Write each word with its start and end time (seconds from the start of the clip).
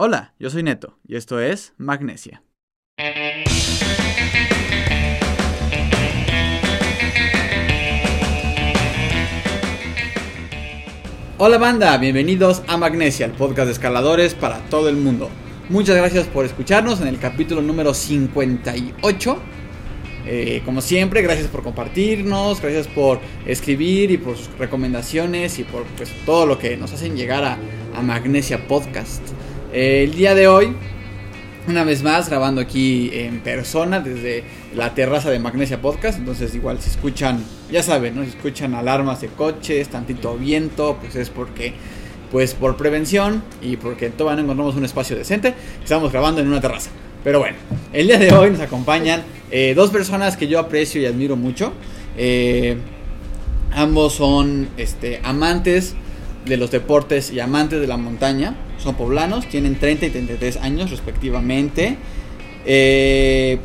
Hola, 0.00 0.32
yo 0.38 0.48
soy 0.48 0.62
Neto 0.62 0.96
y 1.08 1.16
esto 1.16 1.40
es 1.40 1.74
Magnesia. 1.76 2.44
Hola 11.36 11.58
banda, 11.58 11.98
bienvenidos 11.98 12.62
a 12.68 12.76
Magnesia, 12.76 13.26
el 13.26 13.32
podcast 13.32 13.66
de 13.66 13.72
escaladores 13.72 14.34
para 14.34 14.60
todo 14.70 14.88
el 14.88 14.94
mundo. 14.94 15.30
Muchas 15.68 15.96
gracias 15.96 16.28
por 16.28 16.44
escucharnos 16.44 17.00
en 17.00 17.08
el 17.08 17.18
capítulo 17.18 17.60
número 17.60 17.92
58. 17.92 19.38
Eh, 20.26 20.62
como 20.64 20.80
siempre, 20.80 21.22
gracias 21.22 21.48
por 21.48 21.64
compartirnos, 21.64 22.62
gracias 22.62 22.86
por 22.86 23.18
escribir 23.46 24.12
y 24.12 24.18
por 24.18 24.36
sus 24.36 24.56
recomendaciones 24.58 25.58
y 25.58 25.64
por 25.64 25.82
pues, 25.96 26.12
todo 26.24 26.46
lo 26.46 26.56
que 26.56 26.76
nos 26.76 26.92
hacen 26.92 27.16
llegar 27.16 27.42
a, 27.42 27.58
a 27.96 28.00
Magnesia 28.00 28.68
Podcast. 28.68 29.22
El 29.72 30.14
día 30.14 30.34
de 30.34 30.48
hoy, 30.48 30.74
una 31.66 31.84
vez 31.84 32.02
más, 32.02 32.30
grabando 32.30 32.62
aquí 32.62 33.10
en 33.12 33.40
persona 33.40 34.00
desde 34.00 34.42
la 34.74 34.94
terraza 34.94 35.30
de 35.30 35.38
Magnesia 35.38 35.82
Podcast. 35.82 36.18
Entonces, 36.18 36.54
igual 36.54 36.80
si 36.80 36.88
escuchan, 36.88 37.44
ya 37.70 37.82
saben, 37.82 38.16
¿no? 38.16 38.22
Si 38.22 38.30
escuchan 38.30 38.74
alarmas 38.74 39.20
de 39.20 39.28
coches, 39.28 39.88
tantito 39.88 40.38
viento, 40.38 40.96
pues 40.98 41.16
es 41.16 41.28
porque, 41.28 41.74
pues 42.32 42.54
por 42.54 42.78
prevención 42.78 43.42
y 43.60 43.76
porque 43.76 44.08
todavía 44.08 44.36
no 44.36 44.44
encontramos 44.44 44.74
un 44.76 44.86
espacio 44.86 45.16
decente, 45.16 45.52
estamos 45.82 46.12
grabando 46.12 46.40
en 46.40 46.48
una 46.48 46.62
terraza. 46.62 46.88
Pero 47.22 47.40
bueno, 47.40 47.58
el 47.92 48.06
día 48.06 48.18
de 48.18 48.32
hoy 48.32 48.50
nos 48.50 48.60
acompañan 48.60 49.22
eh, 49.50 49.74
dos 49.76 49.90
personas 49.90 50.38
que 50.38 50.48
yo 50.48 50.60
aprecio 50.60 51.02
y 51.02 51.04
admiro 51.04 51.36
mucho. 51.36 51.74
Eh, 52.16 52.78
ambos 53.72 54.14
son 54.14 54.70
este, 54.78 55.20
amantes 55.22 55.94
de 56.46 56.56
los 56.56 56.70
deportes 56.70 57.30
y 57.30 57.40
amantes 57.40 57.82
de 57.82 57.86
la 57.86 57.98
montaña. 57.98 58.56
Son 58.78 58.94
poblanos, 58.94 59.48
tienen 59.48 59.78
30 59.78 60.06
y 60.06 60.10
33 60.10 60.56
años 60.58 60.90
respectivamente. 60.90 61.96
Eh, 62.64 63.58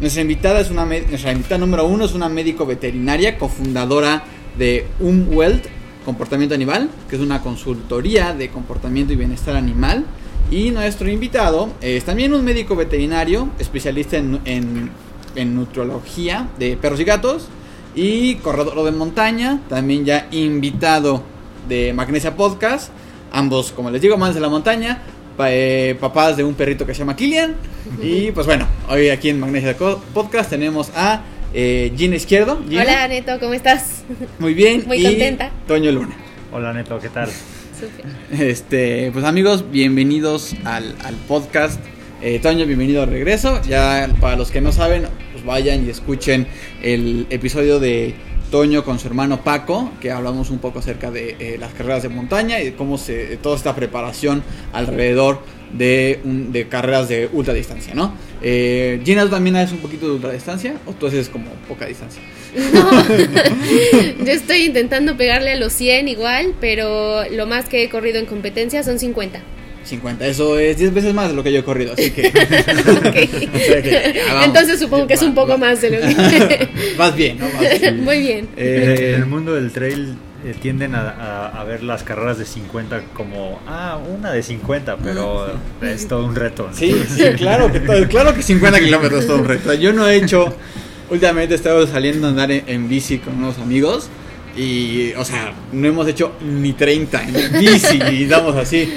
nuestra 0.00 0.22
invitada 0.22 0.60
es 0.60 0.70
una 0.70 0.84
nuestra 0.84 1.32
invitada 1.32 1.58
número 1.58 1.86
uno 1.86 2.04
es 2.04 2.14
una 2.14 2.28
médico 2.28 2.66
veterinaria, 2.66 3.38
cofundadora 3.38 4.24
de 4.58 4.86
Umwelt 5.00 5.66
Comportamiento 6.04 6.54
Animal, 6.54 6.90
que 7.08 7.16
es 7.16 7.22
una 7.22 7.40
consultoría 7.40 8.34
de 8.34 8.50
comportamiento 8.50 9.12
y 9.12 9.16
bienestar 9.16 9.56
animal. 9.56 10.04
Y 10.50 10.70
nuestro 10.70 11.08
invitado 11.08 11.70
es 11.80 12.04
también 12.04 12.34
un 12.34 12.44
médico 12.44 12.76
veterinario, 12.76 13.48
especialista 13.58 14.18
en, 14.18 14.40
en, 14.44 14.90
en 15.34 15.54
nutrología 15.54 16.48
de 16.58 16.76
perros 16.76 17.00
y 17.00 17.04
gatos 17.04 17.48
y 17.94 18.34
corredor 18.36 18.84
de 18.84 18.90
montaña, 18.90 19.60
también 19.68 20.04
ya 20.04 20.28
invitado 20.30 21.22
de 21.68 21.92
Magnesia 21.92 22.36
Podcast. 22.36 22.90
Ambos, 23.34 23.72
como 23.72 23.90
les 23.90 24.00
digo, 24.00 24.16
más 24.16 24.32
de 24.36 24.40
la 24.40 24.48
montaña. 24.48 25.02
eh, 25.48 25.96
papás 25.98 26.36
de 26.36 26.44
un 26.44 26.54
perrito 26.54 26.86
que 26.86 26.94
se 26.94 27.00
llama 27.00 27.16
Kilian. 27.16 27.56
Y 28.02 28.30
pues 28.30 28.46
bueno, 28.46 28.66
hoy 28.88 29.08
aquí 29.08 29.28
en 29.28 29.40
Magnesia 29.40 29.76
Podcast 29.76 30.48
tenemos 30.50 30.90
a 30.94 31.22
eh, 31.52 31.92
Gina 31.96 32.14
Izquierdo. 32.14 32.62
Gina. 32.68 32.82
Hola 32.82 33.08
Neto, 33.08 33.38
¿cómo 33.40 33.52
estás? 33.52 34.04
Muy 34.38 34.54
bien. 34.54 34.84
Muy 34.86 34.98
y 34.98 35.02
contenta. 35.04 35.50
Toño 35.66 35.90
Luna. 35.90 36.14
Hola 36.52 36.72
Neto, 36.72 36.98
¿qué 37.00 37.08
tal? 37.08 37.28
Súper. 37.28 38.06
Este, 38.40 39.10
pues 39.12 39.24
amigos, 39.24 39.64
bienvenidos 39.70 40.54
al, 40.64 40.94
al 41.04 41.14
podcast. 41.28 41.80
Eh, 42.22 42.38
Toño, 42.38 42.64
bienvenido 42.66 43.02
al 43.02 43.10
regreso. 43.10 43.60
Ya 43.68 44.08
para 44.20 44.36
los 44.36 44.52
que 44.52 44.60
no 44.60 44.70
saben, 44.70 45.06
pues 45.32 45.44
vayan 45.44 45.84
y 45.84 45.90
escuchen 45.90 46.46
el 46.82 47.26
episodio 47.30 47.80
de 47.80 48.14
Con 48.54 49.00
su 49.00 49.08
hermano 49.08 49.40
Paco, 49.42 49.90
que 50.00 50.12
hablamos 50.12 50.48
un 50.50 50.58
poco 50.60 50.78
acerca 50.78 51.10
de 51.10 51.34
eh, 51.40 51.56
las 51.58 51.74
carreras 51.74 52.04
de 52.04 52.08
montaña 52.08 52.60
y 52.60 52.66
de 52.66 52.74
cómo 52.74 52.98
se 52.98 53.36
toda 53.38 53.56
esta 53.56 53.74
preparación 53.74 54.44
alrededor 54.72 55.40
de, 55.72 56.20
un- 56.22 56.52
de 56.52 56.68
carreras 56.68 57.08
de 57.08 57.28
ultradistancia, 57.32 57.94
¿no? 57.94 58.14
Eh, 58.42 59.00
Gina, 59.04 59.24
¿tú 59.24 59.30
también 59.30 59.56
haces 59.56 59.72
un 59.72 59.78
poquito 59.80 60.06
de 60.06 60.12
ultradistancia 60.12 60.74
o 60.86 60.92
tú 60.92 61.08
haces 61.08 61.28
como 61.28 61.46
poca 61.66 61.86
distancia? 61.86 62.22
No, 62.72 64.24
yo 64.24 64.32
estoy 64.32 64.66
intentando 64.66 65.16
pegarle 65.16 65.50
a 65.50 65.56
los 65.56 65.72
100 65.72 66.06
igual, 66.06 66.54
pero 66.60 67.28
lo 67.30 67.46
más 67.46 67.64
que 67.68 67.82
he 67.82 67.88
corrido 67.88 68.20
en 68.20 68.26
competencia 68.26 68.84
son 68.84 69.00
50. 69.00 69.40
50, 69.84 70.26
eso 70.26 70.58
es 70.58 70.78
10 70.78 70.94
veces 70.94 71.14
más 71.14 71.28
de 71.28 71.34
lo 71.34 71.42
que 71.42 71.52
yo 71.52 71.60
he 71.60 71.64
corrido, 71.64 71.92
así 71.92 72.10
que... 72.10 72.28
Ok. 72.28 72.34
O 73.54 73.58
sea 73.58 73.82
que, 73.82 74.20
ah, 74.28 74.34
vamos. 74.34 74.46
Entonces 74.46 74.78
supongo 74.80 75.06
que 75.06 75.14
es 75.14 75.22
un 75.22 75.34
poco 75.34 75.52
Va- 75.52 75.56
más 75.58 75.80
de 75.80 75.90
lo 75.90 75.98
que... 76.28 76.68
Vas 76.96 77.14
bien, 77.14 77.38
¿no? 77.38 77.46
Vas 77.46 77.80
bien. 77.80 78.04
Muy 78.04 78.18
bien. 78.18 78.48
Eh, 78.56 79.12
en 79.14 79.22
el 79.22 79.26
mundo 79.26 79.54
del 79.54 79.70
trail 79.72 80.16
eh, 80.44 80.54
tienden 80.60 80.94
a, 80.94 81.08
a- 81.10 81.60
a 81.60 81.64
ver 81.64 81.82
las 81.82 82.02
carreras 82.02 82.38
de 82.38 82.44
50 82.44 83.02
como, 83.14 83.60
ah, 83.66 83.98
una 84.18 84.32
de 84.32 84.42
50, 84.42 84.96
pero 84.98 85.46
es 85.82 86.06
todo 86.08 86.24
un 86.26 86.34
reto. 86.34 86.68
¿no? 86.70 86.76
Sí, 86.76 86.94
sí, 87.08 87.22
claro 87.36 87.70
que, 87.72 87.80
todo- 87.80 88.06
claro 88.08 88.34
que 88.34 88.42
50 88.42 88.78
kilómetros 88.80 89.20
es 89.20 89.26
todo 89.26 89.38
un 89.38 89.44
reto. 89.46 89.72
Yo 89.74 89.92
no 89.92 90.06
he 90.08 90.16
hecho, 90.16 90.54
últimamente 91.10 91.54
he 91.54 91.56
estado 91.56 91.86
saliendo 91.86 92.26
a 92.26 92.30
andar 92.30 92.50
en, 92.50 92.64
en 92.66 92.88
bici 92.88 93.18
con 93.18 93.34
unos 93.34 93.58
amigos 93.58 94.08
y, 94.56 95.12
o 95.14 95.24
sea, 95.24 95.52
no 95.72 95.86
hemos 95.88 96.06
hecho 96.08 96.32
ni 96.44 96.72
30 96.72 97.22
en 97.24 97.58
bici 97.60 97.98
y 98.12 98.26
damos 98.26 98.54
así, 98.56 98.88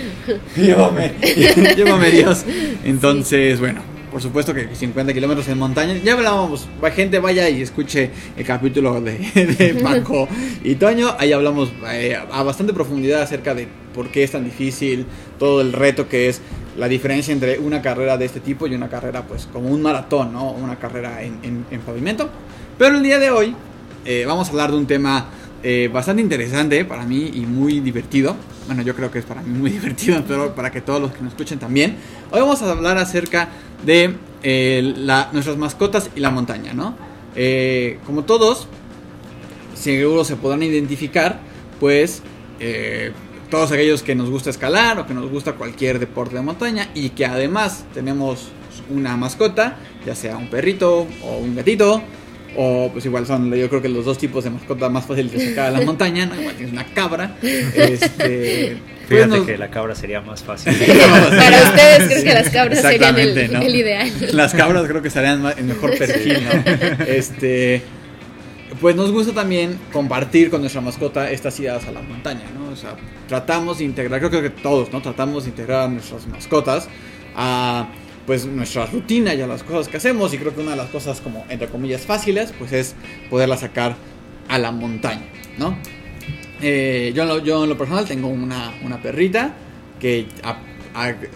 llévame, 0.55 1.13
llévame 1.75 2.11
Dios. 2.11 2.45
Entonces, 2.83 3.59
bueno, 3.59 3.81
por 4.11 4.21
supuesto 4.21 4.53
que 4.53 4.73
50 4.73 5.13
kilómetros 5.13 5.47
en 5.47 5.57
montaña, 5.57 5.95
ya 6.03 6.13
hablábamos, 6.13 6.67
gente 6.95 7.19
vaya 7.19 7.49
y 7.49 7.61
escuche 7.61 8.09
el 8.37 8.45
capítulo 8.45 9.01
de, 9.01 9.17
de 9.57 9.75
Paco 9.81 10.27
y 10.63 10.75
Toño, 10.75 11.15
ahí 11.19 11.33
hablamos 11.33 11.71
eh, 11.91 12.17
a 12.31 12.43
bastante 12.43 12.73
profundidad 12.73 13.21
acerca 13.21 13.53
de 13.53 13.67
por 13.93 14.09
qué 14.09 14.23
es 14.23 14.31
tan 14.31 14.45
difícil, 14.45 15.05
todo 15.39 15.61
el 15.61 15.73
reto 15.73 16.07
que 16.07 16.29
es 16.29 16.41
la 16.77 16.87
diferencia 16.87 17.33
entre 17.33 17.57
una 17.57 17.81
carrera 17.81 18.17
de 18.17 18.25
este 18.25 18.39
tipo 18.39 18.67
y 18.67 18.75
una 18.75 18.87
carrera 18.87 19.23
pues 19.23 19.47
como 19.51 19.69
un 19.69 19.81
maratón, 19.81 20.31
¿no? 20.33 20.51
Una 20.51 20.75
carrera 20.77 21.23
en, 21.23 21.39
en- 21.41 21.65
en 21.71 21.81
pavimento. 21.81 22.29
Pero 22.77 22.95
el 22.97 23.01
día 23.03 23.17
de 23.17 23.31
hoy 23.31 23.55
eh, 24.05 24.25
vamos 24.27 24.47
a 24.47 24.51
hablar 24.51 24.69
de 24.71 24.77
un 24.77 24.85
tema 24.85 25.25
eh, 25.69 25.89
bastante 25.89 26.21
interesante 26.21 26.85
para 26.85 27.03
mí 27.03 27.29
y 27.33 27.41
muy 27.41 27.81
divertido. 27.81 28.37
Bueno, 28.67 28.83
yo 28.83 28.95
creo 28.95 29.11
que 29.11 29.19
es 29.19 29.25
para 29.25 29.41
mí 29.41 29.49
muy 29.49 29.69
divertido, 29.77 30.23
pero 30.25 30.55
para 30.55 30.71
que 30.71 30.79
todos 30.79 31.01
los 31.01 31.11
que 31.11 31.21
nos 31.21 31.33
escuchen 31.33 31.59
también. 31.59 31.97
Hoy 32.31 32.39
vamos 32.39 32.61
a 32.61 32.71
hablar 32.71 32.97
acerca 32.97 33.49
de 33.85 34.15
eh, 34.43 34.93
nuestras 35.33 35.57
mascotas 35.57 36.09
y 36.15 36.21
la 36.21 36.31
montaña, 36.31 36.73
¿no? 36.73 36.95
Eh, 37.35 37.99
como 38.05 38.23
todos, 38.23 38.69
seguro 39.75 40.23
se 40.23 40.37
podrán 40.37 40.63
identificar, 40.63 41.41
pues 41.81 42.21
todos 43.49 43.73
aquellos 43.73 44.03
que 44.03 44.15
nos 44.15 44.29
gusta 44.29 44.49
escalar 44.49 44.99
o 44.99 45.05
que 45.05 45.13
nos 45.13 45.29
gusta 45.29 45.55
cualquier 45.55 45.99
deporte 45.99 46.35
de 46.35 46.43
montaña 46.43 46.87
y 46.95 47.09
que 47.09 47.25
además 47.25 47.83
tenemos 47.93 48.51
una 48.89 49.17
mascota, 49.17 49.75
ya 50.05 50.15
sea 50.15 50.37
un 50.37 50.49
perrito 50.49 51.07
o 51.23 51.37
un 51.39 51.57
gatito. 51.57 52.01
O 52.59 52.89
pues 52.91 53.05
igual 53.05 53.25
son, 53.27 53.53
yo 53.53 53.69
creo 53.69 53.81
que 53.83 53.89
los 53.89 54.03
dos 54.05 54.17
tipos 54.17 54.43
de 54.43 54.49
mascota 54.49 54.89
más 54.89 55.05
fáciles 55.05 55.31
de 55.31 55.49
sacar 55.49 55.67
a 55.67 55.71
la 55.79 55.81
montaña, 55.85 56.25
¿no? 56.25 56.39
Igual 56.39 56.55
tienes 56.55 56.73
una 56.73 56.85
cabra. 56.85 57.35
Este, 57.41 58.77
pues 59.07 59.19
Fíjate 59.21 59.37
nos- 59.37 59.45
que 59.45 59.57
la 59.57 59.69
cabra 59.69 59.95
sería 59.95 60.21
más 60.21 60.43
fácil. 60.43 60.73
Para 60.75 61.61
ustedes 61.63 62.07
creo 62.09 62.23
que 62.23 62.33
las 62.33 62.49
cabras 62.49 62.81
serían 62.81 63.17
el, 63.17 63.27
Exactamente, 63.29 63.47
¿no? 63.49 63.61
el 63.61 63.75
ideal. 63.75 64.11
Las 64.33 64.53
cabras 64.53 64.83
creo 64.87 65.01
que 65.01 65.07
estarían 65.07 65.43
en 65.57 65.67
mejor 65.67 65.97
perfil, 65.97 66.39
¿no? 66.43 67.05
Este, 67.05 67.81
pues 68.81 68.95
nos 68.95 69.11
gusta 69.11 69.33
también 69.33 69.77
compartir 69.93 70.49
con 70.49 70.61
nuestra 70.61 70.81
mascota 70.81 71.29
estas 71.31 71.59
idas 71.59 71.85
a 71.87 71.91
la 71.91 72.01
montaña, 72.01 72.43
¿no? 72.57 72.71
O 72.71 72.75
sea, 72.75 72.95
tratamos 73.27 73.77
de 73.77 73.85
integrar, 73.85 74.19
creo 74.19 74.41
que 74.41 74.49
todos, 74.49 74.91
¿no? 74.91 75.01
Tratamos 75.01 75.43
de 75.45 75.51
integrar 75.51 75.83
a 75.83 75.87
nuestras 75.87 76.27
mascotas 76.27 76.89
a 77.35 77.87
pues 78.27 78.45
nuestra 78.45 78.85
rutina 78.85 79.33
y 79.33 79.41
a 79.41 79.47
las 79.47 79.63
cosas 79.63 79.87
que 79.87 79.97
hacemos 79.97 80.31
y 80.33 80.37
creo 80.37 80.53
que 80.53 80.61
una 80.61 80.71
de 80.71 80.77
las 80.77 80.89
cosas 80.89 81.19
como 81.21 81.45
entre 81.49 81.67
comillas 81.69 82.01
fáciles 82.05 82.53
pues 82.59 82.71
es 82.73 82.93
poderla 83.29 83.57
sacar 83.57 83.95
a 84.49 84.57
la 84.59 84.71
montaña, 84.71 85.23
¿no? 85.57 85.75
Eh, 86.61 87.11
yo, 87.15 87.23
en 87.23 87.29
lo, 87.29 87.39
yo 87.43 87.63
en 87.63 87.69
lo 87.69 87.77
personal 87.77 88.05
tengo 88.05 88.27
una, 88.27 88.73
una 88.83 89.01
perrita 89.01 89.53
que, 89.99 90.27
a- 90.43 90.57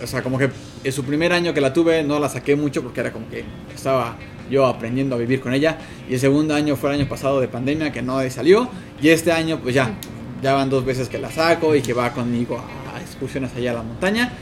o 0.03 0.07
sea, 0.07 0.21
como 0.23 0.37
que 0.37 0.49
en 0.83 0.91
su 0.91 1.03
primer 1.03 1.31
año 1.33 1.53
que 1.53 1.61
la 1.61 1.71
tuve 1.71 2.03
no 2.03 2.19
la 2.19 2.27
saqué 2.29 2.55
mucho 2.55 2.81
porque 2.81 2.99
era 3.01 3.11
como 3.11 3.29
que 3.29 3.43
estaba 3.73 4.17
yo 4.49 4.65
aprendiendo 4.65 5.15
a 5.15 5.19
vivir 5.19 5.39
con 5.39 5.53
ella. 5.53 5.77
Y 6.09 6.15
el 6.15 6.19
segundo 6.19 6.55
año 6.55 6.75
fue 6.75 6.89
el 6.89 6.99
año 6.99 7.07
pasado 7.07 7.39
de 7.39 7.47
pandemia 7.47 7.91
que 7.91 8.01
no 8.01 8.19
salió. 8.31 8.67
Y 9.01 9.09
este 9.09 9.31
año 9.31 9.59
pues 9.61 9.75
ya, 9.75 9.91
ya 10.41 10.53
van 10.53 10.69
dos 10.69 10.83
veces 10.83 11.07
que 11.07 11.19
la 11.19 11.31
saco 11.31 11.75
y 11.75 11.81
que 11.81 11.93
va 11.93 12.11
conmigo 12.11 12.57
a 12.93 12.99
excursiones 12.99 13.51
allá 13.55 13.71
a 13.71 13.75
la 13.75 13.83
montaña. 13.83 14.33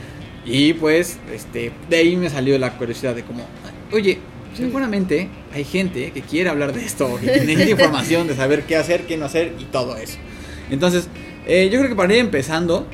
Y 0.44 0.72
pues 0.74 1.18
este, 1.34 1.70
de 1.88 1.96
ahí 1.96 2.16
me 2.16 2.30
salió 2.30 2.58
la 2.58 2.76
curiosidad 2.78 3.14
de 3.14 3.22
como, 3.22 3.44
oye, 3.92 4.18
seguramente 4.56 5.28
hay 5.52 5.64
gente 5.64 6.10
que 6.12 6.22
quiere 6.22 6.48
hablar 6.50 6.72
de 6.72 6.84
esto, 6.84 7.18
que 7.20 7.26
necesita 7.26 7.70
información 7.70 8.26
de 8.26 8.34
saber 8.36 8.62
qué 8.64 8.76
hacer, 8.76 9.06
qué 9.06 9.16
no 9.16 9.26
hacer 9.26 9.54
y 9.58 9.64
todo 9.64 9.96
eso. 9.96 10.16
Entonces, 10.70 11.08
eh, 11.46 11.68
yo 11.70 11.78
creo 11.78 11.90
que 11.90 11.96
para 11.96 12.12
ir 12.14 12.20
empezando, 12.20 12.86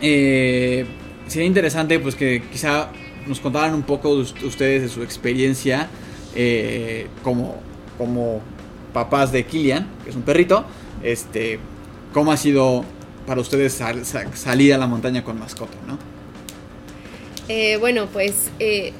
eh, 0.00 0.84
sería 1.26 1.46
interesante 1.46 1.98
pues 1.98 2.14
que 2.14 2.42
quizá 2.52 2.90
nos 3.26 3.40
contaran 3.40 3.74
un 3.74 3.82
poco 3.82 4.10
us- 4.10 4.34
ustedes 4.44 4.82
de 4.82 4.88
su 4.88 5.02
experiencia 5.02 5.88
eh, 6.34 7.06
como, 7.22 7.60
como 7.96 8.40
papás 8.92 9.32
de 9.32 9.44
Kilian, 9.44 9.88
que 10.04 10.10
es 10.10 10.16
un 10.16 10.22
perrito, 10.22 10.64
este, 11.02 11.58
cómo 12.12 12.32
ha 12.32 12.36
sido 12.36 12.84
para 13.26 13.40
ustedes 13.40 13.72
sal- 13.72 14.04
sa- 14.04 14.34
salir 14.36 14.74
a 14.74 14.78
la 14.78 14.86
montaña 14.86 15.24
con 15.24 15.38
mascota, 15.38 15.76
¿no? 15.86 15.98
Eh, 17.48 17.76
bueno, 17.78 18.08
pues 18.12 18.50
eh, 18.58 18.92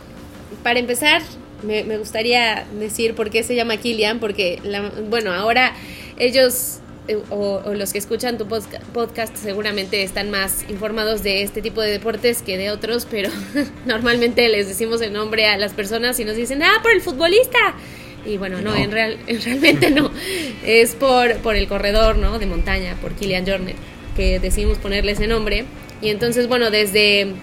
para 0.63 0.79
empezar, 0.79 1.23
me, 1.63 1.85
me, 1.85 1.97
gustaría 1.97 2.67
decir 2.79 3.15
por 3.15 3.31
qué 3.31 3.43
se 3.43 3.55
llama 3.55 3.77
Kilian, 3.79 4.21
porque, 4.21 4.61
la, 4.63 4.91
bueno, 5.09 5.33
ahora 5.33 5.75
ellos 6.19 6.81
eh, 7.07 7.19
o, 7.29 7.61
o, 7.65 7.75
los 7.75 7.93
que 7.93 7.99
escuchan 7.99 8.39
tu 8.39 8.47
podcast 8.47 9.37
seguramente 9.37 10.03
están 10.03 10.31
más 10.31 10.65
informados 10.71 11.23
de 11.23 11.43
este 11.43 11.61
tipo 11.61 11.83
de 11.83 11.91
deportes 11.91 12.41
que 12.41 12.57
de 12.57 12.71
otros, 12.71 13.07
pero 13.11 13.29
normalmente 13.87 14.49
les 14.49 14.69
decimos 14.69 15.03
el 15.03 15.13
nombre 15.13 15.47
a 15.47 15.59
las 15.59 15.75
personas 15.75 16.19
y 16.19 16.25
nos 16.25 16.37
dicen, 16.37 16.63
ah, 16.63 16.79
por 16.83 16.93
el 16.93 17.03
futbolista. 17.03 17.75
Y 18.25 18.39
bueno, 18.39 18.63
no, 18.63 18.71
no. 18.71 18.77
En, 18.77 18.91
real, 18.91 19.19
realmente 19.27 19.91
no. 19.91 20.11
Es 20.65 20.95
por, 20.95 21.37
por 21.39 21.57
el 21.57 21.69
corredor 21.69 22.17
¿no? 22.17 22.39
de 22.39 22.47
montaña, 22.47 22.97
por 23.03 23.13
Kilian 23.13 23.47
Jornet, 23.47 23.77
que 24.17 24.41
decidimos 24.41 24.79
ponerle 24.79 25.13
ese 25.13 25.27
nombre. 25.27 25.67
Y 26.01 26.09
entonces, 26.09 26.49
bueno, 26.49 26.71
desde, 26.71 27.35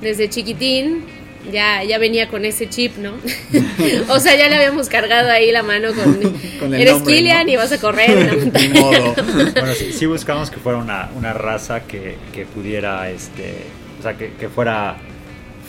desde 0.00 0.28
chiquitín 0.28 1.04
ya, 1.50 1.82
ya 1.84 1.98
venía 1.98 2.28
con 2.28 2.44
ese 2.44 2.68
chip, 2.68 2.96
¿no? 2.98 3.14
o 4.08 4.18
sea, 4.20 4.36
ya 4.36 4.48
le 4.48 4.56
habíamos 4.56 4.88
cargado 4.88 5.30
ahí 5.30 5.50
la 5.50 5.62
mano 5.62 5.88
con, 5.94 6.14
con 6.60 6.74
el 6.74 6.80
eres 6.80 6.94
nombre, 6.94 7.44
¿no? 7.44 7.50
y 7.50 7.56
vas 7.56 7.72
a 7.72 7.80
correr 7.80 8.10
en 8.10 8.26
la 8.26 8.34
montaña. 8.34 8.80
bueno, 8.80 9.74
sí, 9.74 9.92
sí, 9.92 10.06
buscamos 10.06 10.50
que 10.50 10.58
fuera 10.58 10.78
una, 10.78 11.10
una 11.16 11.32
raza 11.32 11.86
que, 11.86 12.16
que, 12.32 12.44
pudiera, 12.44 13.10
este, 13.10 13.54
o 13.98 14.02
sea, 14.02 14.16
que, 14.16 14.32
que 14.32 14.48
fuera 14.48 14.96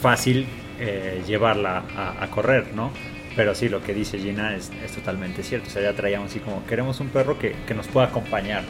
fácil 0.00 0.46
eh, 0.78 1.22
llevarla 1.26 1.84
a, 1.96 2.22
a, 2.22 2.30
correr, 2.30 2.66
¿no? 2.74 2.92
Pero 3.34 3.54
sí, 3.54 3.68
lo 3.68 3.82
que 3.82 3.94
dice 3.94 4.18
Gina 4.18 4.54
es, 4.54 4.70
es, 4.84 4.92
totalmente 4.92 5.42
cierto. 5.42 5.68
O 5.68 5.72
sea, 5.72 5.82
ya 5.82 5.94
traíamos 5.94 6.30
así 6.30 6.40
como, 6.40 6.66
queremos 6.66 7.00
un 7.00 7.08
perro 7.08 7.38
que, 7.38 7.54
que 7.66 7.72
nos 7.72 7.86
pueda 7.86 8.08
acompañar. 8.08 8.62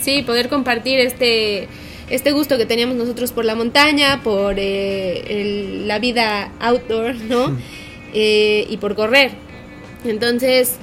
Sí, 0.00 0.22
poder 0.22 0.48
compartir 0.48 1.00
este 1.00 1.66
este 2.10 2.32
gusto 2.32 2.56
que 2.56 2.66
teníamos 2.66 2.96
nosotros 2.96 3.32
por 3.32 3.44
la 3.44 3.54
montaña, 3.54 4.22
por 4.22 4.58
eh, 4.58 5.24
el, 5.28 5.88
la 5.88 5.98
vida 5.98 6.52
outdoor, 6.60 7.14
¿no? 7.14 7.56
Eh, 8.14 8.66
y 8.68 8.76
por 8.78 8.94
correr. 8.94 9.32
Entonces, 10.04 10.76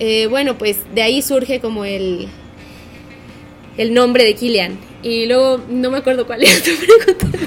eh, 0.00 0.26
bueno, 0.26 0.58
pues 0.58 0.78
de 0.94 1.02
ahí 1.02 1.22
surge 1.22 1.60
como 1.60 1.84
el, 1.84 2.28
el 3.76 3.94
nombre 3.94 4.24
de 4.24 4.34
Kilian. 4.34 4.78
Y 5.00 5.26
luego 5.26 5.62
no 5.68 5.92
me 5.92 5.98
acuerdo 5.98 6.26
cuál 6.26 6.42
es 6.42 6.62
tu 6.64 6.70
pregunta. 6.76 7.38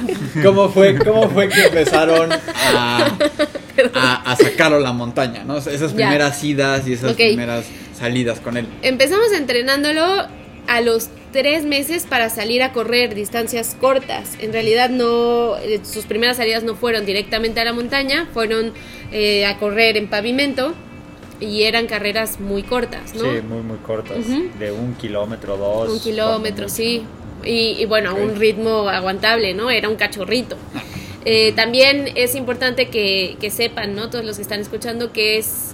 ¿Cómo 0.42 0.70
fue, 0.70 0.98
cómo 0.98 1.30
fue 1.30 1.50
que 1.50 1.66
empezaron 1.66 2.32
a, 2.32 3.18
a, 3.94 4.32
a 4.32 4.36
sacarlo 4.38 4.78
a 4.78 4.80
la 4.80 4.94
montaña? 4.94 5.44
¿no? 5.44 5.58
Esas 5.58 5.92
primeras 5.92 6.42
ya. 6.42 6.48
idas 6.48 6.88
y 6.88 6.94
esas 6.94 7.12
okay. 7.12 7.32
primeras 7.32 7.66
salidas 7.94 8.40
con 8.40 8.56
él. 8.56 8.68
Empezamos 8.82 9.34
entrenándolo 9.34 10.26
a 10.68 10.82
los 10.82 11.10
tres 11.32 11.64
meses 11.64 12.06
para 12.06 12.30
salir 12.30 12.62
a 12.64 12.72
correr 12.74 13.16
distancias 13.16 13.76
cortas. 13.80 14.32
En 14.40 14.54
realidad 14.54 14.90
no, 14.90 15.56
sus 15.84 16.06
primeras 16.06 16.38
salidas 16.38 16.64
no 16.64 16.76
fueron 16.76 17.06
directamente 17.06 17.60
a 17.60 17.66
la 17.66 17.74
montaña, 17.74 18.28
fueron 18.34 18.74
eh, 19.12 19.46
a 19.46 19.58
correr 19.58 19.98
en 19.98 20.08
pavimento 20.08 20.74
y 21.40 21.64
eran 21.64 21.88
carreras 21.88 22.40
muy 22.40 22.64
cortas, 22.64 23.16
¿no? 23.16 23.24
Sí, 23.24 23.42
muy, 23.42 23.62
muy 23.62 23.78
cortas, 23.78 24.18
uh 24.18 24.22
-huh. 24.22 24.54
de 24.60 24.72
un 24.72 24.94
kilómetro, 24.96 25.58
dos. 25.58 25.90
Un 25.90 26.00
kilómetro, 26.00 26.70
sí. 26.70 27.04
Y, 27.44 27.78
y 27.80 27.86
bueno, 27.86 28.12
okay. 28.12 28.24
a 28.24 28.26
un 28.28 28.36
ritmo 28.36 28.88
aguantable, 28.88 29.54
¿no? 29.54 29.72
Era 29.72 29.90
un 29.90 29.96
cachorrito. 29.96 30.58
Eh, 31.26 31.54
también 31.56 32.10
es 32.16 32.36
importante 32.36 32.90
que, 32.90 33.38
que 33.40 33.50
sepan, 33.50 33.96
¿no? 33.96 34.10
Todos 34.10 34.26
los 34.26 34.36
que 34.38 34.42
están 34.44 34.60
escuchando 34.60 35.12
que 35.12 35.38
es 35.38 35.71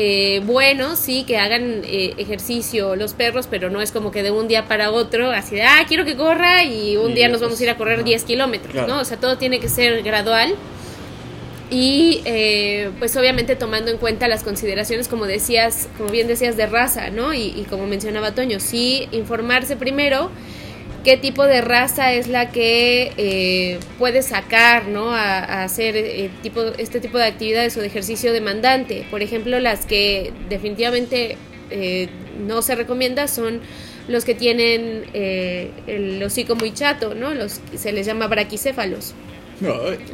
eh, 0.00 0.40
bueno, 0.44 0.94
sí, 0.94 1.24
que 1.24 1.38
hagan 1.38 1.82
eh, 1.84 2.14
ejercicio 2.18 2.94
los 2.94 3.14
perros, 3.14 3.48
pero 3.50 3.68
no 3.68 3.82
es 3.82 3.90
como 3.90 4.12
que 4.12 4.22
de 4.22 4.30
un 4.30 4.46
día 4.46 4.66
para 4.66 4.92
otro, 4.92 5.32
así 5.32 5.56
de, 5.56 5.64
ah, 5.64 5.84
quiero 5.88 6.04
que 6.04 6.16
corra 6.16 6.62
y 6.62 6.96
un 6.96 7.10
y 7.10 7.14
día 7.14 7.28
nos 7.28 7.40
vamos 7.40 7.58
a 7.58 7.64
ir 7.64 7.70
a 7.70 7.76
correr 7.76 7.98
no. 7.98 8.04
10 8.04 8.22
kilómetros, 8.22 8.70
claro. 8.70 8.86
¿no? 8.86 9.00
O 9.00 9.04
sea, 9.04 9.16
todo 9.16 9.38
tiene 9.38 9.58
que 9.58 9.68
ser 9.68 10.04
gradual. 10.04 10.54
Y 11.68 12.22
eh, 12.24 12.90
pues 13.00 13.16
obviamente 13.16 13.56
tomando 13.56 13.90
en 13.90 13.98
cuenta 13.98 14.28
las 14.28 14.44
consideraciones, 14.44 15.08
como 15.08 15.26
decías, 15.26 15.88
como 15.98 16.10
bien 16.10 16.28
decías, 16.28 16.56
de 16.56 16.66
raza, 16.66 17.10
¿no? 17.10 17.34
Y, 17.34 17.52
y 17.56 17.66
como 17.68 17.88
mencionaba 17.88 18.36
Toño, 18.36 18.60
sí, 18.60 19.08
informarse 19.10 19.74
primero 19.74 20.30
qué 21.08 21.16
tipo 21.16 21.46
de 21.46 21.62
raza 21.62 22.12
es 22.12 22.28
la 22.28 22.50
que 22.50 23.12
eh, 23.16 23.80
puede 23.98 24.20
sacar 24.20 24.88
¿no? 24.88 25.14
a, 25.14 25.38
a 25.38 25.64
hacer 25.64 25.96
eh, 25.96 26.28
tipo, 26.42 26.60
este 26.76 27.00
tipo 27.00 27.16
de 27.16 27.24
actividades 27.24 27.74
o 27.78 27.80
de 27.80 27.86
ejercicio 27.86 28.30
demandante. 28.30 29.06
Por 29.10 29.22
ejemplo, 29.22 29.58
las 29.58 29.86
que 29.86 30.34
definitivamente 30.50 31.38
eh, 31.70 32.10
no 32.46 32.60
se 32.60 32.74
recomienda 32.74 33.26
son 33.26 33.62
los 34.06 34.26
que 34.26 34.34
tienen 34.34 35.04
el 35.14 36.22
hocico 36.22 36.56
muy 36.56 36.74
chato, 36.74 37.14
¿no? 37.14 37.32
Los, 37.32 37.62
se 37.74 37.92
les 37.92 38.04
llama 38.04 38.26
braquicéfalos. 38.26 39.14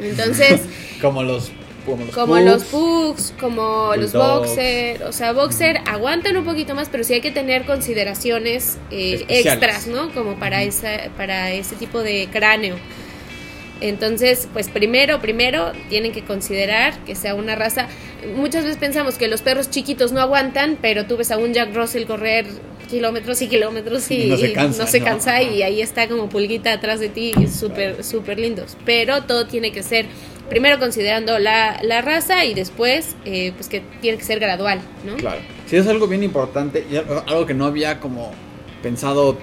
Entonces, 0.01 0.61
como 1.01 1.23
los 1.23 1.51
como 1.85 2.05
los 2.05 2.13
como 2.15 2.33
pugs, 2.33 2.45
los, 2.45 2.63
pugs, 2.65 3.33
como 3.39 3.95
los 3.95 4.13
boxer, 4.13 5.03
o 5.03 5.11
sea, 5.11 5.33
boxer 5.33 5.81
aguantan 5.85 6.35
un 6.37 6.45
poquito 6.45 6.75
más, 6.75 6.89
pero 6.89 7.03
sí 7.03 7.13
hay 7.13 7.21
que 7.21 7.31
tener 7.31 7.65
consideraciones 7.65 8.77
eh, 8.91 9.25
extras, 9.27 9.87
¿no? 9.87 10.11
Como 10.13 10.35
para 10.35 10.63
esa 10.63 11.09
para 11.15 11.51
ese 11.51 11.75
tipo 11.75 12.01
de 12.01 12.27
cráneo. 12.31 12.75
Entonces, 13.81 14.47
pues 14.53 14.69
primero, 14.69 15.19
primero 15.19 15.73
tienen 15.89 16.11
que 16.11 16.23
considerar 16.23 16.97
que 17.05 17.13
sea 17.13 17.35
una 17.35 17.55
raza. 17.55 17.87
Muchas 18.35 18.63
veces 18.63 18.77
pensamos 18.77 19.15
que 19.15 19.27
los 19.27 19.41
perros 19.41 19.69
chiquitos 19.69 20.11
no 20.11 20.21
aguantan, 20.21 20.77
pero 20.81 21.05
tú 21.05 21.17
ves 21.17 21.31
a 21.31 21.37
un 21.37 21.53
Jack 21.53 21.75
Russell 21.75 22.05
correr 22.05 22.45
kilómetros 22.89 23.41
y 23.41 23.47
kilómetros 23.47 24.09
y, 24.11 24.23
y 24.23 24.29
no 24.29 24.37
se 24.37 24.53
cansa, 24.53 24.83
no 24.83 24.89
se 24.89 24.99
¿no? 24.99 25.05
cansa 25.05 25.41
y 25.41 25.63
ahí 25.63 25.81
está 25.81 26.07
como 26.07 26.29
pulguita 26.29 26.71
atrás 26.71 26.99
de 26.99 27.09
ti, 27.09 27.33
súper, 27.47 28.03
súper 28.03 28.39
lindos. 28.39 28.77
Pero 28.85 29.23
todo 29.23 29.45
tiene 29.45 29.71
que 29.71 29.83
ser 29.83 30.05
primero 30.49 30.79
considerando 30.79 31.39
la, 31.39 31.79
la 31.83 32.01
raza 32.01 32.45
y 32.45 32.53
después 32.53 33.15
eh, 33.25 33.51
pues 33.55 33.69
que 33.69 33.81
tiene 34.01 34.17
que 34.17 34.23
ser 34.23 34.39
gradual, 34.39 34.79
¿no? 35.05 35.15
Claro. 35.15 35.41
Sí, 35.65 35.77
es 35.77 35.87
algo 35.87 36.07
bien 36.07 36.23
importante 36.23 36.85
y 36.89 36.95
algo 36.97 37.45
que 37.45 37.53
no 37.53 37.65
había 37.65 37.99
como 37.99 38.31
pensado 38.83 39.37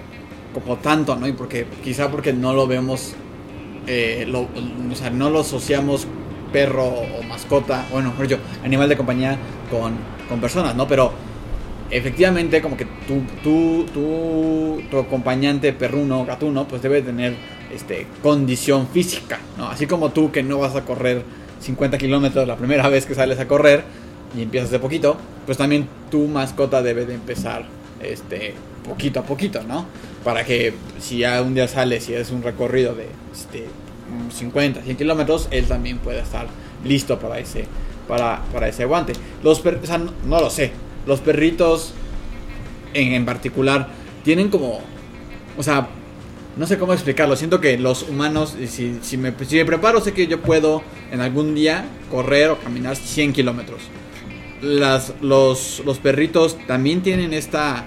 como 0.55 0.77
tanto, 0.77 1.17
¿no? 1.17 1.27
Y 1.27 1.33
porque 1.33 1.67
quizá 1.83 2.11
porque 2.11 2.33
no 2.33 2.53
lo 2.53 2.67
vemos, 2.67 3.15
eh, 3.87 4.25
lo, 4.29 4.43
o 4.43 4.95
sea, 4.95 5.11
no 5.11 5.31
lo 5.31 5.41
asociamos 5.41 6.07
perro 6.53 6.85
o 6.85 7.23
mascota, 7.23 7.87
bueno, 7.91 8.11
mejor 8.11 8.29
yo, 8.29 8.37
animal 8.63 8.89
de 8.89 8.97
compañía 8.97 9.39
con, 9.71 9.95
con 10.29 10.41
personas, 10.41 10.77
¿no? 10.77 10.87
Pero 10.87 11.13
efectivamente 11.91 12.61
como 12.63 12.77
que 12.77 12.87
tu, 13.07 13.23
tu, 13.43 13.87
tu, 13.93 14.83
tu 14.91 14.99
acompañante 14.99 15.73
perruno, 15.73 16.25
gatuno, 16.25 16.69
pues 16.69 16.83
debe 16.83 17.03
tener 17.03 17.35
este, 17.73 18.07
condición 18.23 18.87
física. 18.89 19.39
Así 19.71 19.87
como 19.87 20.11
tú 20.11 20.31
que 20.31 20.43
no 20.43 20.59
vas 20.59 20.77
a 20.77 20.85
correr 20.85 21.23
50 21.61 21.99
kilómetros 21.99 22.47
la 22.47 22.57
primera 22.57 22.89
vez 22.91 23.07
que 23.07 23.15
sales 23.15 23.39
a 23.41 23.49
correr 23.49 23.85
y 24.37 24.43
empiezas 24.43 24.71
de 24.71 24.79
poquito, 24.79 25.17
pues 25.47 25.59
también 25.59 25.89
tu 26.11 26.27
mascota 26.27 26.83
debe 26.83 27.07
de 27.07 27.15
empezar 27.15 27.65
este, 28.03 28.55
poquito 28.87 29.21
a 29.21 29.23
poquito, 29.25 29.63
¿no? 29.63 29.87
Para 30.25 30.45
que 30.45 30.75
si 31.01 31.19
ya 31.19 31.43
un 31.43 31.55
día 31.55 31.69
sales 31.69 32.09
y 32.09 32.15
es 32.15 32.31
un 32.31 32.43
recorrido 32.43 32.95
de 32.95 33.09
este, 33.33 33.67
50, 34.31 34.83
100 34.83 34.97
kilómetros, 34.97 35.49
él 35.51 35.67
también 35.67 35.99
pueda 35.99 36.23
estar 36.23 36.47
listo 36.85 37.19
para 37.19 37.39
ese, 37.39 37.67
para, 38.09 38.43
para 38.53 38.69
ese 38.69 38.85
guante. 38.85 39.13
Los 39.43 39.65
o 39.65 39.87
sea, 39.87 39.99
no, 39.99 40.13
no, 40.27 40.41
lo 40.41 40.51
sé, 40.51 40.73
los 41.07 41.21
perritos 41.21 41.93
en, 42.95 43.13
en 43.13 43.25
particular 43.25 43.89
tienen 44.25 44.49
como, 44.49 44.81
o 45.57 45.63
sea, 45.63 45.89
no 46.57 46.67
sé 46.67 46.79
cómo 46.79 46.93
explicarlo. 46.93 47.37
Siento 47.37 47.61
que 47.61 47.79
los 47.79 48.09
humanos, 48.09 48.57
si, 48.69 49.17
me, 49.17 49.33
preparo, 49.33 50.01
sé 50.01 50.13
que 50.13 50.27
yo 50.27 50.41
puedo 50.41 50.83
en 51.11 51.21
algún 51.21 51.55
día 51.55 51.85
correr 52.11 52.51
o 52.51 52.59
caminar 52.59 52.97
100 52.97 53.33
kilómetros. 53.33 53.81
Los, 54.61 55.15
los 55.21 55.99
perritos 55.99 56.57
también 56.67 57.03
tienen 57.03 57.33
esta 57.33 57.85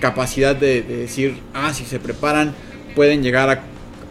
capacidad 0.00 0.54
de, 0.54 0.82
de, 0.82 0.96
decir, 0.96 1.38
ah, 1.54 1.72
si 1.72 1.84
se 1.84 1.98
preparan, 1.98 2.54
pueden 2.94 3.22
llegar 3.22 3.62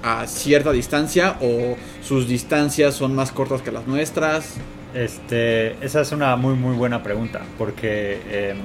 a, 0.04 0.26
cierta 0.26 0.72
distancia 0.72 1.36
o 1.42 1.76
sus 2.02 2.30
distancias 2.30 2.96
son 2.96 3.14
más 3.14 3.34
cortas 3.34 3.62
que 3.62 3.74
las 3.74 3.88
nuestras. 3.88 4.56
Este, 4.94 5.74
esa 5.86 6.00
es 6.00 6.14
una 6.14 6.38
muy, 6.38 6.56
muy 6.56 6.76
buena 6.78 7.04
pregunta, 7.04 7.42
porque 7.58 8.22
eh, 8.30 8.56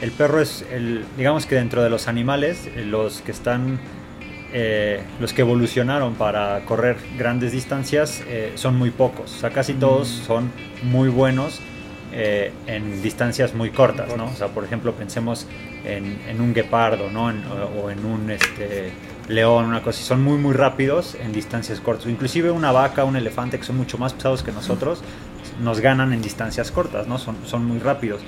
el 0.00 0.12
perro 0.12 0.40
es, 0.40 0.64
el, 0.70 1.04
digamos 1.16 1.46
que 1.46 1.56
dentro 1.56 1.82
de 1.82 1.90
los 1.90 2.06
animales, 2.06 2.68
los 2.76 3.20
que 3.22 3.32
están 3.32 3.80
eh, 4.52 5.02
los 5.20 5.32
que 5.32 5.42
evolucionaron 5.42 6.14
para 6.14 6.64
correr 6.64 6.96
grandes 7.18 7.52
distancias 7.52 8.22
eh, 8.28 8.52
son 8.54 8.76
muy 8.76 8.90
pocos. 8.90 9.34
O 9.34 9.38
sea, 9.38 9.50
casi 9.50 9.74
todos 9.74 10.08
son 10.08 10.50
muy 10.82 11.08
buenos 11.08 11.60
eh, 12.12 12.52
en 12.66 13.02
distancias 13.02 13.54
muy 13.54 13.70
cortas, 13.70 14.16
¿no? 14.16 14.26
O 14.26 14.34
sea, 14.34 14.48
por 14.48 14.64
ejemplo, 14.64 14.92
pensemos 14.92 15.48
en, 15.84 16.20
en 16.28 16.40
un 16.40 16.54
guepardo, 16.54 17.10
¿no? 17.10 17.28
En, 17.30 17.44
o, 17.44 17.82
o, 17.82 17.90
en 17.90 18.04
un 18.04 18.30
este, 18.30 18.92
león, 19.28 19.64
una 19.64 19.82
cosa. 19.82 20.02
Son 20.02 20.22
muy, 20.22 20.38
muy 20.38 20.54
rápidos 20.54 21.16
en 21.16 21.32
distancias 21.32 21.80
cortas. 21.80 22.06
Inclusive 22.06 22.52
una 22.52 22.70
vaca, 22.70 23.04
un 23.04 23.16
elefante, 23.16 23.58
que 23.58 23.64
son 23.64 23.76
mucho 23.76 23.98
más 23.98 24.14
pesados 24.14 24.44
que 24.44 24.52
nosotros, 24.52 25.02
nos 25.60 25.80
ganan 25.80 26.12
en 26.12 26.22
distancias 26.22 26.70
cortas, 26.70 27.08
¿no? 27.08 27.18
Son, 27.18 27.36
son 27.44 27.64
muy 27.64 27.78
rápidos. 27.78 28.22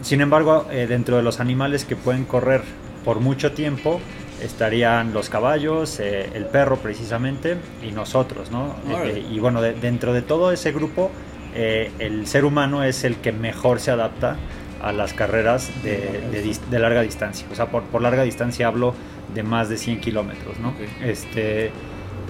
sin 0.00 0.22
embargo, 0.22 0.66
dentro 0.70 1.18
de 1.18 1.22
los 1.22 1.38
animales 1.38 1.84
que 1.84 1.96
pueden 1.96 2.24
correr 2.24 2.62
por 3.04 3.20
mucho 3.20 3.52
tiempo, 3.52 4.00
estarían 4.42 5.12
los 5.12 5.28
caballos, 5.28 5.98
eh, 6.00 6.30
el 6.34 6.46
perro 6.46 6.76
precisamente 6.76 7.56
y 7.86 7.92
nosotros, 7.92 8.50
¿no? 8.50 8.74
Órale. 8.92 9.18
Eh, 9.18 9.24
y 9.30 9.38
bueno, 9.38 9.60
de- 9.62 9.74
dentro 9.74 10.12
de 10.12 10.22
todo 10.22 10.52
ese 10.52 10.72
grupo, 10.72 11.10
eh, 11.54 11.90
el 11.98 12.26
ser 12.26 12.44
humano 12.44 12.82
es 12.84 13.04
el 13.04 13.16
que 13.16 13.32
mejor 13.32 13.80
se 13.80 13.90
adapta 13.90 14.36
a 14.82 14.92
las 14.92 15.12
carreras 15.12 15.70
de, 15.82 16.20
de 16.30 16.44
dis- 16.44 16.60
de 16.70 16.78
larga 16.78 17.02
distancia. 17.02 17.46
O 17.50 17.54
sea, 17.54 17.66
por, 17.66 17.82
por 17.84 18.00
larga 18.02 18.22
distancia 18.22 18.68
hablo 18.68 18.94
de 19.34 19.42
más 19.42 19.68
de 19.68 19.76
100 19.76 20.00
kilómetros, 20.00 20.58
¿no? 20.60 20.72
Este, 21.04 21.70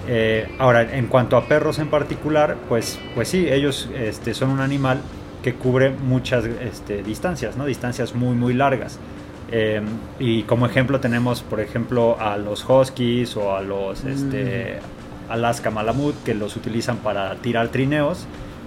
eh, 0.07 0.47
ahora, 0.57 0.81
en 0.97 1.05
cuanto 1.07 1.37
a 1.37 1.45
perros 1.47 1.77
en 1.79 1.89
particular, 1.89 2.57
pues, 2.67 2.99
pues 3.13 3.27
sí, 3.27 3.47
ellos 3.49 3.89
este, 3.95 4.33
son 4.33 4.49
un 4.49 4.59
animal 4.61 4.99
que 5.43 5.53
cubre 5.53 5.91
muchas 5.91 6.43
este, 6.45 7.03
distancias, 7.03 7.55
¿no? 7.55 7.65
Distancias 7.65 8.15
muy, 8.15 8.35
muy 8.35 8.53
largas. 8.53 8.99
Eh, 9.51 9.81
y 10.19 10.43
como 10.43 10.65
ejemplo 10.65 10.99
tenemos, 10.99 11.41
por 11.41 11.59
ejemplo, 11.59 12.17
a 12.19 12.37
los 12.37 12.67
huskies 12.67 13.35
o 13.35 13.55
a 13.55 13.61
los 13.61 14.03
este, 14.03 14.79
Alaska 15.29 15.71
Malamut, 15.71 16.15
que 16.23 16.35
los 16.35 16.55
utilizan 16.55 16.97
para 16.97 17.35
tirar 17.35 17.69
trineos 17.69 18.25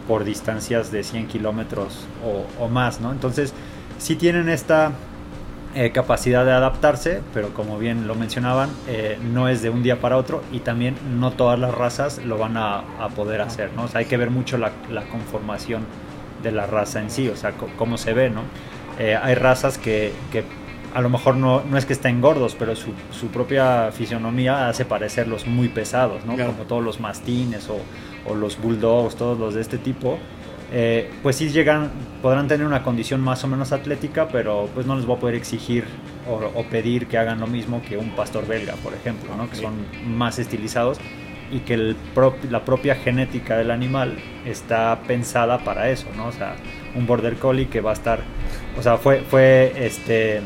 por 0.08 0.24
distancias 0.24 0.90
de 0.90 1.04
100 1.04 1.28
kilómetros 1.28 2.06
o, 2.24 2.64
o 2.64 2.68
más, 2.68 3.00
¿no? 3.00 3.12
Entonces, 3.12 3.54
sí 3.98 4.16
tienen 4.16 4.48
esta 4.48 4.92
eh, 5.74 5.90
capacidad 5.90 6.44
de 6.44 6.52
adaptarse, 6.52 7.22
pero 7.32 7.54
como 7.54 7.78
bien 7.78 8.06
lo 8.06 8.14
mencionaban, 8.14 8.68
eh, 8.88 9.18
no 9.32 9.48
es 9.48 9.62
de 9.62 9.70
un 9.70 9.82
día 9.82 10.00
para 10.00 10.18
otro 10.18 10.42
y 10.52 10.58
también 10.60 10.96
no 11.18 11.30
todas 11.30 11.58
las 11.58 11.74
razas 11.74 12.18
lo 12.18 12.36
van 12.36 12.58
a, 12.58 12.80
a 13.02 13.08
poder 13.08 13.40
hacer, 13.40 13.72
¿no? 13.74 13.84
O 13.84 13.88
sea, 13.88 14.00
hay 14.00 14.04
que 14.04 14.18
ver 14.18 14.30
mucho 14.30 14.58
la, 14.58 14.72
la 14.90 15.04
conformación 15.04 15.86
de 16.42 16.52
la 16.52 16.66
raza 16.66 17.00
en 17.00 17.10
sí, 17.10 17.28
o 17.28 17.36
sea, 17.36 17.52
cómo 17.78 17.96
se 17.96 18.12
ve, 18.12 18.28
¿no? 18.28 18.42
Eh, 18.98 19.16
hay 19.16 19.34
razas 19.34 19.78
que, 19.78 20.12
que 20.30 20.44
a 20.94 21.00
lo 21.00 21.08
mejor 21.08 21.36
no, 21.36 21.62
no 21.62 21.78
es 21.78 21.86
que 21.86 21.92
estén 21.92 22.20
gordos, 22.20 22.56
pero 22.58 22.76
su, 22.76 22.92
su 23.10 23.28
propia 23.28 23.90
fisionomía 23.92 24.68
hace 24.68 24.84
parecerlos 24.84 25.46
muy 25.46 25.68
pesados, 25.68 26.24
¿no? 26.24 26.34
Claro. 26.34 26.52
Como 26.52 26.64
todos 26.64 26.84
los 26.84 27.00
mastines 27.00 27.68
o, 27.68 27.78
o 28.30 28.34
los 28.34 28.60
bulldogs, 28.60 29.16
todos 29.16 29.38
los 29.38 29.54
de 29.54 29.60
este 29.60 29.78
tipo. 29.78 30.18
Eh, 30.74 31.10
pues 31.22 31.36
sí 31.36 31.50
llegan, 31.50 31.90
podrán 32.22 32.48
tener 32.48 32.66
una 32.66 32.82
condición 32.82 33.20
más 33.20 33.44
o 33.44 33.48
menos 33.48 33.72
atlética, 33.72 34.28
pero 34.28 34.70
pues 34.74 34.86
no 34.86 34.96
les 34.96 35.04
voy 35.04 35.16
a 35.16 35.20
poder 35.20 35.34
exigir 35.34 35.84
o, 36.26 36.34
o 36.58 36.64
pedir 36.64 37.08
que 37.08 37.18
hagan 37.18 37.40
lo 37.40 37.46
mismo 37.46 37.82
que 37.82 37.98
un 37.98 38.10
pastor 38.10 38.46
belga, 38.46 38.74
por 38.76 38.94
ejemplo, 38.94 39.36
¿no? 39.36 39.50
que 39.50 39.56
son 39.56 39.74
más 40.06 40.38
estilizados 40.38 40.98
y 41.52 41.60
que 41.60 41.74
el 41.74 41.96
la 42.50 42.64
propia 42.64 42.94
genética 42.94 43.58
del 43.58 43.70
animal 43.70 44.16
está 44.46 44.98
pensada 45.06 45.58
para 45.58 45.90
eso, 45.90 46.06
¿no? 46.16 46.28
O 46.28 46.32
sea, 46.32 46.56
un 46.94 47.06
border 47.06 47.36
collie 47.36 47.68
que 47.68 47.82
va 47.82 47.90
a 47.90 47.92
estar, 47.92 48.20
o 48.78 48.82
sea, 48.82 48.96
fue, 48.96 49.20
fue 49.20 49.72
este, 49.76 50.40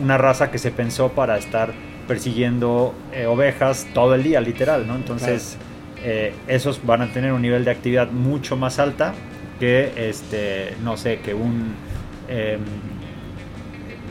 una 0.00 0.18
raza 0.18 0.50
que 0.50 0.58
se 0.58 0.70
pensó 0.70 1.10
para 1.10 1.36
estar 1.38 1.72
persiguiendo 2.08 2.94
eh, 3.12 3.26
ovejas 3.26 3.86
todo 3.94 4.14
el 4.14 4.22
día, 4.22 4.40
literal, 4.40 4.86
¿no? 4.86 4.96
Entonces, 4.96 5.56
eh, 6.02 6.34
esos 6.48 6.84
van 6.84 7.02
a 7.02 7.12
tener 7.12 7.32
un 7.32 7.42
nivel 7.42 7.64
de 7.64 7.70
actividad 7.70 8.10
mucho 8.10 8.56
más 8.56 8.78
alta 8.78 9.14
que, 9.58 9.92
este, 10.08 10.74
no 10.82 10.96
sé, 10.96 11.20
que 11.20 11.34
un... 11.34 11.74
em, 12.28 12.60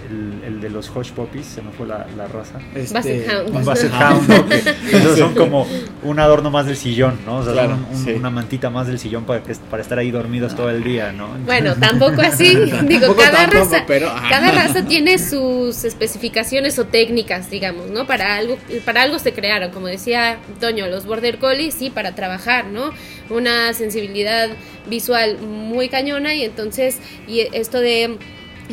el, 0.09 0.43
el 0.55 0.61
de 0.61 0.69
los 0.69 0.89
Hush 0.95 1.11
Puppies, 1.11 1.45
se 1.45 1.61
me 1.61 1.71
fue 1.71 1.85
la, 1.87 2.07
la 2.17 2.27
raza. 2.27 2.59
Este, 2.75 2.93
Basset 2.93 3.29
Hound. 3.29 3.65
Basset. 3.65 3.91
Hound, 3.93 4.27
¿no? 4.29 4.49
Que 4.49 4.97
esos 4.97 5.17
son 5.19 5.35
como 5.35 5.67
un 6.03 6.19
adorno 6.19 6.49
más 6.49 6.65
del 6.65 6.75
sillón, 6.77 7.19
¿no? 7.25 7.37
O 7.37 7.43
sea, 7.43 7.53
Claro, 7.53 7.75
son 7.75 7.85
un- 7.97 8.05
sí. 8.05 8.11
una 8.13 8.29
mantita 8.29 8.69
más 8.69 8.87
del 8.87 8.97
sillón 8.99 9.25
para, 9.25 9.43
que, 9.43 9.53
para 9.69 9.81
estar 9.83 9.97
ahí 9.99 10.09
dormidos 10.11 10.55
todo 10.55 10.69
el 10.69 10.83
día, 10.83 11.11
¿no? 11.11 11.29
Bueno, 11.45 11.75
tampoco 11.75 12.21
así. 12.21 12.55
Digo, 12.55 12.79
Tampoco, 13.07 13.15
cada 13.17 13.37
tampoco, 13.49 13.71
raza, 13.71 13.83
pero, 13.87 14.11
cada 14.29 14.51
raza 14.51 14.85
tiene 14.85 15.17
sus 15.19 15.83
especificaciones 15.83 16.79
o 16.79 16.85
técnicas, 16.85 17.49
digamos, 17.49 17.89
¿no? 17.91 18.07
Para 18.07 18.35
algo, 18.35 18.57
para 18.85 19.03
algo 19.03 19.19
se 19.19 19.33
crearon, 19.33 19.71
como 19.71 19.87
decía 19.87 20.37
Toño, 20.59 20.87
los 20.87 21.05
border 21.05 21.37
collies, 21.37 21.75
sí, 21.75 21.89
para 21.89 22.15
trabajar, 22.15 22.65
¿no? 22.65 22.91
Una 23.29 23.73
sensibilidad 23.73 24.49
visual 24.89 25.37
muy 25.39 25.87
cañona 25.89 26.33
y 26.33 26.43
entonces, 26.43 26.97
y 27.27 27.41
esto 27.53 27.79
de 27.79 28.17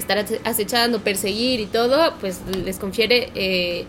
estar 0.01 0.19
ace- 0.19 0.41
acechando, 0.45 1.01
perseguir 1.01 1.61
y 1.61 1.67
todo, 1.67 2.15
pues 2.21 2.41
les 2.65 2.79
confiere 2.79 3.31
eh, 3.35 3.85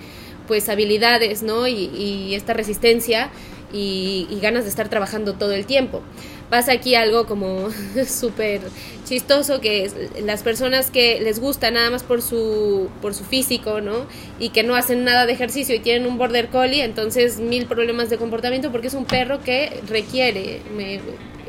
pues 0.47 0.69
habilidades, 0.69 1.43
¿no? 1.43 1.67
Y, 1.67 1.73
y 1.95 2.35
esta 2.35 2.53
resistencia 2.53 3.29
y, 3.73 4.27
y 4.29 4.39
ganas 4.39 4.63
de 4.63 4.69
estar 4.69 4.87
trabajando 4.89 5.33
todo 5.33 5.51
el 5.51 5.65
tiempo. 5.65 6.01
Pasa 6.49 6.71
aquí 6.71 6.95
algo 6.95 7.25
como 7.25 7.67
súper 8.07 8.61
chistoso, 9.05 9.59
que 9.59 9.83
es 9.83 9.93
las 10.23 10.43
personas 10.43 10.89
que 10.91 11.19
les 11.19 11.39
gusta 11.41 11.71
nada 11.71 11.89
más 11.89 12.03
por 12.03 12.21
su, 12.21 12.87
por 13.01 13.13
su 13.13 13.25
físico, 13.25 13.81
¿no? 13.81 14.05
Y 14.39 14.49
que 14.49 14.63
no 14.63 14.75
hacen 14.75 15.03
nada 15.03 15.25
de 15.25 15.33
ejercicio 15.33 15.75
y 15.75 15.79
tienen 15.79 16.07
un 16.09 16.17
border 16.17 16.47
collie, 16.47 16.83
entonces 16.85 17.39
mil 17.39 17.65
problemas 17.65 18.09
de 18.09 18.17
comportamiento 18.17 18.71
porque 18.71 18.87
es 18.87 18.93
un 18.93 19.03
perro 19.05 19.41
que 19.41 19.81
requiere 19.89 20.61
me- 20.77 21.01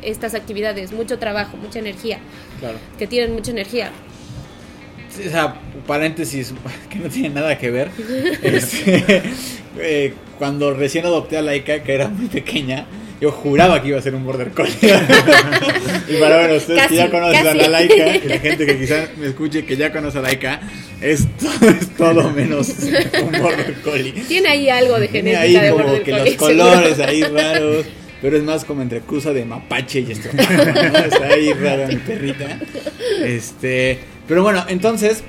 estas 0.03 0.35
actividades, 0.35 0.93
mucho 0.93 1.19
trabajo, 1.21 1.57
mucha 1.57 1.79
energía, 1.79 2.19
Claro. 2.61 2.79
que 2.99 3.07
tienen 3.07 3.33
mucha 3.35 3.51
energía. 3.53 3.91
O 5.27 5.31
sea, 5.31 5.55
paréntesis 5.87 6.55
que 6.91 6.99
no 6.99 7.09
tiene 7.09 7.31
nada 7.31 7.59
que 7.59 7.71
ver. 7.71 7.91
Este, 8.43 9.23
eh, 9.81 10.15
cuando 10.39 10.73
recién 10.73 11.05
adopté 11.05 11.37
a 11.37 11.43
Laika, 11.43 11.83
que 11.83 11.95
era 11.95 12.09
muy 12.09 12.27
pequeña, 12.27 12.87
yo 13.21 13.33
juraba 13.33 13.83
que 13.83 13.89
iba 13.89 13.99
a 13.99 14.03
ser 14.03 14.15
un 14.15 14.25
border 14.25 14.51
collie. 14.51 14.73
y 16.09 16.17
para 16.17 16.37
ver, 16.37 16.57
ustedes 16.57 16.87
que 16.87 16.97
ya 16.97 17.11
Casi, 17.11 17.11
conocen 17.11 17.47
a 17.47 17.55
la 17.55 17.69
Laika, 17.69 18.17
y 18.17 18.29
la 18.29 18.39
gente 18.39 18.67
que 18.67 18.79
quizás 18.79 19.17
me 19.17 19.27
escuche 19.27 19.65
que 19.65 19.77
ya 19.77 19.93
conoce 19.93 20.19
a 20.19 20.23
Laika, 20.23 20.61
es, 21.01 21.23
es 21.23 21.97
todo 21.97 22.31
menos 22.31 22.69
un 23.23 23.43
border 23.43 23.75
collie. 23.83 24.13
Tiene 24.29 24.49
ahí 24.49 24.69
algo 24.69 25.01
de 25.01 25.09
Tiene 25.09 25.31
genética 25.33 25.61
ahí 25.61 25.67
de 25.67 25.71
como 25.73 25.85
border 25.85 26.03
que 26.03 26.13
los 26.13 26.31
colores 26.35 26.97
seguro. 26.97 27.09
ahí 27.09 27.23
raros. 27.23 27.87
Pero 28.21 28.37
es 28.37 28.43
más 28.43 28.65
como 28.65 28.83
entre 28.83 29.01
cruza 29.01 29.33
de 29.33 29.45
mapache 29.45 30.01
y 30.01 30.11
esto. 30.11 30.29
¿no? 30.33 30.43
Está 30.43 31.27
ahí 31.27 31.53
rara 31.53 31.87
mi 31.87 31.97
perrita. 31.97 32.59
Este. 33.25 33.99
Pero 34.29 34.43
bueno, 34.43 34.65
entonces. 34.69 35.25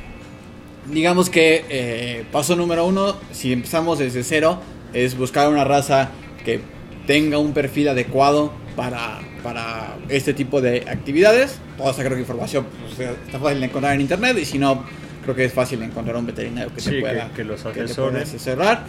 Digamos 0.91 1.29
que 1.29 1.65
eh, 1.69 2.25
paso 2.31 2.55
número 2.55 2.83
uno, 2.87 3.15
si 3.31 3.53
empezamos 3.53 3.99
desde 3.99 4.23
cero, 4.23 4.59
es 4.91 5.15
buscar 5.15 5.47
una 5.47 5.63
raza 5.63 6.09
que 6.43 6.61
tenga 7.05 7.37
un 7.37 7.53
perfil 7.53 7.89
adecuado 7.89 8.51
para, 8.75 9.19
para 9.43 9.97
este 10.07 10.33
tipo 10.33 10.61
de 10.61 10.85
actividades. 10.89 11.59
Toda 11.77 11.91
esa 11.91 12.01
creo 12.03 12.15
que 12.15 12.21
información 12.21 12.65
pues, 12.95 13.07
está 13.23 13.37
fácil 13.37 13.59
de 13.59 13.67
encontrar 13.67 13.93
en 13.93 14.01
internet 14.01 14.35
y 14.41 14.45
si 14.45 14.57
no, 14.57 14.83
creo 15.23 15.35
que 15.35 15.45
es 15.45 15.53
fácil 15.53 15.83
encontrar 15.83 16.15
un 16.17 16.25
veterinario 16.25 16.73
que 16.73 16.81
Sí, 16.81 16.89
te 16.89 16.95
que- 16.95 17.01
pueda 17.01 17.29
que 17.35 17.43
los 17.43 17.61
te 17.61 17.69
pueda 17.69 17.83
asesore. 17.85 18.21
asesorar. 18.23 18.83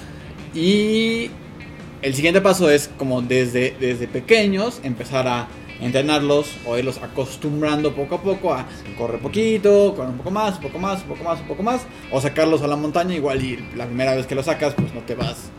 Y 0.54 1.30
el 2.00 2.14
siguiente 2.14 2.40
paso 2.40 2.70
es 2.70 2.88
como 2.96 3.20
desde, 3.20 3.76
desde 3.78 4.08
pequeños 4.08 4.80
empezar 4.84 5.28
a 5.28 5.48
entrenarlos 5.80 6.56
o 6.66 6.76
irlos 6.78 6.98
acostumbrando 7.02 7.94
poco 7.94 8.16
a 8.16 8.22
poco 8.22 8.54
a 8.54 8.66
correr 8.98 9.20
poquito, 9.20 9.94
correr 9.94 10.10
un 10.10 10.18
poco 10.18 10.30
más, 10.30 10.56
un 10.56 10.62
poco 10.62 10.78
más, 10.78 11.02
un 11.02 11.08
poco 11.08 11.24
más, 11.24 11.40
un 11.40 11.46
poco 11.46 11.62
más, 11.62 11.82
o 12.12 12.20
sacarlos 12.20 12.62
a 12.62 12.66
la 12.66 12.76
montaña 12.76 13.14
igual 13.14 13.42
y 13.42 13.58
la 13.76 13.86
primera 13.86 14.14
vez 14.14 14.26
que 14.26 14.34
lo 14.34 14.42
sacas 14.42 14.74
pues 14.74 14.92
no 14.94 15.00
te 15.00 15.14
vas, 15.14 15.50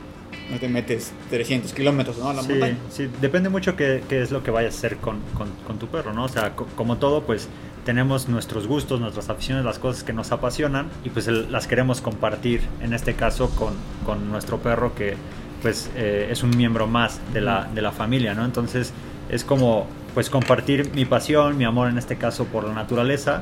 no 0.52 0.58
te 0.60 0.68
metes 0.68 1.12
300 1.30 1.74
kilómetros 1.74 2.18
¿no? 2.18 2.30
a 2.30 2.34
la 2.34 2.42
Sí, 2.44 2.50
montaña. 2.52 2.78
sí, 2.90 3.08
depende 3.22 3.50
mucho 3.50 3.76
qué, 3.76 4.04
qué 4.10 4.22
es 4.22 4.32
lo 4.32 4.44
que 4.44 4.52
vayas 4.52 4.76
a 4.76 4.78
hacer 4.78 4.98
con, 4.98 5.20
con- 5.38 5.52
con 5.66 5.80
tu 5.80 5.88
perro, 5.88 6.14
¿no? 6.14 6.26
O 6.26 6.30
sea, 6.30 6.56
co- 6.56 6.68
como 6.76 6.98
todo, 6.98 7.24
pues 7.24 7.48
tenemos 7.86 8.30
nuestros 8.30 8.68
gustos, 8.68 9.00
nuestras 9.00 9.30
aficiones, 9.30 9.66
las 9.66 9.80
cosas 9.80 10.04
que 10.04 10.14
nos 10.14 10.32
apasionan 10.32 10.90
y 11.04 11.10
pues 11.10 11.28
el- 11.28 11.52
las 11.52 11.66
queremos 11.68 12.00
compartir, 12.02 12.62
en 12.82 12.94
este 12.94 13.16
caso, 13.16 13.50
con, 13.52 13.74
con 14.06 14.30
nuestro 14.30 14.60
perro 14.60 14.94
que 14.94 15.16
pues 15.64 15.90
eh, 15.96 16.28
es 16.32 16.42
un 16.44 16.50
miembro 16.58 16.86
más 16.88 17.20
de 17.34 17.42
la, 17.42 17.66
de 17.74 17.82
la 17.84 17.92
familia, 17.92 18.34
¿no? 18.34 18.46
Entonces 18.46 18.94
es 19.32 19.44
como 19.44 19.88
pues 20.14 20.30
compartir 20.30 20.92
mi 20.94 21.06
pasión, 21.06 21.58
mi 21.58 21.64
amor 21.64 21.90
en 21.90 21.98
este 21.98 22.18
caso 22.18 22.46
por 22.46 22.66
la 22.66 22.74
naturaleza 22.74 23.42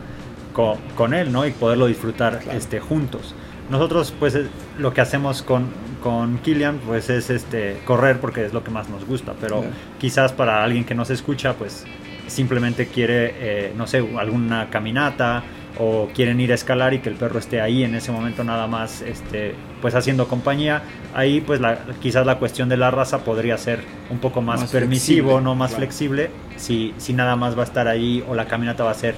con, 0.53 0.77
con 0.96 1.13
él, 1.13 1.31
¿no? 1.31 1.46
Y 1.46 1.51
poderlo 1.51 1.88
disfrutar 1.88 2.39
Claro. 2.39 2.58
este, 2.58 2.79
juntos. 2.79 3.34
Nosotros, 3.69 4.13
pues, 4.19 4.38
lo 4.79 4.93
que 4.93 5.01
hacemos 5.01 5.41
con, 5.43 5.67
con 6.01 6.39
Kilian, 6.39 6.79
pues, 6.86 7.10
es 7.10 7.29
este, 7.29 7.79
correr 7.86 8.19
porque 8.19 8.46
es 8.46 8.53
lo 8.53 8.63
que 8.63 8.72
más 8.72 8.89
nos 8.89 9.05
gusta. 9.05 9.34
Pero 9.41 9.63
quizás 10.00 10.31
para 10.31 10.63
alguien 10.63 10.86
que 10.86 10.96
nos 10.96 11.10
escucha, 11.12 11.53
pues, 11.53 11.86
simplemente 12.27 12.88
quiere, 12.88 13.34
eh, 13.39 13.74
no 13.75 13.86
sé, 13.88 14.03
alguna 14.17 14.69
caminata 14.72 15.43
o 15.79 16.09
quieren 16.13 16.39
ir 16.41 16.51
a 16.51 16.55
escalar 16.55 16.93
y 16.93 17.00
que 17.00 17.09
el 17.09 17.15
perro 17.15 17.39
esté 17.39 17.62
ahí 17.62 17.83
en 17.83 17.95
ese 17.95 18.12
momento 18.12 18.43
nada 18.43 18.67
más, 18.67 19.01
este, 19.01 19.55
pues, 19.81 19.95
haciendo 19.95 20.27
compañía. 20.27 20.83
Ahí, 21.15 21.39
pues, 21.41 21.62
la, 21.62 21.79
quizás 22.01 22.25
la 22.25 22.38
cuestión 22.38 22.67
de 22.67 22.77
la 22.77 22.91
raza 22.91 23.24
podría 23.24 23.57
ser 23.57 23.79
un 24.09 24.19
poco 24.19 24.41
más, 24.41 24.59
Más 24.62 24.71
permisivo, 24.71 25.29
flexible, 25.29 25.43
no 25.43 25.55
más 25.55 25.71
claro. 25.71 25.79
flexible, 25.79 26.29
si, 26.57 26.93
si 26.98 27.13
nada 27.13 27.36
más 27.38 27.57
va 27.57 27.62
a 27.62 27.65
estar 27.65 27.88
ahí 27.88 28.24
o 28.27 28.36
la 28.36 28.45
caminata 28.45 28.83
va 28.83 28.91
a 28.91 28.95
ser 28.95 29.15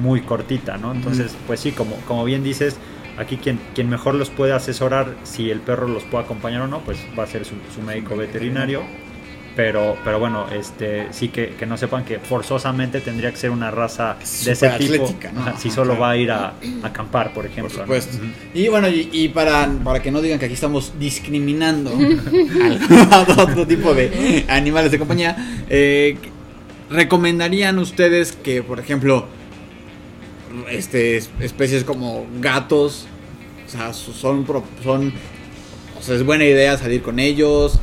muy 0.00 0.20
cortita, 0.22 0.76
¿no? 0.78 0.92
Entonces, 0.92 1.36
pues 1.46 1.60
sí, 1.60 1.72
como, 1.72 1.96
como 2.06 2.24
bien 2.24 2.44
dices, 2.44 2.76
aquí 3.18 3.36
quien, 3.36 3.58
quien 3.74 3.88
mejor 3.88 4.14
los 4.14 4.30
puede 4.30 4.52
asesorar 4.52 5.14
si 5.24 5.50
el 5.50 5.60
perro 5.60 5.88
los 5.88 6.04
puede 6.04 6.24
acompañar 6.24 6.62
o 6.62 6.68
no, 6.68 6.80
pues 6.80 6.98
va 7.18 7.24
a 7.24 7.26
ser 7.26 7.44
su, 7.44 7.54
su 7.74 7.82
médico 7.82 8.16
veterinario. 8.16 8.82
Pero, 9.56 9.96
pero 10.02 10.18
bueno, 10.18 10.46
este, 10.52 11.06
sí 11.12 11.28
que, 11.28 11.50
que 11.58 11.64
no 11.66 11.76
sepan 11.76 12.04
que 12.04 12.18
forzosamente 12.18 13.00
tendría 13.00 13.30
que 13.30 13.36
ser 13.36 13.50
una 13.50 13.70
raza 13.70 14.16
de 14.44 14.52
ese 14.52 14.68
tipo 14.78 15.04
atlética, 15.04 15.30
¿no? 15.32 15.56
si 15.58 15.70
solo 15.70 15.90
claro. 15.90 16.00
va 16.00 16.10
a 16.10 16.16
ir 16.16 16.30
a, 16.32 16.46
a 16.82 16.86
acampar, 16.86 17.32
por 17.32 17.46
ejemplo. 17.46 17.68
Por 17.70 17.88
¿no? 17.88 18.00
supuesto. 18.00 18.18
Y 18.52 18.66
bueno, 18.68 18.88
y, 18.88 19.08
y 19.12 19.28
para, 19.28 19.68
para 19.84 20.02
que 20.02 20.10
no 20.10 20.20
digan 20.20 20.38
que 20.40 20.46
aquí 20.46 20.54
estamos 20.54 20.92
discriminando 20.98 21.90
a, 23.10 23.14
a 23.14 23.20
otro 23.42 23.66
tipo 23.66 23.94
de 23.94 24.44
animales 24.48 24.90
de 24.90 24.98
compañía, 24.98 25.36
eh, 25.68 26.16
¿recomendarían 26.90 27.78
ustedes 27.78 28.32
que, 28.32 28.62
por 28.62 28.80
ejemplo, 28.80 29.26
este, 30.70 31.16
es- 31.16 31.30
especies 31.40 31.84
como 31.84 32.26
gatos, 32.40 33.06
o 33.66 33.70
sea, 33.70 33.92
son, 33.92 34.44
pro- 34.44 34.64
son, 34.82 35.12
o 35.98 36.02
sea, 36.02 36.14
es 36.16 36.24
buena 36.24 36.44
idea 36.44 36.76
salir 36.76 37.02
con 37.02 37.18
ellos? 37.18 37.78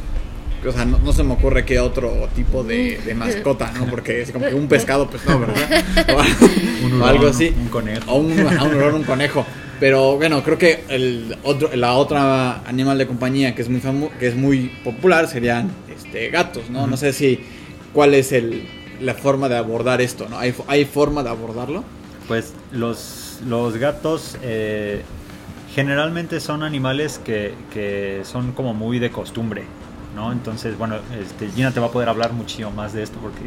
O 0.66 0.72
sea, 0.72 0.86
no, 0.86 1.00
no 1.00 1.12
se 1.14 1.24
me 1.24 1.34
ocurre 1.34 1.66
qué 1.66 1.80
otro 1.80 2.30
tipo 2.36 2.64
de, 2.64 3.00
de 3.06 3.16
mascota, 3.16 3.72
¿no? 3.72 3.86
Porque 3.88 4.22
es 4.22 4.32
como 4.32 4.46
que 4.48 4.54
un 4.54 4.68
pescado, 4.68 5.10
pues 5.10 5.26
no, 5.26 5.40
¿verdad? 5.40 5.84
O, 6.16 6.86
Un 6.86 7.02
o 7.02 7.06
algo 7.06 7.28
así. 7.28 7.54
un 7.58 7.68
conejo. 7.70 8.12
O 8.12 8.18
un, 8.20 8.40
a 8.40 8.64
un 8.64 8.76
hurón, 8.76 8.96
un 8.96 9.04
conejo. 9.04 9.46
Pero 9.80 10.18
bueno, 10.18 10.44
creo 10.44 10.60
que 10.60 10.84
el 10.90 11.36
otro, 11.44 11.70
la 11.76 11.94
otra 11.94 12.62
animal 12.68 13.00
de 13.00 13.08
compañía 13.08 13.56
que 13.56 13.64
es 13.64 13.70
muy 13.70 13.82
que 14.20 14.28
es 14.28 14.36
muy 14.36 14.72
popular 14.84 15.28
serían 15.28 15.72
este, 15.92 16.30
gatos, 16.30 16.70
¿no? 16.70 16.86
No 16.86 16.98
sé 16.98 17.14
si 17.14 17.40
cuál 17.92 18.14
es 18.14 18.32
el, 18.32 18.64
la 19.02 19.16
forma 19.16 19.50
de 19.50 19.58
abordar 19.58 20.00
esto, 20.00 20.28
¿no? 20.30 20.38
¿Hay, 20.38 20.54
¿Hay 20.68 20.86
forma 20.86 21.24
de 21.24 21.30
abordarlo? 21.30 21.84
Pues 22.28 22.54
los, 22.72 23.40
los 23.48 23.78
gatos 23.78 24.38
eh, 24.44 25.02
generalmente 25.74 26.40
son 26.40 26.62
animales 26.62 27.20
que, 27.24 27.54
que 27.74 28.22
son 28.24 28.52
como 28.52 28.76
muy 28.76 29.00
de 29.00 29.10
costumbre, 29.10 29.64
¿no? 30.16 30.32
Entonces, 30.32 30.78
bueno, 30.78 30.96
este, 31.20 31.50
Gina 31.50 31.72
te 31.72 31.80
va 31.80 31.88
a 31.88 31.92
poder 31.92 32.10
hablar 32.10 32.34
muchísimo 32.34 32.72
más 32.72 32.94
de 32.94 33.04
esto 33.04 33.18
porque 33.22 33.40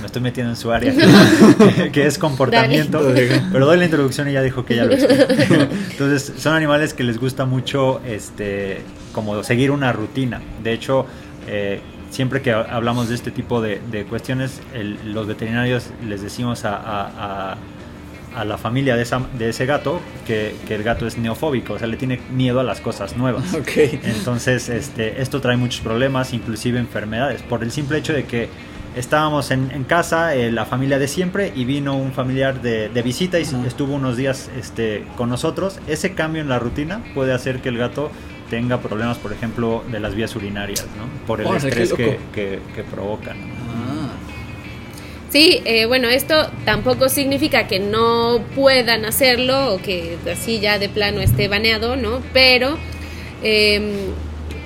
me 0.00 0.06
estoy 0.06 0.22
metiendo 0.22 0.50
en 0.52 0.56
su 0.56 0.70
área, 0.72 0.92
que, 0.94 1.90
que 1.92 2.06
es 2.06 2.18
comportamiento. 2.18 3.02
Dale. 3.02 3.42
Pero 3.52 3.66
doy 3.66 3.78
la 3.78 3.84
introducción 3.84 4.28
y 4.28 4.32
ya 4.32 4.42
dijo 4.42 4.64
que 4.64 4.76
ya 4.76 4.84
lo 4.84 4.92
explico. 4.92 5.24
Entonces, 5.90 6.32
son 6.38 6.54
animales 6.54 6.94
que 6.94 7.04
les 7.04 7.18
gusta 7.18 7.44
mucho 7.46 8.00
este, 8.06 8.82
como 9.12 9.42
seguir 9.42 9.70
una 9.70 9.92
rutina. 9.92 10.40
De 10.62 10.72
hecho, 10.72 11.06
eh, 11.48 11.80
siempre 12.10 12.42
que 12.42 12.52
hablamos 12.52 13.08
de 13.08 13.14
este 13.14 13.30
tipo 13.30 13.60
de, 13.60 13.80
de 13.90 14.04
cuestiones, 14.04 14.60
el- 14.74 14.98
los 15.14 15.26
veterinarios 15.26 15.86
les 16.06 16.22
decimos 16.22 16.64
a, 16.64 16.76
a- 16.76 17.52
a- 17.52 17.56
a 18.36 18.44
la 18.44 18.56
familia 18.58 18.96
de, 18.96 19.02
esa- 19.02 19.26
de 19.38 19.48
ese 19.50 19.66
gato 19.66 20.00
que, 20.26 20.54
que 20.68 20.74
el 20.76 20.82
gato 20.82 21.06
es 21.06 21.18
neofóbico, 21.18 21.74
o 21.74 21.78
sea, 21.78 21.86
le 21.88 21.96
tiene 21.96 22.20
miedo 22.32 22.60
a 22.60 22.62
las 22.64 22.80
cosas 22.80 23.16
nuevas. 23.16 23.44
Entonces, 24.04 24.68
este, 24.68 25.20
esto 25.20 25.40
trae 25.40 25.56
muchos 25.56 25.80
problemas, 25.80 26.32
inclusive 26.32 26.78
enfermedades, 26.78 27.42
por 27.42 27.62
el 27.62 27.70
simple 27.72 27.98
hecho 27.98 28.12
de 28.12 28.24
que 28.24 28.48
estábamos 28.96 29.50
en, 29.50 29.70
en 29.72 29.84
casa, 29.84 30.34
eh, 30.34 30.50
la 30.50 30.64
familia 30.66 30.98
de 30.98 31.06
siempre, 31.08 31.52
y 31.54 31.64
vino 31.64 31.96
un 31.96 32.12
familiar 32.12 32.60
de, 32.60 32.88
de 32.88 33.02
visita 33.02 33.38
y 33.38 33.42
estuvo 33.66 33.94
unos 33.94 34.16
días 34.16 34.50
este, 34.58 35.04
con 35.16 35.28
nosotros. 35.28 35.78
Ese 35.86 36.14
cambio 36.14 36.42
en 36.42 36.48
la 36.48 36.58
rutina 36.58 37.00
puede 37.14 37.32
hacer 37.32 37.60
que 37.60 37.68
el 37.68 37.78
gato 37.78 38.10
tenga 38.48 38.78
problemas, 38.78 39.16
por 39.18 39.32
ejemplo, 39.32 39.84
de 39.92 40.00
las 40.00 40.14
vías 40.16 40.34
urinarias, 40.34 40.84
¿no? 40.96 41.04
Por 41.26 41.40
el 41.40 41.46
estrés 41.68 41.90
que, 41.96 42.18
que, 42.34 42.58
que 42.74 42.82
provocan. 42.82 43.36
Sí, 45.30 45.62
eh, 45.64 45.86
bueno, 45.86 46.08
esto 46.08 46.50
tampoco 46.64 47.08
significa 47.08 47.68
que 47.68 47.78
no 47.78 48.42
puedan 48.56 49.04
hacerlo 49.04 49.74
o 49.74 49.78
que 49.80 50.18
así 50.30 50.58
ya 50.58 50.80
de 50.80 50.88
plano 50.88 51.20
esté 51.20 51.46
baneado, 51.46 51.94
¿no? 51.94 52.20
Pero 52.32 52.76
em, 53.42 54.12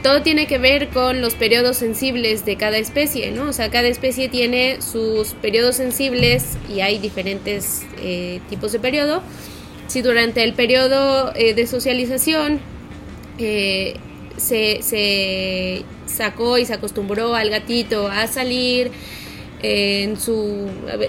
todo 0.03 0.21
tiene 0.21 0.47
que 0.47 0.59
ver 0.59 0.89
con 0.89 1.23
los 1.23 1.35
periodos 1.35 1.79
sensibles 1.79 2.45
de 2.45 2.57
cada 2.57 2.77
especie, 2.77 3.31
¿no? 3.31 3.49
O 3.49 3.53
sea, 3.53 3.71
cada 3.71 3.89
especie 3.89 4.29
tiene 4.29 4.83
sus 4.83 5.29
periodos 5.33 5.77
sensibles 5.77 6.59
y 6.69 6.81
hay 6.81 6.99
diferentes 6.99 7.83
eh, 8.03 8.41
tipos 8.51 8.73
de 8.73 8.81
periodo. 8.81 9.23
Si 9.87 10.03
durante 10.03 10.45
el 10.45 10.53
periodo 10.53 11.33
eh, 11.35 11.55
de 11.55 11.67
socialización 11.67 12.61
eh, 13.39 13.97
se, 14.37 14.83
se 14.83 15.85
sacó 16.07 16.59
y 16.59 16.67
se 16.67 16.75
acostumbró 16.75 17.35
al 17.35 17.49
gatito 17.49 18.09
a 18.09 18.27
salir 18.27 18.91
en 19.67 20.21
su 20.21 20.69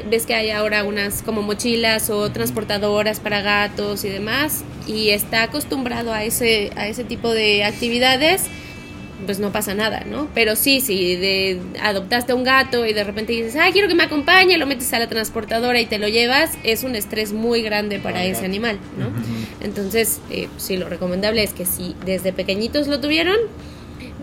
ves 0.09 0.25
que 0.25 0.33
hay 0.33 0.50
ahora 0.50 0.85
unas 0.85 1.21
como 1.24 1.41
mochilas 1.41 2.09
o 2.09 2.31
transportadoras 2.31 3.20
para 3.20 3.41
gatos 3.41 4.05
y 4.05 4.09
demás 4.09 4.63
y 4.87 5.09
está 5.09 5.44
acostumbrado 5.44 6.13
a 6.13 6.24
ese 6.24 6.72
a 6.77 6.87
ese 6.87 7.03
tipo 7.03 7.31
de 7.31 7.65
actividades 7.65 8.44
pues 9.25 9.39
no 9.39 9.51
pasa 9.51 9.74
nada, 9.74 10.03
¿no? 10.05 10.27
Pero 10.33 10.55
sí, 10.55 10.81
si 10.81 11.15
de, 11.15 11.59
adoptaste 11.81 12.33
a 12.33 12.35
un 12.35 12.44
gato 12.44 12.85
y 12.85 12.94
de 12.94 13.03
repente 13.03 13.33
dices, 13.33 13.55
ah, 13.55 13.70
quiero 13.72 13.87
que 13.87 13.96
me 13.96 14.03
acompañe, 14.03 14.57
lo 14.57 14.68
metes 14.68 14.94
a 14.94 15.00
la 15.00 15.07
transportadora 15.07 15.79
y 15.79 15.85
te 15.85 15.98
lo 15.98 16.07
llevas, 16.07 16.51
es 16.63 16.83
un 16.83 16.96
estrés 16.96 17.31
muy 17.31 17.61
grande 17.61 17.98
para 18.00 18.24
ese 18.25 18.41
gato. 18.41 18.46
animal, 18.46 18.79
¿no? 19.00 19.07
Entonces, 19.65 20.20
eh, 20.29 20.50
sí, 20.57 20.77
lo 20.77 20.89
recomendable 20.89 21.44
es 21.44 21.53
que 21.53 21.65
si 21.65 21.96
desde 22.05 22.33
pequeñitos 22.33 22.87
lo 22.87 23.00
tuvieron, 23.00 23.37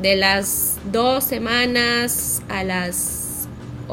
de 0.00 0.16
las 0.16 0.78
dos 0.92 1.24
semanas 1.24 2.42
a 2.48 2.62
las 2.64 3.21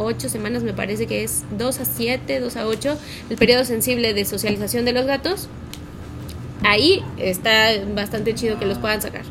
ocho 0.03 0.29
semanas, 0.29 0.63
me 0.63 0.73
parece 0.73 1.07
que 1.07 1.23
es 1.23 1.43
dos 1.57 1.79
a 1.79 1.85
siete, 1.85 2.39
dos 2.39 2.57
a 2.57 2.67
ocho, 2.67 2.97
el 3.29 3.37
periodo 3.37 3.65
sensible 3.65 4.13
de 4.13 4.25
socialización 4.25 4.85
de 4.85 4.93
los 4.93 5.05
gatos, 5.05 5.47
ahí 6.63 7.03
está 7.17 7.69
bastante 7.93 8.35
chido 8.35 8.59
que 8.59 8.65
los 8.65 8.77
puedan 8.77 9.01
sacar 9.01 9.23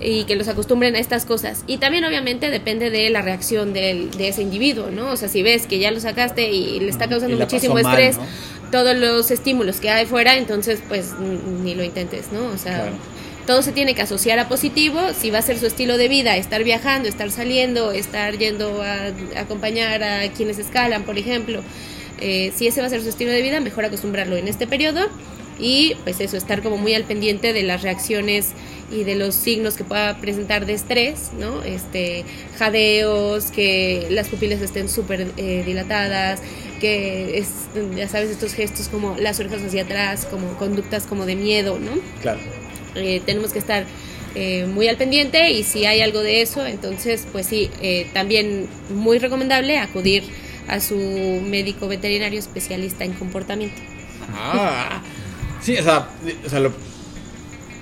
y 0.00 0.24
que 0.24 0.36
los 0.36 0.48
acostumbren 0.48 0.96
a 0.96 0.98
estas 0.98 1.24
cosas. 1.24 1.64
Y 1.66 1.78
también 1.78 2.04
obviamente 2.04 2.50
depende 2.50 2.90
de 2.90 3.08
la 3.10 3.22
reacción 3.22 3.72
del, 3.72 4.10
de 4.10 4.28
ese 4.28 4.42
individuo, 4.42 4.90
¿no? 4.90 5.10
O 5.12 5.16
sea, 5.16 5.28
si 5.28 5.42
ves 5.42 5.66
que 5.66 5.78
ya 5.78 5.90
lo 5.90 6.00
sacaste 6.00 6.50
y 6.50 6.80
le 6.80 6.90
está 6.90 7.08
causando 7.08 7.36
muchísimo 7.36 7.74
mal, 7.74 7.86
estrés, 7.86 8.18
¿no? 8.18 8.70
todos 8.70 8.96
los 8.96 9.30
estímulos 9.30 9.76
que 9.80 9.90
hay 9.90 10.04
fuera, 10.04 10.36
entonces 10.36 10.80
pues 10.88 11.12
ni 11.18 11.74
lo 11.74 11.84
intentes, 11.84 12.32
¿no? 12.32 12.46
O 12.46 12.58
sea, 12.58 12.82
Claro. 12.82 13.13
Todo 13.46 13.62
se 13.62 13.72
tiene 13.72 13.94
que 13.94 14.02
asociar 14.02 14.38
a 14.38 14.48
positivo, 14.48 15.00
si 15.18 15.30
va 15.30 15.38
a 15.38 15.42
ser 15.42 15.58
su 15.58 15.66
estilo 15.66 15.96
de 15.96 16.08
vida, 16.08 16.36
estar 16.36 16.64
viajando, 16.64 17.08
estar 17.08 17.30
saliendo, 17.30 17.92
estar 17.92 18.36
yendo 18.38 18.82
a, 18.82 19.12
acompañar 19.40 20.02
a 20.02 20.28
quienes 20.32 20.58
escalan, 20.58 21.04
por 21.04 21.18
ejemplo, 21.18 21.62
eh, 22.20 22.52
si 22.54 22.66
ese 22.66 22.80
va 22.80 22.86
a 22.86 22.90
ser 22.90 23.02
su 23.02 23.08
estilo 23.08 23.30
de 23.30 23.42
vida, 23.42 23.60
mejor 23.60 23.84
acostumbrarlo 23.84 24.36
en 24.36 24.48
este 24.48 24.66
periodo 24.66 25.08
y 25.58 25.94
pues 26.02 26.20
eso, 26.20 26.36
estar 26.36 26.62
como 26.62 26.78
muy 26.78 26.94
al 26.94 27.04
pendiente 27.04 27.52
de 27.52 27.62
las 27.62 27.82
reacciones 27.82 28.52
y 28.90 29.04
de 29.04 29.14
los 29.14 29.34
signos 29.34 29.74
que 29.74 29.84
pueda 29.84 30.16
presentar 30.18 30.66
de 30.66 30.74
estrés, 30.74 31.30
¿no? 31.38 31.62
Este, 31.62 32.24
jadeos, 32.58 33.46
que 33.46 34.06
las 34.10 34.28
pupilas 34.28 34.60
estén 34.60 34.88
súper 34.88 35.28
eh, 35.36 35.62
dilatadas, 35.64 36.40
que 36.80 37.38
es, 37.38 37.48
ya 37.96 38.08
sabes, 38.08 38.30
estos 38.30 38.54
gestos 38.54 38.88
como 38.88 39.16
las 39.16 39.38
orejas 39.40 39.62
hacia 39.62 39.82
atrás, 39.82 40.26
como 40.28 40.56
conductas 40.56 41.04
como 41.04 41.24
de 41.24 41.36
miedo, 41.36 41.78
¿no? 41.78 41.92
Claro. 42.20 42.40
Eh, 42.94 43.22
tenemos 43.24 43.52
que 43.52 43.58
estar 43.58 43.84
eh, 44.34 44.66
muy 44.66 44.88
al 44.88 44.96
pendiente 44.96 45.50
y 45.50 45.62
si 45.62 45.86
hay 45.86 46.00
algo 46.00 46.20
de 46.20 46.42
eso, 46.42 46.66
entonces 46.66 47.26
pues 47.30 47.46
sí, 47.46 47.70
eh, 47.80 48.08
también 48.12 48.66
muy 48.90 49.18
recomendable 49.18 49.78
acudir 49.78 50.24
a 50.68 50.80
su 50.80 50.96
médico 50.96 51.88
veterinario 51.88 52.38
especialista 52.38 53.04
en 53.04 53.12
comportamiento. 53.12 53.80
Ah, 54.34 55.02
sí, 55.60 55.76
o 55.76 55.82
sea, 55.82 56.08
o 56.44 56.48
sea, 56.48 56.60
lo, 56.60 56.72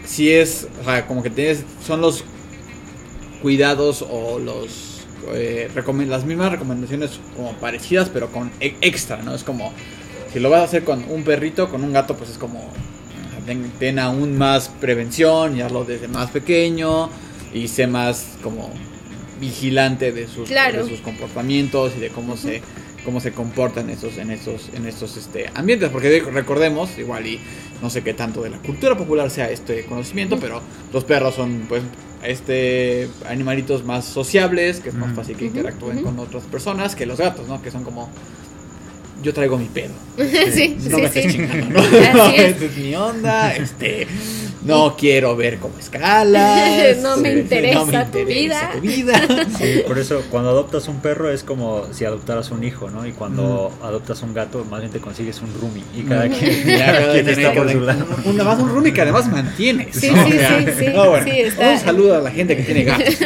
sí 0.04 0.30
es, 0.30 0.68
como 1.08 1.22
que 1.22 1.30
tienes, 1.30 1.64
son 1.84 2.00
los 2.00 2.24
cuidados 3.40 4.04
o 4.08 4.38
los, 4.38 5.06
eh, 5.34 5.70
las 6.06 6.24
mismas 6.24 6.52
recomendaciones 6.52 7.18
como 7.36 7.52
parecidas, 7.54 8.08
pero 8.08 8.30
con 8.30 8.50
e- 8.60 8.76
extra, 8.80 9.22
¿no? 9.22 9.34
Es 9.34 9.42
como, 9.42 9.72
si 10.32 10.40
lo 10.40 10.50
vas 10.50 10.60
a 10.60 10.64
hacer 10.64 10.84
con 10.84 11.04
un 11.08 11.24
perrito, 11.24 11.70
con 11.70 11.82
un 11.82 11.92
gato, 11.92 12.16
pues 12.16 12.30
es 12.30 12.38
como, 12.38 12.72
ten, 13.46 13.70
ten 13.78 13.98
aún 13.98 14.36
más 14.38 14.68
prevención, 14.68 15.56
y 15.56 15.60
hazlo 15.62 15.84
desde 15.84 16.08
más 16.08 16.30
pequeño, 16.30 17.10
y 17.54 17.68
sé 17.68 17.86
más 17.86 18.36
como 18.42 18.70
vigilante 19.40 20.12
de 20.12 20.28
sus, 20.28 20.48
Claro. 20.48 20.84
de 20.84 20.88
sus 20.88 21.00
comportamientos 21.00 21.92
y 21.96 22.00
de 22.00 22.08
cómo 22.10 22.36
se 22.36 22.62
cómo 23.04 23.18
se 23.18 23.32
comportan 23.32 23.90
estos 23.90 24.16
en 24.18 24.30
estos 24.30 24.68
en 24.74 24.86
estos 24.86 25.16
este 25.16 25.50
ambientes 25.54 25.90
porque 25.90 26.08
de- 26.08 26.20
recordemos 26.20 26.96
igual 26.98 27.26
y 27.26 27.40
no 27.82 27.90
sé 27.90 28.04
qué 28.04 28.14
tanto 28.14 28.42
de 28.44 28.50
la 28.50 28.58
cultura 28.58 28.96
popular 28.96 29.28
sea 29.28 29.50
este 29.50 29.84
conocimiento 29.86 30.38
pero 30.38 30.60
los 30.92 31.02
perros 31.02 31.34
son 31.34 31.64
pues 31.68 31.82
este 32.22 33.08
animalitos 33.28 33.82
más 33.84 34.04
sociables 34.04 34.78
que 34.78 34.90
es 34.90 34.94
más 34.94 35.16
fácil 35.16 35.36
que 35.36 35.46
interactúen 35.46 36.04
con 36.04 36.16
otras 36.20 36.44
personas 36.44 36.94
que 36.94 37.04
los 37.04 37.18
gatos 37.18 37.48
no 37.48 37.60
que 37.60 37.72
son 37.72 37.82
como 37.82 38.08
yo 39.22 39.32
traigo 39.32 39.56
mi 39.58 39.66
pedo 39.66 39.92
sí, 40.52 40.76
no 40.78 40.96
sí, 40.96 41.02
me 41.02 41.04
estés 41.06 41.24
sí. 41.24 41.32
chingando 41.38 41.80
no, 41.90 42.12
No, 42.14 42.26
es. 42.30 42.40
esta 42.40 42.64
es 42.64 42.76
mi 42.76 42.94
onda 42.96 43.54
este 43.54 44.06
no 44.64 44.94
quiero 44.96 45.34
ver 45.34 45.58
cómo 45.58 45.76
escalas. 45.76 46.96
no 47.02 47.16
me 47.16 47.32
interesa, 47.32 47.80
no 47.80 47.86
me 47.86 47.92
tu 48.04 48.18
interesa 48.20 48.70
vida. 48.70 48.70
tu 48.74 48.80
vida. 48.80 49.46
Sí, 49.58 49.82
por 49.88 49.98
eso 49.98 50.22
cuando 50.30 50.50
adoptas 50.50 50.86
un 50.86 51.00
perro 51.00 51.32
es 51.32 51.42
como 51.42 51.92
si 51.92 52.04
adoptaras 52.04 52.52
un 52.52 52.62
hijo, 52.62 52.88
¿no? 52.88 53.04
Y 53.04 53.10
cuando 53.10 53.72
adoptas 53.82 54.22
un 54.22 54.32
gato, 54.34 54.64
más 54.70 54.78
bien 54.78 54.92
te 54.92 55.00
consigues 55.00 55.40
un 55.42 55.52
roomie 55.60 55.82
y 55.96 56.02
cada 56.02 56.26
Mm. 56.26 56.30
quien, 56.30 56.64
Ya, 56.64 56.78
cada 56.86 56.92
cada 57.00 57.12
quien 57.12 57.24
quien 57.24 57.38
está 57.40 57.54
por 57.54 57.72
su 57.72 57.80
lado. 57.80 58.06
Un, 58.24 58.36
más 58.36 58.58
un 58.60 58.68
roomie 58.68 58.92
que 58.92 59.00
además 59.00 59.26
mantienes. 59.28 59.96
Sí, 59.96 60.10
¿no? 60.12 60.24
sí, 60.26 60.32
sí, 60.78 60.86
no, 60.94 61.10
bueno, 61.10 61.26
está- 61.26 61.70
Un 61.72 61.78
saludo 61.80 62.18
a 62.18 62.20
la 62.20 62.30
gente 62.30 62.56
que 62.56 62.62
tiene 62.62 62.84
gatos. 62.84 63.16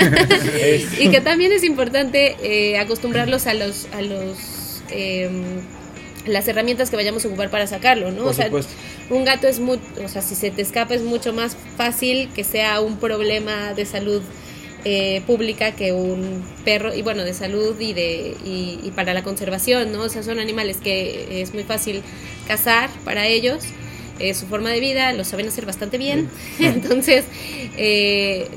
Y 0.99 1.11
que 1.11 1.21
también 1.21 1.53
es 1.53 1.65
importante 1.65 2.37
eh, 2.43 2.79
acostumbrarlos 2.79 3.47
a 3.47 3.53
los, 3.53 3.89
a 3.93 4.01
los 4.01 4.83
em, 4.91 5.43
las 6.27 6.49
herramientas 6.49 6.91
que 6.91 6.97
vayamos 6.97 7.25
a 7.25 7.29
ocupar 7.29 7.51
para 7.51 7.67
sacarlo, 7.67 8.11
¿no? 8.11 8.23
Por 8.23 8.31
o 8.31 8.35
sea, 8.35 8.47
supuesto. 8.47 8.73
un 9.11 9.25
gato 9.25 9.47
es 9.49 9.61
muy, 9.61 9.79
o 10.05 10.09
sea, 10.09 10.23
si 10.23 10.35
se 10.35 10.51
te 10.51 10.63
escapa 10.63 10.95
es 10.95 11.03
mucho 11.03 11.33
más 11.33 11.57
fácil 11.77 12.29
que 12.35 12.45
sea 12.45 12.81
un 12.81 12.99
problema 12.99 13.75
de 13.75 13.87
salud 13.87 14.23
eh, 14.85 15.23
pública 15.27 15.73
que 15.73 15.93
un 15.93 16.45
perro, 16.65 16.95
y 16.95 17.03
bueno, 17.03 17.25
de 17.25 17.35
salud 17.35 17.79
y 17.81 17.93
de 17.93 18.37
y, 18.45 18.79
y 18.85 18.93
para 18.95 19.15
la 19.15 19.23
conservación, 19.23 19.91
¿no? 19.93 20.03
O 20.03 20.09
sea, 20.09 20.23
son 20.23 20.39
animales 20.39 20.77
que 20.77 21.43
es 21.43 21.55
muy 21.55 21.65
fácil 21.65 22.03
cazar 22.47 22.91
para 23.05 23.27
ellos, 23.27 23.65
es 24.19 24.37
su 24.37 24.47
forma 24.47 24.71
de 24.71 24.81
vida, 24.81 25.13
lo 25.13 25.25
saben 25.25 25.49
hacer 25.49 25.67
bastante 25.67 25.99
bien, 25.99 26.31
entonces 26.61 27.25
eh, 27.77 28.49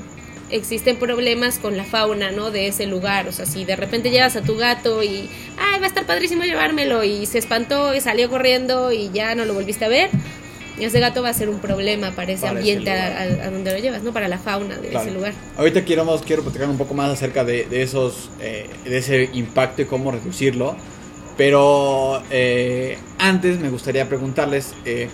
existen 0.51 0.97
problemas 0.97 1.59
con 1.59 1.77
la 1.77 1.83
fauna, 1.85 2.31
¿no? 2.31 2.51
De 2.51 2.67
ese 2.67 2.85
lugar, 2.87 3.27
o 3.27 3.31
sea, 3.31 3.45
si 3.45 3.65
de 3.65 3.75
repente 3.75 4.09
llevas 4.11 4.35
a 4.35 4.41
tu 4.41 4.55
gato 4.57 5.03
y, 5.03 5.29
ay, 5.57 5.79
va 5.79 5.85
a 5.85 5.87
estar 5.87 6.05
padrísimo 6.05 6.43
llevármelo 6.43 7.03
y 7.03 7.25
se 7.25 7.37
espantó 7.37 7.93
y 7.93 8.01
salió 8.01 8.29
corriendo 8.29 8.91
y 8.91 9.09
ya 9.13 9.35
no 9.35 9.45
lo 9.45 9.53
volviste 9.53 9.85
a 9.85 9.89
ver, 9.89 10.09
ese 10.79 10.99
gato 11.01 11.21
va 11.21 11.29
a 11.29 11.33
ser 11.33 11.49
un 11.49 11.59
problema 11.59 12.11
para 12.11 12.31
ese 12.31 12.41
Para 12.47 12.59
ese 12.59 12.59
ambiente 12.59 12.89
a, 12.91 13.25
lugar. 13.25 13.41
a- 13.41 13.47
a 13.47 13.51
donde 13.51 13.71
lo 13.73 13.77
llevas, 13.79 14.01
¿no? 14.03 14.13
Para 14.13 14.27
la 14.29 14.37
fauna 14.39 14.77
de 14.77 14.87
Claro. 14.87 15.05
ese 15.05 15.13
lugar. 15.15 15.33
Ahorita 15.57 15.83
quiero, 15.83 16.21
quiero 16.25 16.41
platicar 16.43 16.69
un 16.69 16.77
poco 16.77 16.93
más 16.93 17.11
acerca 17.11 17.43
de, 17.43 17.65
de 17.65 17.81
esos, 17.81 18.29
eh, 18.39 18.69
de 18.85 18.97
ese 18.97 19.29
impacto 19.33 19.81
y 19.81 19.85
cómo 19.85 20.09
reducirlo. 20.11 20.75
Pero 21.37 22.21
eh, 22.31 22.97
antes 23.17 23.59
me 23.59 23.69
gustaría 23.69 24.07
preguntarles, 24.09 24.73
eh, 24.85 25.09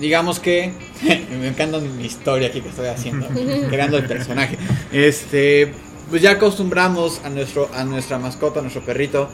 digamos 0.00 0.40
que 0.40 0.72
me 1.40 1.48
encanta 1.48 1.78
mi 1.78 2.04
historia 2.04 2.48
aquí 2.48 2.60
que 2.60 2.68
estoy 2.68 2.88
haciendo, 2.88 3.28
creando 3.70 3.96
el 3.98 4.06
personaje. 4.06 4.56
Este, 4.92 5.72
pues 6.10 6.22
ya 6.22 6.32
acostumbramos 6.32 7.20
a 7.24 7.30
nuestro, 7.30 7.68
a 7.74 7.84
nuestra 7.84 8.18
mascota, 8.18 8.58
a 8.60 8.62
nuestro 8.62 8.84
perrito, 8.84 9.28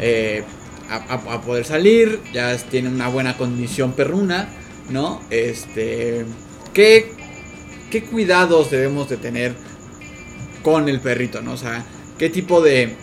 eh, 0.00 0.42
a, 0.88 0.96
a- 1.14 1.34
a 1.34 1.40
poder 1.42 1.64
salir, 1.64 2.20
ya 2.32 2.56
tiene 2.56 2.88
una 2.88 3.08
buena 3.08 3.36
condición 3.36 3.92
perruna, 3.92 4.48
¿no? 4.90 5.20
Este, 5.30 6.24
¿qué, 6.74 7.12
qué 7.90 8.02
cuidados 8.04 8.70
debemos 8.70 9.08
de 9.08 9.16
tener 9.16 9.54
con 10.62 10.88
el 10.88 11.00
perrito, 11.00 11.40
¿no? 11.42 11.52
O 11.52 11.56
sea, 11.56 11.84
qué 12.18 12.28
tipo 12.28 12.60
de... 12.60 12.94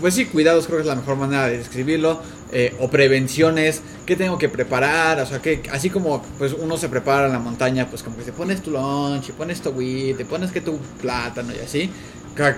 Pues 0.00 0.14
sí, 0.14 0.24
cuidados 0.24 0.66
creo 0.66 0.78
que 0.78 0.82
es 0.82 0.88
la 0.88 0.96
mejor 0.96 1.16
manera 1.16 1.46
de 1.48 1.58
describirlo. 1.58 2.20
eh, 2.54 2.74
o 2.80 2.90
prevenciones, 2.90 3.80
qué 4.12 4.16
tengo 4.24 4.36
que 4.36 4.50
preparar, 4.50 5.18
o 5.20 5.26
sea, 5.26 5.40
que 5.40 5.62
así 5.70 5.88
como 5.88 6.20
pues 6.36 6.52
uno 6.52 6.76
se 6.76 6.90
prepara 6.90 7.28
en 7.28 7.32
la 7.32 7.38
montaña, 7.38 7.88
pues 7.88 8.02
como 8.02 8.18
que 8.18 8.24
te 8.24 8.32
pones 8.32 8.62
tu 8.62 8.70
lunch, 8.70 9.30
y 9.30 9.32
pones 9.32 9.62
tu 9.62 9.70
weed, 9.70 10.16
te 10.16 10.26
pones 10.26 10.52
que 10.52 10.60
tu 10.60 10.76
plátano 11.00 11.50
y 11.54 11.64
así. 11.64 11.90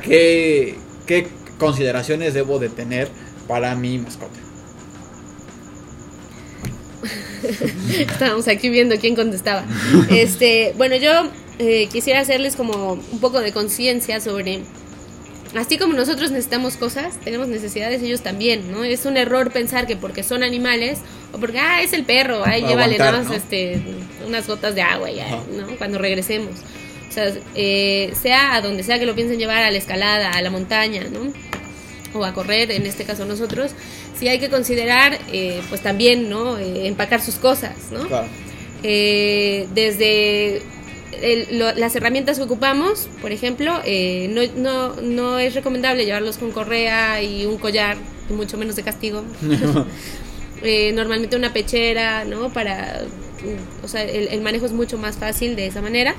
¿Qué, 0.03 0.75
qué 1.07 1.29
consideraciones 1.57 2.35
debo 2.35 2.59
de 2.59 2.71
tener 2.71 3.09
para 3.47 3.77
mi 3.77 3.99
mascota? 3.99 4.37
Estábamos 8.01 8.49
aquí 8.49 8.69
viendo 8.69 8.97
quién 8.99 9.14
contestaba. 9.14 9.64
Este, 10.11 10.75
bueno, 10.77 10.97
yo 10.97 11.31
eh, 11.61 11.87
quisiera 11.87 12.19
hacerles 12.19 12.57
como 12.57 12.95
un 12.95 13.21
poco 13.21 13.40
de 13.40 13.53
conciencia 13.53 14.19
sobre, 14.19 14.62
así 15.55 15.79
como 15.79 15.95
nosotros 15.95 16.31
necesitamos 16.31 16.77
cosas, 16.77 17.19
tenemos 17.21 17.49
necesidades 17.49 18.03
ellos 18.03 18.23
también, 18.23 18.71
¿no? 18.73 18.85
Es 18.85 19.07
un 19.07 19.17
error 19.17 19.51
pensar 19.51 19.87
que 19.87 19.97
porque 19.97 20.23
son 20.23 20.43
animales 20.43 20.99
o 21.33 21.38
porque 21.38 21.59
ah 21.59 21.83
es 21.83 21.93
el 21.93 22.05
perro, 22.05 22.45
ahí 22.45 22.62
llévale 22.62 22.95
aguantar, 22.95 23.12
nada 23.12 23.19
más 23.19 23.29
¿no? 23.29 23.35
este, 23.35 23.83
unas 24.27 24.47
gotas 24.47 24.75
de 24.75 24.83
agua 24.83 25.11
ya, 25.11 25.27
Ajá. 25.27 25.43
¿no? 25.53 25.67
Cuando 25.77 25.99
regresemos. 25.99 26.53
O 27.09 27.12
sea, 27.12 27.33
eh, 27.55 28.12
sea 28.21 28.55
a 28.55 28.61
donde 28.61 28.83
sea 28.83 28.99
que 28.99 29.07
lo 29.07 29.14
piensen 29.14 29.38
llevar, 29.38 29.62
a 29.62 29.71
la 29.71 29.79
escalada, 29.79 30.33
a 30.33 30.43
la 30.43 30.51
montaña, 30.51 31.05
¿no? 31.12 31.33
o 32.14 32.25
a 32.25 32.33
correr, 32.33 32.71
en 32.71 32.87
este 32.87 33.05
caso 33.05 33.25
nosotros, 33.25 33.73
sí 34.19 34.29
hay 34.29 34.38
que 34.38 34.49
considerar, 34.49 35.19
eh, 35.33 35.61
pues 35.69 35.83
también, 35.83 36.31
¿no? 36.31 36.59
Eh, 36.59 36.87
empacar 36.87 37.21
sus 37.21 37.35
cosas, 37.37 37.75
¿no? 37.90 38.07
Claro. 38.07 38.29
Eh, 38.83 39.67
desde 39.75 40.62
el- 41.22 41.59
lo- 41.59 41.72
las 41.74 41.94
herramientas 41.96 42.38
que 42.38 42.44
ocupamos, 42.44 43.09
por 43.20 43.33
ejemplo, 43.33 43.81
eh, 43.85 44.29
no, 44.31 44.42
no, 44.57 44.96
no 45.03 45.38
es 45.38 45.55
recomendable 45.55 46.05
llevarlos 46.05 46.38
con 46.38 46.50
correa 46.53 47.22
y 47.22 47.46
un 47.46 47.59
collar, 47.59 47.96
y 48.29 48.33
mucho 48.33 48.57
menos 48.59 48.77
de 48.77 48.83
castigo. 48.83 49.24
Eh, 50.66 50.92
normalmente 50.94 51.37
una 51.37 51.53
pechera, 51.53 52.24
¿no? 52.24 52.50
Para, 52.50 53.03
o 53.83 53.88
sea, 53.88 54.03
el, 54.03 54.29
el 54.29 54.40
manejo 54.40 54.64
es 54.64 54.72
mucho 54.72 54.96
más 54.96 55.16
fácil 55.18 55.57
de 55.57 55.66
esa 55.66 55.83
manera. 55.83 56.14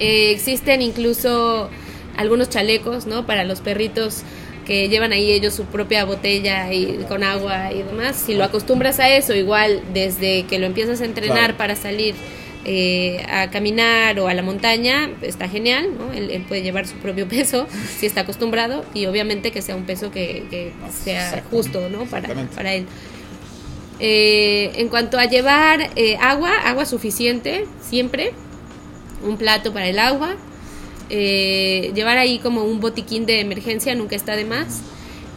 Eh, 0.00 0.32
existen 0.32 0.82
incluso 0.82 1.70
algunos 2.16 2.48
chalecos, 2.48 3.06
¿no? 3.06 3.26
Para 3.26 3.44
los 3.44 3.60
perritos 3.60 4.22
que 4.66 4.88
llevan 4.88 5.12
ahí 5.12 5.30
ellos 5.30 5.54
su 5.54 5.64
propia 5.66 6.04
botella 6.04 6.72
y 6.72 7.04
con 7.08 7.22
agua 7.22 7.72
y 7.72 7.82
demás. 7.82 8.20
Si 8.26 8.34
lo 8.34 8.42
acostumbras 8.42 8.98
a 8.98 9.08
eso, 9.10 9.32
igual 9.34 9.80
desde 9.94 10.44
que 10.46 10.58
lo 10.58 10.66
empiezas 10.66 11.00
a 11.00 11.04
entrenar 11.04 11.36
Claro. 11.38 11.56
para 11.56 11.76
salir 11.76 12.16
eh, 12.64 13.24
a 13.30 13.50
caminar 13.50 14.20
o 14.20 14.28
a 14.28 14.34
la 14.34 14.42
montaña, 14.42 15.10
está 15.22 15.48
genial, 15.48 15.96
¿no? 15.96 16.12
Él, 16.12 16.30
él 16.30 16.44
puede 16.46 16.62
llevar 16.62 16.86
su 16.86 16.94
propio 16.96 17.26
peso 17.28 17.66
si 17.98 18.06
está 18.06 18.22
acostumbrado 18.22 18.84
y 18.92 19.06
obviamente 19.06 19.50
que 19.50 19.62
sea 19.62 19.76
un 19.76 19.84
peso 19.84 20.10
que, 20.10 20.44
que 20.50 20.72
sea 20.90 21.42
justo, 21.50 21.88
¿no? 21.88 22.04
Para, 22.04 22.34
para 22.54 22.74
él. 22.74 22.86
Eh, 23.98 24.72
en 24.76 24.88
cuanto 24.88 25.18
a 25.18 25.24
llevar 25.24 25.90
eh, 25.96 26.16
agua, 26.20 26.52
agua 26.64 26.84
suficiente, 26.84 27.66
siempre, 27.80 28.32
un 29.22 29.36
plato 29.36 29.72
para 29.72 29.88
el 29.88 29.98
agua, 29.98 30.36
llevar 31.08 32.18
ahí 32.18 32.38
como 32.38 32.64
un 32.64 32.78
botiquín 32.78 33.26
de 33.26 33.40
emergencia 33.40 33.94
nunca 33.94 34.16
está 34.16 34.36
de 34.36 34.44
más. 34.44 34.82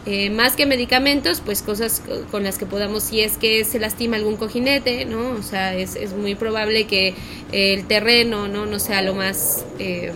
Eh, 0.06 0.28
más 0.28 0.54
que 0.54 0.66
medicamentos, 0.66 1.40
pues 1.40 1.62
cosas 1.62 2.02
co- 2.04 2.26
con 2.30 2.44
las 2.44 2.58
que 2.58 2.66
podamos, 2.66 3.04
si 3.04 3.20
es 3.22 3.38
que 3.38 3.64
se 3.64 3.78
lastima 3.78 4.16
algún 4.16 4.36
cojinete, 4.36 5.06
¿no? 5.06 5.30
O 5.30 5.42
sea, 5.42 5.74
es, 5.74 5.96
es 5.96 6.12
muy 6.12 6.34
probable 6.34 6.86
que 6.86 7.14
el 7.52 7.86
terreno, 7.86 8.46
¿no? 8.46 8.66
No 8.66 8.78
sea 8.78 9.00
lo 9.00 9.14
más 9.14 9.64
eh, 9.78 10.12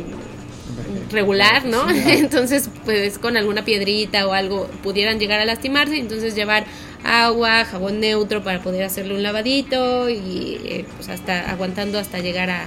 regular, 1.11 1.65
¿no? 1.65 1.89
Entonces, 2.07 2.69
pues 2.85 3.19
con 3.19 3.37
alguna 3.37 3.65
piedrita 3.65 4.27
o 4.27 4.33
algo 4.33 4.67
pudieran 4.83 5.19
llegar 5.19 5.41
a 5.41 5.45
lastimarse, 5.45 5.97
entonces 5.99 6.35
llevar 6.35 6.65
agua, 7.05 7.65
jabón 7.65 8.01
neutro 8.01 8.43
para 8.43 8.63
poder 8.63 8.83
hacerle 8.85 9.15
un 9.15 9.23
lavadito 9.23 10.11
y 10.11 10.61
eh, 10.65 10.85
pues 10.97 11.09
hasta 11.09 11.51
aguantando 11.51 11.99
hasta 11.99 12.19
llegar 12.19 12.51
a, 12.51 12.67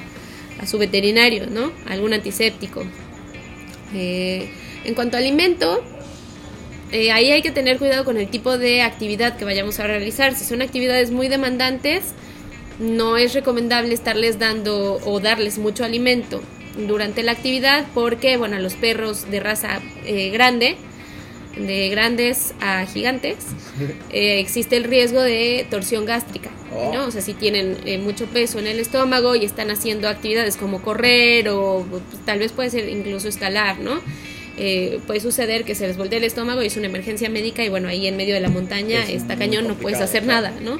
a 0.60 0.66
su 0.68 0.78
veterinario, 0.78 1.48
¿no? 1.48 1.72
Algún 1.88 2.14
antiséptico. 2.14 2.84
Eh, 3.94 4.50
en 4.86 4.94
cuanto 4.96 5.18
a 5.18 5.20
alimento, 5.20 5.84
eh, 6.91 7.12
ahí 7.12 7.32
hay 7.32 7.41
que 7.41 7.51
tener 7.51 7.77
cuidado 7.77 8.06
con 8.06 8.17
el 8.17 8.27
tipo 8.27 8.58
de 8.58 8.82
actividad 8.82 9.38
que 9.38 9.45
vayamos 9.45 9.80
a 9.80 9.88
realizar. 9.88 10.36
Si 10.36 10.45
son 10.45 10.62
actividades 10.62 11.12
muy 11.12 11.27
demandantes, 11.27 12.13
no 12.80 13.17
es 13.17 13.34
recomendable 13.34 13.93
estarles 13.93 14.39
dando 14.39 14.99
o 15.06 15.19
darles 15.19 15.58
mucho 15.58 15.86
alimento 15.86 16.41
durante 16.77 17.23
la 17.23 17.34
actividad 17.34 17.86
porque, 17.93 18.38
bueno, 18.38 18.58
a 18.58 18.60
los 18.60 18.73
perros 18.73 19.30
de 19.30 19.39
raza 19.39 19.82
eh, 20.06 20.30
grande, 20.32 20.77
de 21.56 21.89
grandes 21.89 22.54
a 22.60 22.86
gigantes, 22.86 23.38
eh, 24.10 24.39
existe 24.39 24.77
el 24.77 24.86
riesgo 24.86 25.21
de 25.21 25.65
torsión 25.69 26.06
gástrica. 26.06 26.49
Oh. 26.73 26.93
¿no? 26.93 27.06
O 27.06 27.12
sea, 27.12 27.21
si 27.21 27.34
tienen 27.34 27.77
eh, 27.86 27.97
mucho 27.97 28.25
peso 28.27 28.60
en 28.60 28.67
el 28.67 28.80
estómago 28.80 29.36
y 29.36 29.45
están 29.45 29.71
haciendo 29.71 30.08
actividades 30.08 30.56
como 30.56 30.82
correr 30.82 31.49
o 31.49 31.86
pues, 31.89 32.01
tal 32.25 32.39
vez 32.39 32.51
puede 32.54 32.69
ser 32.69 32.88
incluso 32.89 33.27
escalar, 33.27 33.80
¿no? 33.80 33.99
Eh, 34.58 35.00
puede 35.08 35.20
suceder 35.22 35.64
que 35.64 35.76
se 35.76 35.88
les 35.88 35.98
voltee 35.98 36.18
el 36.18 36.26
estómago 36.26 36.62
y 36.62 36.68
es 36.68 36.76
una 36.78 36.88
emergencia 36.88 37.30
médica 37.30 37.64
y 37.64 37.70
bueno, 37.70 37.88
ahí 37.88 38.06
en 38.08 38.18
medio 38.18 38.34
de 38.34 38.42
la 38.42 38.50
montaña 38.50 39.02
Es 39.04 39.22
está 39.22 39.38
cañón, 39.38 39.68
no 39.68 39.76
puedes 39.76 40.02
hacer 40.02 40.24
claro. 40.24 40.48
nada, 40.50 40.60
¿no? 40.62 40.78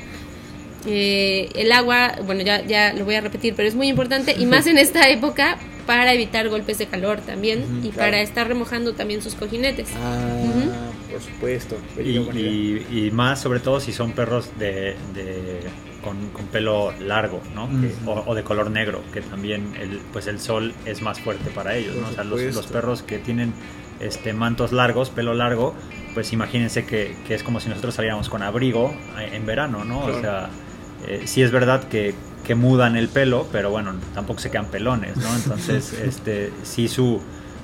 Eh, 0.88 1.50
el 1.56 1.72
agua, 1.72 2.16
bueno, 2.26 2.42
ya, 2.42 2.66
ya 2.66 2.94
lo 2.94 3.06
voy 3.06 3.16
a 3.16 3.22
repetir, 3.22 3.54
pero 3.56 3.68
es 3.68 3.76
muy 3.76 3.88
importante 3.88 4.36
y 4.38 4.46
más 4.46 4.66
en 4.68 4.78
esta 4.88 5.10
época 5.10 5.58
para 5.86 6.14
evitar 6.14 6.48
golpes 6.50 6.78
de 6.80 6.86
calor 6.88 7.22
también 7.22 7.64
y 7.84 7.90
claro. 7.90 7.98
para 8.12 8.22
estar 8.22 8.48
remojando 8.48 8.94
también 8.94 9.22
sus 9.22 9.36
cojinetes. 9.36 9.90
Ah, 9.96 10.92
por 11.12 11.22
supuesto. 11.22 11.78
Y, 12.04 12.18
y- 12.38 12.88
y 13.08 13.12
más 13.12 13.42
sobre 13.42 13.60
todo 13.60 13.80
si 13.80 13.92
son 13.94 14.12
perros 14.14 14.50
de, 14.60 14.96
de- 15.14 15.60
con, 16.04 16.30
con 16.30 16.46
pelo 16.48 16.94
largo, 17.00 17.42
¿no? 17.56 17.70
O, 18.06 18.24
o 18.26 18.36
de 18.36 18.44
color 18.44 18.72
negro, 18.72 19.02
que 19.14 19.22
también 19.22 19.74
el, 19.80 20.00
pues 20.12 20.28
el 20.28 20.40
sol 20.40 20.74
es 20.86 21.02
más 21.02 21.20
fuerte 21.20 21.50
para 21.50 21.76
ellos, 21.76 21.96
Por 21.96 22.04
¿no? 22.04 22.10
O 22.10 22.14
sea, 22.14 22.24
los, 22.24 22.68
perros 22.68 23.04
que 23.04 23.20
tienen 23.20 23.54
este, 24.00 24.34
mantos 24.34 24.72
largos, 24.72 25.10
pelo 25.10 25.34
largo, 25.34 25.76
pues 26.14 26.34
imagínense 26.34 26.86
que, 26.86 27.16
que 27.28 27.36
es 27.36 27.44
como 27.44 27.60
si 27.60 27.70
nosotros 27.70 27.96
saliéramos 27.96 28.30
con 28.30 28.44
abrigo 28.44 28.94
eh, 29.20 29.32
en 29.34 29.46
verano, 29.46 29.86
¿no? 29.86 30.02
Claro. 30.02 30.18
O 30.18 30.22
sea, 30.22 30.50
eh, 31.08 31.24
sí 31.26 31.42
es 31.42 31.52
verdad 31.52 31.84
que, 31.86 32.14
que 32.46 32.56
mudan 32.56 32.96
el 32.96 33.08
pelo, 33.08 33.48
pero 33.52 33.70
bueno, 33.70 33.94
tampoco 34.14 34.40
se 34.40 34.52
quedan 34.52 34.68
pelones, 34.68 35.18
¿no? 35.18 35.36
Entonces, 35.36 35.94
este, 36.06 36.52
sí 36.64 36.88
su, 36.88 37.22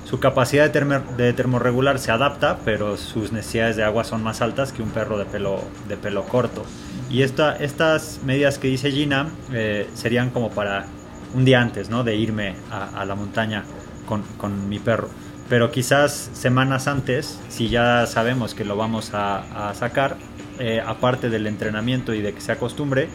su 0.08 0.20
capacidad 0.20 0.70
de, 0.70 1.00
de 1.16 1.32
termorregular 1.32 1.98
se 1.98 2.10
adapta, 2.10 2.58
pero 2.64 2.96
sus 2.96 3.32
necesidades 3.32 3.76
de 3.76 3.84
agua 3.84 4.04
son 4.04 4.22
más 4.22 4.40
altas 4.40 4.72
que 4.72 4.82
un 4.82 4.90
perro 4.90 5.18
de 5.18 5.24
pelo, 5.24 5.62
de 5.88 5.96
pelo 5.96 6.24
corto. 6.24 6.64
Y 7.10 7.22
esta, 7.22 7.56
estas 7.56 8.20
medidas 8.24 8.58
que 8.58 8.68
dice 8.68 8.90
Gina 8.90 9.28
eh, 9.52 9.88
serían 9.94 10.30
como 10.30 10.50
para 10.50 10.86
un 11.34 11.44
día 11.44 11.60
antes, 11.60 11.90
¿no? 11.90 12.04
De 12.04 12.16
irme 12.16 12.54
a, 12.70 13.04
la 13.04 13.14
montaña 13.14 13.64
con, 14.06 14.22
con, 14.36 14.68
mi 14.68 14.78
perro. 14.78 15.08
Pero 15.48 15.70
quizás 15.70 16.30
semanas 16.34 16.86
antes, 16.86 17.38
si 17.48 17.68
ya 17.68 18.06
sabemos 18.06 18.54
que 18.54 18.64
lo 18.64 18.76
vamos 18.76 19.14
a, 19.14 19.70
a 19.70 19.74
sacar, 19.74 20.16
eh, 20.58 20.82
aparte 20.84 21.30
del 21.30 21.46
entrenamiento 21.46 22.12
y 22.14 22.20
de 22.20 22.34
que 22.34 22.40
se 22.40 22.52
acostumbre, 22.52 23.08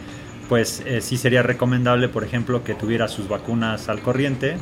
pues 0.48 0.82
eh, 0.86 1.00
sí 1.00 1.16
sería 1.16 1.42
recomendable, 1.42 2.08
por 2.08 2.24
ejemplo, 2.24 2.64
que 2.64 2.74
tuviera 2.74 3.06
sus 3.06 3.28
vacunas 3.28 3.88
al 3.88 4.00
corriente 4.00 4.56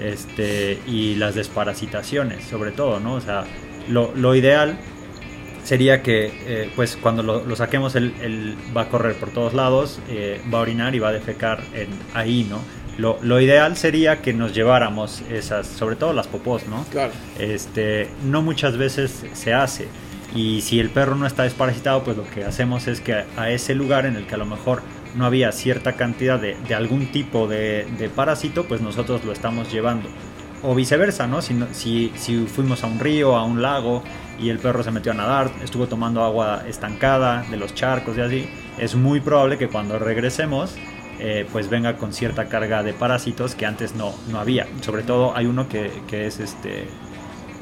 este, 0.00 0.80
y 0.86 1.14
las 1.14 1.34
desparasitaciones, 1.34 2.44
sobre 2.44 2.72
todo, 2.72 2.98
¿no? 3.00 3.14
O 3.14 3.20
sea, 3.20 3.44
lo, 3.88 4.12
lo 4.16 4.34
ideal 4.34 4.78
sería 5.64 6.02
que, 6.02 6.26
eh, 6.46 6.70
pues, 6.76 6.96
cuando 6.96 7.22
lo, 7.22 7.56
saquemos, 7.56 7.96
él, 7.96 8.56
va 8.76 8.82
a 8.82 8.88
correr 8.88 9.16
por 9.16 9.30
todos 9.30 9.54
lados, 9.54 9.98
eh, 10.08 10.40
va 10.52 10.58
a 10.58 10.62
orinar 10.62 10.94
y 10.94 10.98
va 10.98 11.08
a 11.08 11.12
defecar 11.12 11.62
en, 11.74 11.88
ahí, 12.14 12.46
¿no? 12.48 12.60
Lo, 12.96 13.18
lo, 13.22 13.40
ideal 13.40 13.76
sería 13.76 14.22
que 14.22 14.32
nos 14.32 14.54
lleváramos 14.54 15.22
esas, 15.28 15.66
sobre 15.66 15.96
todo 15.96 16.12
las 16.12 16.28
popós, 16.28 16.68
¿no? 16.68 16.84
Claro. 16.92 17.12
Este, 17.40 18.08
no 18.24 18.40
muchas 18.40 18.76
veces 18.76 19.24
se 19.32 19.52
hace. 19.52 19.88
Y 20.34 20.60
si 20.60 20.78
el 20.78 20.90
perro 20.90 21.16
no 21.16 21.26
está 21.26 21.42
desparasitado, 21.44 22.04
pues 22.04 22.16
lo 22.16 22.24
que 22.28 22.44
hacemos 22.44 22.86
es 22.86 23.00
que 23.00 23.24
a 23.36 23.50
ese 23.50 23.74
lugar 23.74 24.06
en 24.06 24.16
el 24.16 24.26
que 24.26 24.34
a 24.34 24.38
lo 24.38 24.46
mejor 24.46 24.82
no 25.16 25.26
había 25.26 25.52
cierta 25.52 25.94
cantidad 25.94 26.40
de, 26.40 26.74
algún 26.74 27.06
tipo 27.06 27.46
de, 27.46 28.10
parásito, 28.14 28.64
pues 28.64 28.80
nosotros 28.80 29.24
lo 29.24 29.32
estamos 29.32 29.72
llevando. 29.72 30.08
O 30.62 30.74
viceversa, 30.74 31.26
¿no? 31.26 31.42
Si, 31.42 31.54
si, 31.72 32.12
si, 32.16 32.46
fuimos 32.46 32.84
a 32.84 32.86
un 32.86 32.98
río, 32.98 33.36
a 33.36 33.44
un 33.44 33.60
lago 33.62 34.02
y 34.38 34.50
el 34.50 34.58
perro 34.58 34.82
se 34.82 34.90
metió 34.90 35.12
a 35.12 35.14
nadar, 35.14 35.50
estuvo 35.62 35.86
tomando 35.86 36.22
agua 36.22 36.62
estancada 36.66 37.44
de 37.50 37.56
los 37.56 37.74
charcos 37.74 38.16
y 38.16 38.20
así, 38.20 38.48
es 38.78 38.94
muy 38.94 39.20
probable 39.20 39.58
que 39.58 39.68
cuando 39.68 39.98
regresemos 39.98 40.74
eh, 41.20 41.46
pues 41.52 41.70
venga 41.70 41.96
con 41.96 42.12
cierta 42.12 42.48
carga 42.48 42.82
de 42.82 42.92
parásitos 42.92 43.54
que 43.54 43.66
antes 43.66 43.94
no, 43.94 44.12
no 44.30 44.40
había. 44.40 44.66
Sobre 44.80 45.04
todo 45.04 45.36
hay 45.36 45.46
uno 45.46 45.68
que, 45.68 45.90
que 46.08 46.26
es 46.26 46.40
este, 46.40 46.88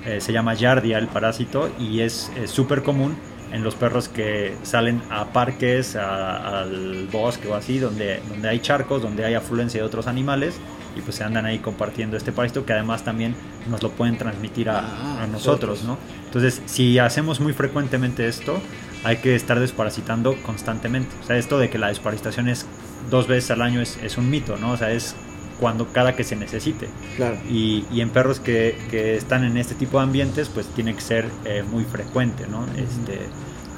eh, 0.07 0.21
se 0.21 0.33
llama 0.33 0.55
Yardia 0.55 0.99
el 0.99 1.09
parásito 1.09 1.71
y 1.79 2.01
es 2.01 2.31
súper 2.47 2.83
común 2.83 3.17
en 3.53 3.63
los 3.63 3.75
perros 3.75 4.09
que 4.09 4.57
salen 4.63 5.03
a 5.11 5.27
parques, 5.27 5.95
al 5.95 7.07
bosque 7.13 7.49
o 7.49 7.55
así, 7.55 7.79
donde, 7.79 8.21
donde 8.29 8.49
hay 8.49 8.61
charcos, 8.61 9.03
donde 9.03 9.27
hay 9.27 9.35
afluencia 9.35 9.81
de 9.81 9.87
otros 9.87 10.07
animales 10.07 10.59
y 10.97 11.01
pues 11.01 11.17
se 11.17 11.25
andan 11.25 11.47
ahí 11.47 11.59
compartiendo 11.59 12.17
este 12.17 12.33
parásito 12.33 12.65
que 12.65 12.73
además 12.73 13.05
también 13.05 13.35
nos 13.69 13.83
lo 13.83 13.91
pueden 13.91 14.19
transmitir 14.19 14.69
a, 14.69 14.81
ah, 14.81 15.27
nosotros, 15.31 15.85
¿no? 15.85 15.99
Entonces, 16.27 16.63
si 16.67 16.99
hacemos 16.99 17.41
muy 17.41 17.53
frecuentemente 17.53 18.27
esto, 18.27 18.61
hay 19.05 19.17
que 19.17 19.35
estar 19.35 19.59
desparasitando 19.61 20.37
constantemente. 20.43 21.11
O 21.23 21.27
sea, 21.27 21.37
esto 21.37 21.59
de 21.59 21.71
que 21.71 21.79
la 21.79 21.89
desparasitación 21.89 22.49
es 22.49 22.67
dos 23.11 23.27
veces 23.27 23.51
al 23.51 23.63
año 23.63 23.81
es, 23.81 23.99
es 24.03 24.17
un 24.17 24.31
mito, 24.31 24.57
¿no? 24.57 24.73
O 24.73 24.77
sea, 24.77 24.93
es 24.93 25.15
cuando 25.61 25.87
cada 25.93 26.17
que 26.17 26.25
se 26.25 26.37
necesite. 26.37 26.89
Claro. 27.17 27.37
Y, 27.49 27.85
y 27.93 28.01
en 28.01 28.11
perros 28.11 28.41
que, 28.41 28.77
que, 28.91 29.17
están 29.17 29.45
en 29.45 29.57
este 29.57 29.75
tipo 29.75 29.99
de 29.99 30.05
ambientes, 30.05 30.49
pues 30.49 30.67
tiene 30.67 30.95
que 30.95 31.01
ser 31.01 31.29
eh, 31.45 31.63
muy 31.63 31.85
frecuente, 31.85 32.47
¿no? 32.49 32.67
Este, 32.77 33.21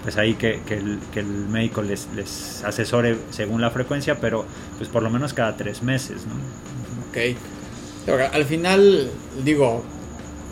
pues 0.02 0.16
ahí 0.16 0.34
que, 0.34 0.60
que, 0.66 0.78
el, 0.78 0.98
que, 1.12 1.20
el, 1.20 1.26
médico 1.26 1.82
les, 1.82 2.08
les 2.14 2.62
asesore 2.64 3.18
según 3.30 3.60
la 3.60 3.70
frecuencia, 3.70 4.20
pero 4.20 4.46
pues 4.76 4.88
por 4.88 5.02
lo 5.02 5.10
menos 5.10 5.34
cada 5.34 5.56
tres 5.56 5.82
meses, 5.82 6.26
¿no? 6.26 6.34
Ok. 7.14 8.34
Al 8.34 8.44
final, 8.44 9.10
digo, 9.44 9.82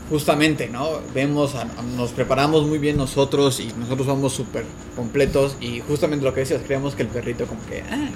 justamente, 0.09 0.68
¿no? 0.68 1.01
Vemos, 1.14 1.55
nos 1.96 2.12
preparamos 2.12 2.66
muy 2.66 2.79
bien 2.79 2.96
nosotros 2.96 3.61
y 3.61 3.72
nosotros 3.79 4.07
somos 4.07 4.33
súper 4.33 4.64
completos 4.96 5.57
y 5.61 5.81
justamente 5.81 6.25
lo 6.25 6.33
que 6.33 6.40
decías, 6.40 6.62
creemos 6.64 6.94
que 6.94 7.03
el 7.03 7.09
perrito 7.09 7.46
como 7.46 7.61
que, 7.66 7.83
ah, 7.90 8.09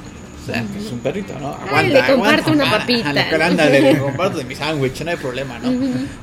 es 0.79 0.93
un 0.93 1.01
perrito, 1.01 1.35
¿no? 1.41 1.49
Aguanta, 1.49 1.83
le 1.83 2.07
comparto 2.07 2.53
una 2.53 2.71
papita. 2.71 3.13
le 3.13 3.99
comparto 3.99 4.39
de 4.39 4.45
mi 4.45 4.55
sándwich, 4.55 5.03
no 5.03 5.11
hay 5.11 5.17
problema, 5.17 5.59
¿no? 5.59 5.73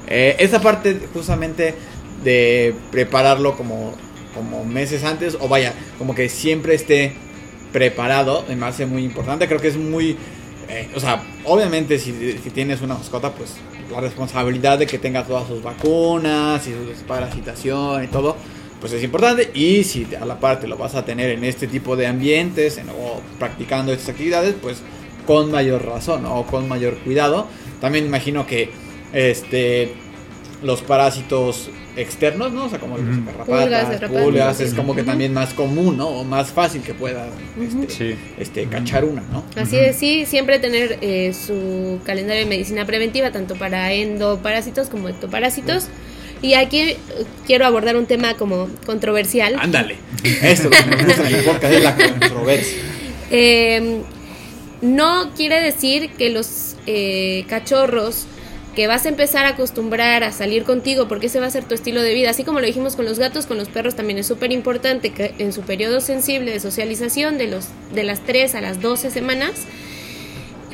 Eh, 0.08 0.36
esa 0.40 0.62
parte 0.62 1.08
justamente 1.14 1.76
de 2.24 2.74
prepararlo 2.92 3.58
como, 3.58 3.94
como 4.34 4.64
meses 4.64 5.04
antes, 5.04 5.38
o 5.40 5.48
vaya, 5.48 5.74
como 5.98 6.16
que 6.16 6.30
siempre 6.30 6.76
esté 6.76 7.14
preparado, 7.74 8.46
me 8.48 8.66
hace 8.66 8.86
muy 8.86 9.04
importante. 9.04 9.48
Creo 9.48 9.60
que 9.60 9.68
es 9.68 9.78
muy. 9.78 10.18
Eh, 10.70 10.90
o 10.96 11.00
sea, 11.00 11.22
obviamente, 11.46 12.00
si, 12.00 12.12
tienes 12.54 12.82
una 12.82 12.96
mascota, 12.96 13.32
pues 13.32 13.56
la 13.92 14.00
responsabilidad 14.00 14.80
de 14.80 14.88
que 14.88 14.98
tenga 14.98 15.24
todas 15.24 15.48
sus 15.48 15.62
vacunas 15.62 16.66
y 16.68 16.72
su 16.72 16.86
desparasitación 16.86 18.04
y 18.04 18.08
todo 18.08 18.36
pues 18.84 18.92
es 18.92 19.04
importante 19.04 19.50
y 19.54 19.86
si 19.86 20.06
a 20.20 20.26
la 20.26 20.42
parte 20.42 20.68
lo 20.68 20.76
vas 20.76 20.94
a 20.96 21.06
tener 21.06 21.30
en 21.30 21.46
este 21.46 21.68
tipo 21.68 21.96
de 21.96 22.06
ambientes 22.06 22.82
o 23.00 23.22
practicando 23.40 23.94
estas 23.94 24.10
actividades, 24.10 24.56
pues 24.62 24.82
con 25.26 25.52
mayor 25.52 25.86
razón 25.86 26.26
o 26.26 26.46
con 26.46 26.68
mayor 26.68 26.98
cuidado. 26.98 27.48
También 27.80 28.06
imagino 28.06 28.46
que 28.46 28.72
este 29.14 29.94
los 30.64 30.82
parásitos 30.82 31.70
externos, 31.96 32.52
¿no? 32.52 32.66
O 32.66 32.70
sea, 32.70 32.80
como 32.80 32.98
los 32.98 33.26
garrapatas, 33.26 34.10
pulgas, 34.10 34.60
es 34.62 34.74
como 34.74 34.96
que 34.96 35.04
también 35.04 35.34
más 35.34 35.54
común, 35.54 35.98
¿no? 35.98 36.08
O 36.08 36.24
más 36.24 36.52
fácil 36.52 36.82
que 36.82 36.94
pueda 36.94 37.28
este, 37.88 38.18
este 38.38 38.66
cachar 38.68 39.06
una, 39.06 39.22
¿no? 39.32 39.44
Así 39.56 39.78
es, 39.78 39.98
sí, 39.98 40.26
siempre 40.26 40.60
tener 40.60 40.98
eh, 41.02 41.34
su 41.34 42.00
calendario 42.06 42.44
de 42.44 42.50
medicina 42.50 42.86
preventiva, 42.86 43.32
tanto 43.32 43.56
para 43.56 43.92
endoparásitos 43.94 44.90
como 44.90 45.10
ectoparásitos. 45.10 45.88
Y 46.42 46.56
aquí 46.56 46.80
eh, 46.80 46.98
quiero 47.46 47.66
abordar 47.66 47.96
un 47.96 48.06
tema 48.06 48.36
como 48.36 48.70
controversial. 48.86 49.56
Ándale, 49.60 49.98
esto 50.24 50.70
que 50.70 50.84
me 50.84 51.04
gusta 51.04 51.28
en 51.28 51.36
el 51.36 51.44
podcast 51.44 51.74
es 51.74 51.84
la 51.84 51.96
controversia. 51.96 52.82
Em, 53.32 54.02
no 54.82 55.32
quiere 55.36 55.62
decir 55.62 56.12
que 56.12 56.30
los 56.30 56.76
eh, 56.86 57.46
cachorros 57.48 58.28
que 58.76 58.88
vas 58.88 59.06
a 59.06 59.10
empezar 59.10 59.46
a 59.46 59.50
acostumbrar 59.50 60.24
a 60.24 60.32
salir 60.32 60.64
contigo 60.64 61.08
porque 61.08 61.28
ese 61.28 61.40
va 61.40 61.48
a 61.48 61.52
ser 61.52 61.64
tu 61.64 61.76
estilo 61.76 62.02
de 62.02 62.14
vida. 62.14 62.32
Así 62.32 62.44
como 62.44 62.60
lo 62.60 62.66
dijimos 62.66 62.96
con 62.96 63.06
los 63.06 63.20
gatos, 63.20 63.46
con 63.46 63.58
los 63.58 63.70
perros 63.70 63.96
también 63.96 64.20
es 64.20 64.28
súper 64.28 64.52
importante 64.52 65.12
que 65.12 65.34
en 65.38 65.54
su 65.54 65.62
periodo 65.62 66.02
sensible 66.02 66.52
de 66.52 66.60
socialización 66.60 67.38
de, 67.38 67.48
los, 67.48 67.68
de 67.94 68.04
las 68.04 68.22
3 68.22 68.56
a 68.56 68.62
las 68.62 68.82
12 68.82 69.12
semanas 69.12 69.52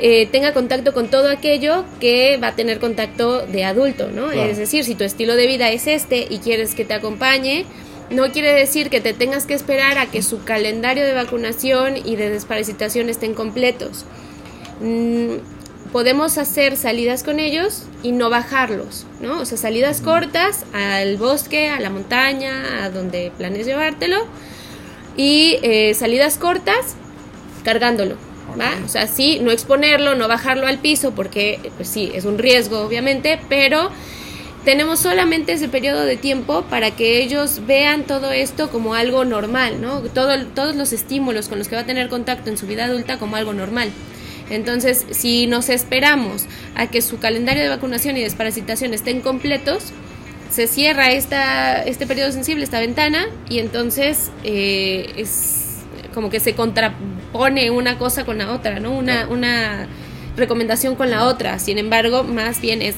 eh, 0.02 0.28
tenga 0.32 0.54
contacto 0.54 0.94
con 0.94 1.10
todo 1.10 1.30
aquello 1.30 1.84
que 2.00 2.38
va 2.38 2.50
a 2.50 2.56
tener 2.56 2.80
contacto 2.80 3.46
de 3.46 3.66
adulto, 3.66 4.10
¿no? 4.10 4.32
Es 4.32 4.58
decir, 4.58 4.86
si 4.86 4.96
tu 4.96 5.04
estilo 5.04 5.36
de 5.36 5.46
vida 5.46 5.70
es 5.70 5.88
este 5.88 6.26
y 6.30 6.38
quieres 6.38 6.74
que 6.74 6.86
te 6.86 6.94
acompañe, 6.94 7.66
no 8.10 8.32
quiere 8.32 8.54
decir 8.54 8.90
que 8.90 9.02
te 9.02 9.14
tengas 9.14 9.46
que 9.46 9.54
esperar 9.54 9.98
a 9.98 10.06
que 10.10 10.22
su 10.22 10.44
calendario 10.46 11.06
de 11.06 11.14
vacunación 11.14 11.98
y 11.98 12.16
de 12.16 12.30
desparasitación 12.30 13.10
estén 13.10 13.34
completos. 13.34 14.06
Mm, 14.80 15.59
podemos 15.92 16.38
hacer 16.38 16.78
salidas 16.78 17.24
con 17.24 17.40
ellos 17.40 17.84
y 18.04 18.12
no 18.12 18.30
bajarlos, 18.30 19.06
¿no? 19.22 19.40
O 19.40 19.46
sea, 19.46 19.58
salidas 19.58 20.02
cortas 20.02 20.66
al 20.74 21.18
bosque, 21.18 21.70
a 21.70 21.80
la 21.80 21.90
montaña, 21.90 22.84
a 22.84 22.90
donde 22.90 23.32
planes 23.38 23.66
llevártelo, 23.66 24.26
y 25.18 25.58
eh, 25.64 25.94
salidas 25.94 26.38
cortas 26.38 26.96
cargándolo. 27.64 28.16
O 28.84 28.90
sea, 28.90 29.08
sí, 29.08 29.40
no 29.42 29.52
exponerlo, 29.52 30.16
no 30.16 30.28
bajarlo 30.28 30.68
al 30.68 30.80
piso, 30.80 31.12
porque 31.12 31.60
pues 31.78 31.88
sí, 31.88 32.12
es 32.14 32.26
un 32.26 32.38
riesgo, 32.38 32.80
obviamente, 32.80 33.40
pero 33.48 33.92
tenemos 34.66 35.00
solamente 35.00 35.54
ese 35.54 35.70
periodo 35.70 36.04
de 36.04 36.18
tiempo 36.18 36.64
para 36.64 36.92
que 36.92 37.22
ellos 37.22 37.62
vean 37.68 38.04
todo 38.04 38.32
esto 38.32 38.70
como 38.70 38.96
algo 38.96 39.24
normal, 39.24 39.82
¿no? 39.82 40.02
Todo, 40.02 40.46
todos 40.48 40.76
los 40.76 40.94
estímulos 40.94 41.48
con 41.48 41.60
los 41.60 41.68
que 41.68 41.76
va 41.76 41.82
a 41.82 41.86
tener 41.86 42.10
contacto 42.10 42.50
en 42.50 42.58
su 42.58 42.66
vida 42.66 42.86
adulta 42.86 43.18
como 43.18 43.36
algo 43.36 43.54
normal. 43.54 43.92
Entonces, 44.50 45.06
si 45.12 45.48
nos 45.48 45.70
esperamos 45.70 46.46
a 46.76 46.88
que 46.88 47.02
su 47.02 47.20
calendario 47.20 47.64
de 47.64 47.70
vacunación 47.70 48.18
y 48.18 48.24
desparasitación 48.24 48.94
estén 48.94 49.22
completos, 49.22 49.92
se 50.50 50.68
cierra 50.68 51.12
esta, 51.12 51.84
este 51.84 52.08
periodo 52.08 52.32
sensible, 52.32 52.64
esta 52.64 52.80
ventana, 52.80 53.28
y 53.50 53.60
entonces 53.60 54.32
eh, 54.44 55.12
es 55.16 55.78
como 56.14 56.30
que 56.30 56.40
se 56.40 56.54
contrapone 56.54 57.70
una 57.70 57.98
cosa 57.98 58.26
con 58.26 58.40
la 58.40 58.52
otra, 58.52 58.80
¿no? 58.80 58.92
Una, 58.92 59.28
una 59.28 59.88
recomendación 60.36 60.96
con 60.96 61.12
la 61.12 61.26
otra. 61.26 61.60
Sin 61.60 61.78
embargo, 61.78 62.24
más 62.24 62.62
bien 62.62 62.82
es, 62.82 62.96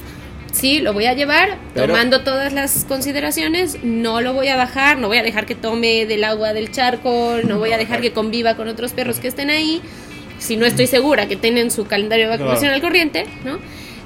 sí, 0.54 0.80
lo 0.80 0.94
voy 0.94 1.06
a 1.06 1.14
llevar, 1.14 1.58
tomando 1.76 2.22
todas 2.22 2.54
las 2.54 2.86
consideraciones, 2.86 3.84
no 3.84 4.22
lo 4.22 4.34
voy 4.34 4.48
a 4.48 4.56
bajar, 4.56 4.98
no 4.98 5.08
voy 5.08 5.18
a 5.18 5.24
dejar 5.24 5.46
que 5.46 5.56
tome 5.56 6.06
del 6.06 6.24
agua 6.24 6.54
del 6.54 6.72
charco, 6.72 7.36
no 7.44 7.60
voy 7.60 7.74
a 7.74 7.78
dejar 7.78 8.00
que 8.00 8.14
conviva 8.14 8.56
con 8.56 8.70
otros 8.70 8.94
perros 8.94 9.20
que 9.20 9.28
estén 9.28 9.50
ahí, 9.50 9.82
si 10.42 10.58
no 10.58 10.66
estoy 10.66 10.88
segura 10.88 11.28
que 11.28 11.36
tienen 11.36 11.72
su 11.72 11.86
calendario 11.86 12.30
de 12.30 12.38
vacunación 12.38 12.74
al 12.74 12.82
corriente, 12.82 13.26
¿no? 13.46 13.60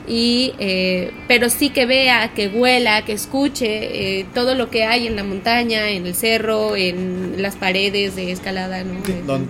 y 0.08 0.54
eh, 0.60 1.12
pero 1.28 1.50
sí 1.50 1.70
que 1.70 1.86
vea, 1.86 2.32
que 2.36 2.48
huela, 2.48 3.04
que 3.06 3.14
escuche 3.14 4.20
eh, 4.20 4.26
todo 4.34 4.54
lo 4.56 4.70
que 4.70 4.84
hay 4.84 5.08
en 5.08 5.16
la 5.16 5.24
montaña, 5.24 5.90
en 5.90 6.06
el 6.06 6.14
cerro, 6.14 6.76
en 6.76 7.42
las 7.42 7.56
paredes 7.56 8.16
de 8.16 8.32
escalada, 8.32 8.84
¿no? 8.84 9.02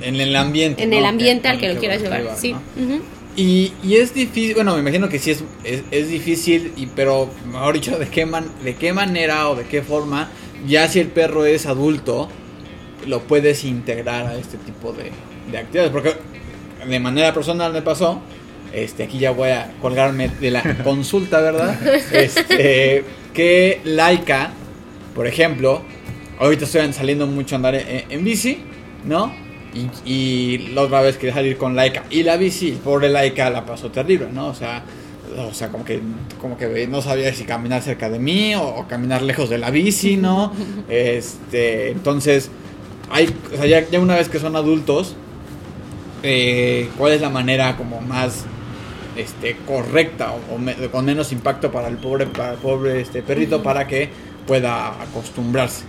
en 0.01 0.15
el 0.15 0.35
ambiente. 0.35 0.83
En 0.83 0.93
el 0.93 1.05
ambiente 1.05 1.47
al 1.47 1.59
que, 1.59 1.73
lo 1.73 1.79
quieras 1.79 2.01
llevar, 2.01 2.23
sí. 2.37 2.55
y, 3.35 3.73
y, 3.83 3.95
es 3.95 4.13
difícil, 4.13 4.55
bueno, 4.55 4.75
me 4.75 4.79
imagino 4.79 5.09
que 5.09 5.19
sí 5.19 5.31
es, 5.31 5.43
es, 5.91 6.09
difícil, 6.09 6.71
y, 6.77 6.85
pero 6.87 7.29
mejor 7.51 7.73
dicho, 7.73 7.97
¿de 7.99 8.07
qué, 8.07 8.25
man, 8.25 8.45
¿de 8.63 8.75
qué 8.75 8.93
manera 8.93 9.49
o 9.49 9.55
de 9.55 9.65
qué 9.65 9.81
forma, 9.81 10.29
ya 10.65 10.87
si 10.87 10.99
el 10.99 11.07
perro 11.07 11.45
es 11.45 11.65
adulto, 11.65 12.29
lo 13.05 13.21
puedes 13.23 13.65
integrar 13.65 14.27
a 14.27 14.37
este 14.37 14.57
tipo 14.57 14.93
de, 14.93 15.11
de 15.51 15.57
actividades? 15.57 15.91
Porque 15.91 16.13
de 16.87 16.99
manera 16.99 17.33
personal 17.33 17.73
me 17.73 17.81
pasó 17.81 18.21
este, 18.75 19.03
aquí 19.03 19.19
ya 19.19 19.31
voy 19.31 19.49
a 19.49 19.71
colgarme 19.81 20.27
de 20.27 20.51
la 20.51 20.61
consulta, 20.83 21.39
¿verdad? 21.39 21.79
Este, 22.11 23.03
que 23.33 23.81
Laika, 23.85 24.51
por 25.13 25.27
ejemplo, 25.27 25.81
ahorita 26.39 26.65
estoy 26.65 26.91
saliendo 26.91 27.25
mucho 27.25 27.55
a 27.55 27.57
andar 27.57 27.75
en, 27.75 28.23
bici, 28.23 28.59
¿no? 29.05 29.33
Y, 30.05 30.69
la 30.73 30.83
otra 30.83 31.01
vez 31.01 31.17
quería 31.17 31.33
salir 31.33 31.57
con 31.57 31.75
Laika 31.75 32.03
y 32.09 32.23
la 32.23 32.37
bici, 32.37 32.71
pobre 32.71 33.09
Laika 33.09 33.49
la 33.49 33.65
pasó 33.65 33.91
terrible, 33.91 34.27
¿no? 34.31 34.47
O 34.47 34.53
sea, 34.53 34.83
o 35.37 35.53
sea, 35.53 35.69
como 35.69 35.83
que, 35.85 36.01
como 36.39 36.57
que 36.57 36.87
no 36.87 37.01
sabía 37.01 37.33
si 37.33 37.45
caminar 37.45 37.81
cerca 37.81 38.09
de 38.09 38.19
mí 38.19 38.55
o, 38.55 38.85
caminar 38.89 39.21
lejos 39.21 39.49
de 39.49 39.57
la 39.57 39.71
bici, 39.71 40.17
¿no? 40.17 40.51
Este, 40.89 41.91
entonces, 41.91 42.51
hay, 43.09 43.33
o 43.53 43.57
sea, 43.57 43.65
ya, 43.65 43.99
una 43.99 44.15
vez 44.15 44.27
que 44.27 44.39
son 44.39 44.57
adultos, 44.57 45.15
eh, 46.25 46.89
¿cuál 46.97 47.13
es 47.13 47.21
la 47.21 47.29
manera 47.29 47.77
como 47.77 48.01
más 48.01 48.45
este, 49.15 49.55
correcta 49.65 50.33
o, 50.33 50.89
con 50.91 51.05
menos 51.05 51.31
impacto 51.31 51.71
para 51.71 51.87
el 51.87 51.97
pobre, 51.97 52.25
para 52.27 52.53
el 52.53 52.57
pobre 52.57 53.01
este, 53.01 53.21
perrito 53.21 53.63
para 53.63 53.87
que 53.87 54.09
pueda 54.45 55.01
acostumbrarse. 55.01 55.85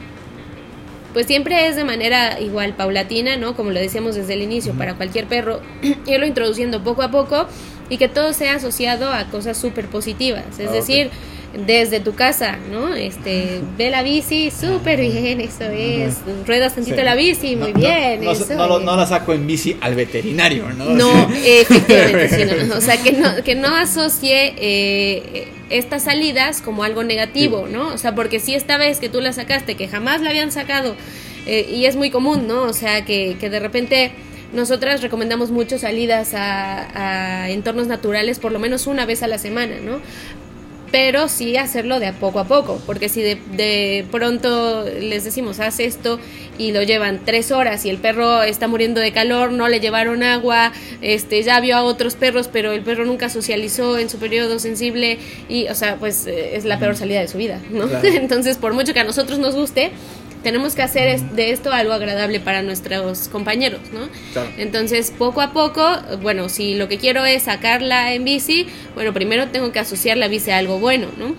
Pues 1.13 1.27
siempre 1.27 1.67
es 1.67 1.77
de 1.77 1.85
manera 1.85 2.41
igual 2.41 2.75
paulatina, 2.75 3.37
¿no? 3.37 3.57
Como 3.57 3.71
lo 3.71 3.81
decíamos 3.81 4.15
desde 4.17 4.35
el 4.35 4.43
inicio, 4.43 4.75
para 4.75 4.95
cualquier 4.95 5.27
perro, 5.27 5.61
irlo 6.07 6.27
introduciendo 6.27 6.85
poco 6.85 7.03
a 7.03 7.11
poco 7.11 7.47
y 7.89 7.97
que 7.97 8.09
todo 8.09 8.33
sea 8.33 8.57
asociado 8.57 9.13
a 9.13 9.25
cosas 9.27 9.57
súper 9.57 9.87
positivas. 9.87 10.59
Es 10.59 10.69
ah, 10.69 10.73
decir, 10.73 11.11
desde 11.55 12.01
tu 12.01 12.15
casa, 12.15 12.59
¿no? 12.71 12.95
Este, 12.95 13.61
ve 13.79 13.91
la 13.91 14.03
bici, 14.03 14.51
súper 14.51 15.01
bien, 15.01 15.41
eso 15.41 15.65
es. 15.65 16.17
Ruedas 16.47 16.75
tantito 16.75 17.03
la 17.03 17.15
bici, 17.15 17.57
muy 17.57 17.73
bien. 17.73 18.25
No, 18.25 18.33
eso 18.33 18.79
no, 18.81 18.97
la 18.97 19.07
saco 19.07 19.33
en 19.33 19.47
bici 19.47 19.77
al 19.81 19.95
veterinario, 19.95 20.69
¿no? 20.77 20.87
No, 20.87 21.31
efectivamente, 21.45 22.73
o 22.77 22.81
sea, 22.81 23.03
que 23.03 23.13
no, 23.13 23.43
que 23.45 23.55
no 23.55 23.75
asocie 23.75 24.55
eh, 24.57 25.49
estas 25.71 26.05
salidas 26.05 26.61
como 26.61 26.85
algo 26.85 27.05
negativo, 27.05 27.67
¿no? 27.71 27.89
O 27.89 27.99
sea, 27.99 28.15
porque 28.15 28.41
si 28.41 28.55
esta 28.55 28.77
vez 28.77 28.99
que 28.99 29.09
tú 29.09 29.21
la 29.21 29.33
sacaste, 29.33 29.75
que 29.77 29.89
jamás 29.89 30.21
la 30.21 30.31
habían 30.31 30.53
sacado, 30.53 30.95
eh, 31.47 31.69
y 31.73 31.87
es 31.87 31.97
muy 31.97 32.11
común, 32.11 32.47
¿no? 32.47 32.63
O 32.63 32.73
sea, 32.73 33.05
que, 33.05 33.37
que 33.41 33.51
de 33.51 33.61
repente 33.61 34.11
nosotras 34.53 35.03
recomendamos 35.03 35.51
mucho 35.51 35.79
salidas 35.79 36.35
a, 36.35 37.43
a, 37.45 37.51
entornos 37.51 37.87
naturales 37.87 38.39
por 38.39 38.53
lo 38.53 38.59
menos 38.59 38.87
una 38.87 39.07
vez 39.07 39.23
a 39.23 39.27
la 39.29 39.39
semana, 39.39 39.77
¿no? 39.85 40.01
Pero 40.97 41.29
sí 41.29 41.59
hacerlo 41.59 42.01
de 42.01 42.07
a 42.07 42.15
poco 42.15 42.39
a 42.39 42.45
poco, 42.45 42.81
porque 42.87 43.11
si 43.11 43.21
de, 43.21 44.07
pronto 44.11 44.83
les 44.99 45.25
decimos, 45.25 45.61
haz 45.61 45.79
esto 45.79 46.19
y 46.57 46.73
lo 46.73 46.83
llevan 46.83 47.21
tres 47.23 47.53
horas 47.53 47.85
y 47.85 47.91
el 47.91 47.99
perro 47.99 48.43
está 48.43 48.67
muriendo 48.67 49.03
de 49.03 49.13
calor, 49.13 49.53
no 49.53 49.69
le 49.69 49.79
llevaron 49.79 50.23
agua, 50.23 50.73
este, 51.03 51.43
ya 51.43 51.61
vio 51.61 51.77
a 51.77 51.83
otros 51.83 52.15
perros, 52.15 52.49
pero 52.51 52.73
el 52.73 52.81
perro 52.81 53.05
nunca 53.05 53.29
socializó 53.29 53.99
en 53.99 54.09
su 54.09 54.17
periodo 54.17 54.59
sensible 54.59 55.19
y, 55.51 55.69
o 55.69 55.75
sea, 55.75 55.97
pues 55.97 56.27
eh, 56.27 56.57
es 56.57 56.65
la 56.65 56.79
peor 56.79 56.97
salida 56.97 57.21
de 57.21 57.29
su 57.29 57.37
vida, 57.37 57.61
¿no? 57.69 57.91
Entonces, 58.03 58.57
por 58.57 58.73
mucho 58.73 58.95
que 58.95 59.01
a 59.01 59.05
nosotros 59.05 59.39
nos 59.39 59.55
guste, 59.55 59.91
tenemos 60.47 60.77
que 60.77 60.83
hacer 60.83 61.21
de 61.21 61.51
esto 61.51 61.73
algo 61.73 61.93
agradable 61.93 62.39
para 62.39 62.63
nuestros 62.63 63.27
compañeros, 63.27 63.81
¿no? 63.93 64.09
Entonces, 64.59 65.11
poco 65.11 65.41
a 65.41 65.53
poco, 65.53 65.83
bueno, 66.23 66.49
si 66.49 66.77
lo 66.77 66.87
que 66.87 66.99
quiero 66.99 67.25
es 67.25 67.43
sacarla 67.43 68.13
en 68.13 68.23
bici, 68.23 68.69
bueno, 68.95 69.13
primero 69.13 69.49
tengo 69.49 69.73
que 69.73 69.81
asociar 69.81 70.17
la 70.17 70.29
bici 70.29 70.53
a 70.53 70.59
algo 70.59 70.79
bueno, 70.79 71.09
¿no? 71.19 71.35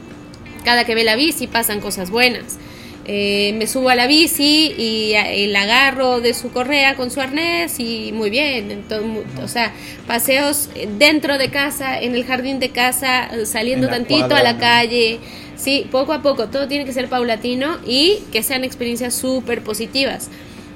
Cada 0.66 0.84
que 0.84 0.94
ve 0.94 1.06
la 1.06 1.16
bici 1.16 1.48
pasan 1.48 1.80
cosas 1.80 2.10
buenas. 2.10 2.58
Eh, 3.06 3.54
me 3.58 3.66
subo 3.68 3.88
a 3.88 3.96
la 3.96 4.08
bici 4.08 4.76
y, 4.78 5.14
la 5.48 5.62
agarro 5.62 6.20
de 6.20 6.34
su 6.34 6.52
correa 6.52 6.96
con 6.96 7.10
su 7.10 7.22
arnés 7.22 7.80
y 7.80 8.12
muy 8.12 8.30
bien. 8.30 8.84
o 9.42 9.48
sea, 9.48 9.72
paseos 10.06 10.70
dentro 10.98 11.38
de 11.38 11.50
casa, 11.50 11.98
en 11.98 12.14
el 12.14 12.26
jardín 12.26 12.60
de 12.60 12.72
casa, 12.72 13.30
saliendo 13.46 13.88
tantito 13.88 14.36
a 14.36 14.44
la 14.44 14.58
calle. 14.58 15.22
Sí, 15.58 15.88
poco 15.92 16.14
a 16.14 16.22
poco, 16.22 16.48
todo 16.48 16.68
tiene 16.68 16.86
que 16.86 16.94
ser 16.94 17.10
paulatino 17.10 17.78
y 17.86 18.20
que 18.32 18.44
sean 18.44 18.64
experiencias 18.64 19.16
súper 19.16 19.64
positivas. 19.64 20.30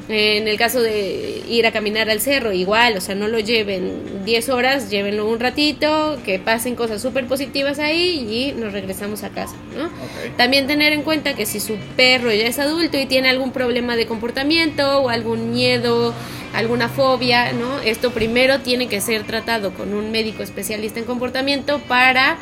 En 0.10 0.48
el 0.48 0.58
caso 0.58 0.82
de 0.82 1.42
ir 1.48 1.66
a 1.66 1.72
caminar 1.72 2.10
al 2.10 2.20
cerro, 2.20 2.52
igual, 2.52 2.98
o 2.98 3.02
sea, 3.02 3.16
no 3.16 3.28
lo 3.28 3.40
lleven 3.40 4.26
10 4.26 4.50
horas, 4.50 4.90
llévenlo 4.90 5.26
un 5.26 5.40
ratito, 5.40 6.20
que 6.26 6.38
pasen 6.40 6.76
cosas 6.76 7.02
súper 7.02 7.28
positivas 7.28 7.80
ahí 7.80 8.28
y 8.30 8.60
nos 8.60 8.74
regresamos 8.74 9.24
a 9.24 9.30
casa, 9.30 9.56
¿no? 9.78 9.90
También 10.36 10.68
tener 10.68 10.92
en 10.92 11.04
cuenta 11.04 11.36
que 11.36 11.46
si 11.46 11.60
su 11.60 11.76
perro 11.96 12.34
ya 12.34 12.48
es 12.48 12.60
adulto 12.60 12.98
y 13.00 13.06
tiene 13.06 13.30
algún 13.30 13.52
problema 13.52 13.96
de 13.96 14.06
comportamiento 14.08 15.02
o 15.02 15.10
algún 15.10 15.52
miedo, 15.52 16.14
alguna 16.54 16.90
fobia, 16.90 17.54
¿no? 17.54 17.80
Esto 17.80 18.12
primero 18.12 18.60
tiene 18.60 18.88
que 18.88 19.00
ser 19.00 19.24
tratado 19.24 19.74
con 19.74 19.94
un 19.94 20.12
médico 20.12 20.44
especialista 20.44 21.00
en 21.00 21.06
comportamiento 21.06 21.80
para 21.88 22.38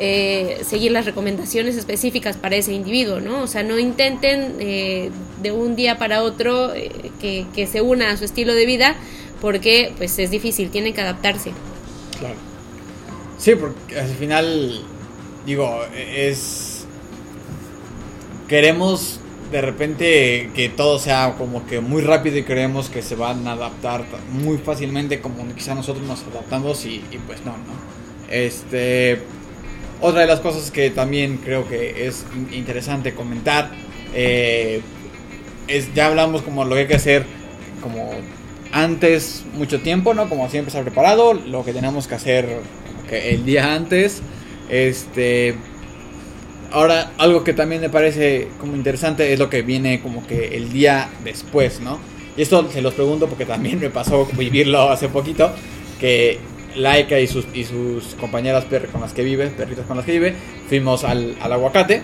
eh, 0.00 0.60
seguir 0.64 0.92
las 0.92 1.06
recomendaciones 1.06 1.76
específicas 1.76 2.36
para 2.36 2.54
ese 2.54 2.72
individuo, 2.72 3.18
¿no? 3.18 3.42
O 3.42 3.46
sea, 3.48 3.64
no 3.64 3.80
intenten 3.80 4.54
eh, 4.60 5.10
de 5.42 5.50
un 5.50 5.74
día 5.74 5.98
para 5.98 6.22
otro 6.22 6.72
eh, 6.72 7.10
que, 7.20 7.66
se 7.66 7.82
una 7.82 8.10
a 8.10 8.16
su 8.16 8.24
estilo 8.24 8.54
de 8.54 8.64
vida 8.64 8.94
porque 9.40 9.92
pues 9.98 10.16
es 10.20 10.30
difícil, 10.30 10.70
tienen 10.70 10.94
que 10.94 11.00
adaptarse. 11.00 11.52
Claro. 12.18 12.36
Sí, 13.38 13.56
porque 13.56 13.98
al 13.98 14.14
final, 14.14 14.82
digo, 15.44 15.80
es... 15.94 16.86
Queremos 18.46 19.18
de 19.50 19.60
repente 19.62 20.50
que 20.54 20.68
todo 20.68 21.00
sea 21.00 21.34
como 21.36 21.66
que 21.66 21.80
muy 21.80 22.02
rápido 22.02 22.38
y 22.38 22.44
creemos 22.44 22.88
que 22.88 23.02
se 23.02 23.16
van 23.16 23.46
a 23.48 23.52
adaptar 23.52 24.04
muy 24.30 24.58
fácilmente 24.58 25.20
como 25.20 25.44
quizá 25.54 25.74
nosotros 25.74 26.06
nos 26.06 26.22
adaptamos 26.22 26.84
y 26.84 27.02
pues 27.26 27.44
no, 27.44 27.52
¿no? 27.52 27.74
Este 28.30 29.22
otra 30.00 30.22
de 30.22 30.26
las 30.26 30.40
cosas 30.40 30.70
que 30.70 30.90
también 30.90 31.38
creo 31.38 31.68
que 31.68 32.06
es 32.06 32.24
interesante 32.52 33.14
comentar, 33.14 33.70
eh, 34.14 34.80
es 35.66 35.92
ya 35.94 36.06
hablamos 36.06 36.42
como 36.42 36.64
lo 36.64 36.74
que 36.74 36.82
hay 36.82 36.86
que 36.86 36.94
hacer 36.94 37.24
como 37.82 38.10
antes 38.72 39.44
mucho 39.54 39.80
tiempo, 39.80 40.14
¿no? 40.14 40.28
Como 40.28 40.48
siempre 40.50 40.68
estar 40.68 40.84
preparado, 40.84 41.34
lo 41.34 41.64
que 41.64 41.72
tenemos 41.72 42.06
que 42.06 42.14
hacer 42.14 42.60
que 43.08 43.30
el 43.30 43.44
día 43.44 43.74
antes, 43.74 44.22
este... 44.68 45.54
Ahora, 46.70 47.12
algo 47.16 47.44
que 47.44 47.54
también 47.54 47.80
me 47.80 47.88
parece 47.88 48.48
como 48.60 48.76
interesante 48.76 49.32
es 49.32 49.38
lo 49.38 49.48
que 49.48 49.62
viene 49.62 50.00
como 50.02 50.26
que 50.26 50.54
el 50.54 50.70
día 50.70 51.08
después, 51.24 51.80
¿no? 51.80 51.98
Y 52.36 52.42
esto 52.42 52.70
se 52.70 52.82
los 52.82 52.92
pregunto 52.92 53.26
porque 53.26 53.46
también 53.46 53.80
me 53.80 53.88
pasó 53.88 54.28
vivirlo 54.36 54.90
hace 54.90 55.08
poquito, 55.08 55.50
que 55.98 56.38
Laika 56.78 57.18
y 57.18 57.26
sus, 57.26 57.46
y 57.54 57.64
sus 57.64 58.14
compañeras 58.14 58.66
con 58.92 59.00
las 59.00 59.12
que 59.12 59.22
vive, 59.22 59.48
perritos 59.48 59.86
con 59.86 59.96
las 59.96 60.06
que 60.06 60.12
vive, 60.12 60.34
fuimos 60.68 61.04
al, 61.04 61.36
aguacate. 61.40 62.02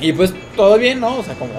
Y 0.00 0.12
pues 0.12 0.34
todo 0.54 0.76
bien, 0.76 1.00
¿no? 1.00 1.18
O 1.18 1.24
sea, 1.24 1.34
como 1.34 1.52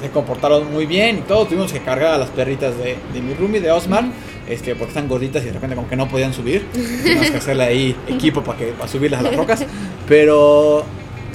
se 0.00 0.10
comportaron 0.10 0.72
muy 0.72 0.86
bien 0.86 1.18
y 1.18 1.20
todo. 1.22 1.46
Tuvimos 1.46 1.72
que 1.72 1.80
cargar 1.80 2.14
a 2.14 2.18
las 2.18 2.30
perritas 2.30 2.78
de, 2.78 2.96
de 3.12 3.20
mi 3.20 3.34
roomie, 3.34 3.60
de 3.60 3.72
Osmar, 3.72 4.04
este, 4.48 4.74
porque 4.74 4.90
están 4.90 5.08
gorditas 5.08 5.42
y 5.42 5.46
de 5.46 5.52
repente 5.52 5.74
como 5.74 5.88
que 5.88 5.96
no 5.96 6.08
podían 6.08 6.32
subir. 6.32 6.64
Tuvimos 6.72 7.30
que 7.30 7.36
hacerle 7.38 7.64
ahí 7.64 7.96
equipo 8.06 8.42
para, 8.42 8.58
que, 8.58 8.66
para 8.66 8.88
subirlas 8.88 9.20
a 9.20 9.24
las 9.24 9.36
rocas. 9.36 9.64
Pero 10.06 10.84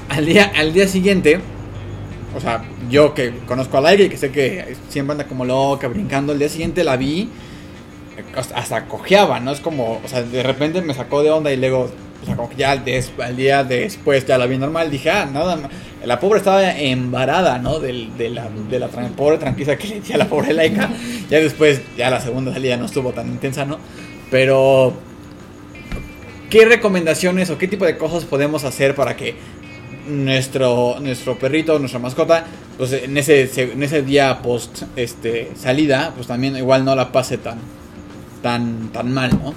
al 0.10 0.26
día, 0.26 0.54
al 0.56 0.74
día 0.74 0.88
siguiente, 0.88 1.40
o 2.36 2.40
sea, 2.40 2.64
yo 2.90 3.14
que 3.14 3.34
conozco 3.46 3.78
al 3.78 3.88
aire 3.88 4.06
y 4.06 4.10
que 4.10 4.18
sé 4.18 4.32
que 4.32 4.76
siempre 4.90 5.14
anda 5.14 5.28
como 5.28 5.44
loca, 5.46 5.88
brincando, 5.88 6.34
el 6.34 6.40
día 6.40 6.50
siguiente 6.50 6.84
la 6.84 6.96
vi 6.96 7.30
hasta 8.56 8.86
cojeaba, 8.86 9.40
¿no? 9.40 9.52
Es 9.52 9.60
como, 9.60 10.02
o 10.04 10.08
sea, 10.08 10.22
de 10.24 10.44
repente 10.44 10.82
me 10.82 10.94
sacó 10.94 11.24
de 11.24 11.32
onda 11.32 11.52
y 11.52 11.58
luego, 11.58 11.90
o 12.22 12.26
sea, 12.26 12.36
como 12.36 12.50
que 12.50 12.56
ya 12.56 12.72
al, 12.72 12.86
día 13.36 13.64
después 13.64 14.26
ya 14.26 14.38
la 14.38 14.46
vi 14.46 14.58
normal, 14.58 14.90
dije, 14.90 15.10
ah, 15.10 15.26
nada 15.32 15.70
La 16.06 16.20
pobre 16.20 16.40
estaba 16.40 16.78
embarada, 16.78 17.58
¿no? 17.60 17.80
De, 17.80 18.10
de 18.18 18.30
la, 18.30 18.48
de 18.70 18.80
la 18.80 18.88
pobre 18.88 19.38
tranquila 19.38 19.78
que 19.78 19.88
le 19.88 19.96
decía 19.96 20.18
la 20.18 20.28
pobre 20.28 20.54
laica. 20.54 20.90
Ya 21.30 21.40
después, 21.40 21.82
ya 21.98 22.10
la 22.10 22.20
segunda 22.20 22.54
salida 22.54 22.78
no 22.78 22.86
estuvo 22.86 23.12
tan 23.12 23.28
intensa, 23.28 23.66
¿no? 23.66 23.80
Pero, 24.30 24.94
¿qué 26.50 26.66
recomendaciones 26.66 27.50
o 27.50 27.58
qué 27.58 27.68
tipo 27.68 27.86
de 27.86 27.98
cosas 27.98 28.26
podemos 28.26 28.64
hacer 28.64 28.96
para 28.96 29.16
que 29.16 29.36
nuestro, 30.08 30.98
nuestro 31.00 31.38
perrito, 31.38 31.80
nuestra 31.80 32.00
mascota, 32.00 32.46
pues 32.78 32.94
en 32.94 33.18
ese, 33.18 33.50
en 33.62 33.84
ese 33.84 34.02
día 34.02 34.42
post 34.42 34.84
este, 34.96 35.52
salida, 35.56 36.12
pues 36.16 36.28
también 36.28 36.58
igual 36.58 36.84
no 36.86 36.96
la 36.96 37.12
pase 37.12 37.38
tan, 37.38 37.60
tan, 38.44 38.90
tan 38.90 39.12
mal, 39.12 39.32
¿no? 39.32 39.56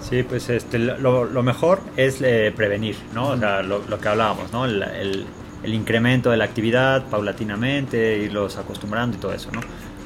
Sí, 0.00 0.24
pues 0.24 0.48
este, 0.48 0.80
lo, 0.80 1.24
lo 1.24 1.42
mejor 1.44 1.80
es 1.96 2.20
eh, 2.22 2.52
prevenir, 2.56 2.96
¿no? 3.14 3.28
O 3.28 3.38
sea, 3.38 3.62
lo, 3.62 3.82
lo 3.88 4.00
que 4.00 4.08
hablábamos, 4.08 4.52
¿no? 4.52 4.64
El, 4.64 4.82
el, 4.82 5.26
el, 5.62 5.74
incremento 5.74 6.30
de 6.30 6.36
la 6.38 6.44
actividad 6.44 7.04
paulatinamente, 7.04 8.18
irlos 8.18 8.56
acostumbrando 8.56 9.16
y 9.16 9.20
todo 9.20 9.32
eso, 9.32 9.50
¿no? 9.52 9.60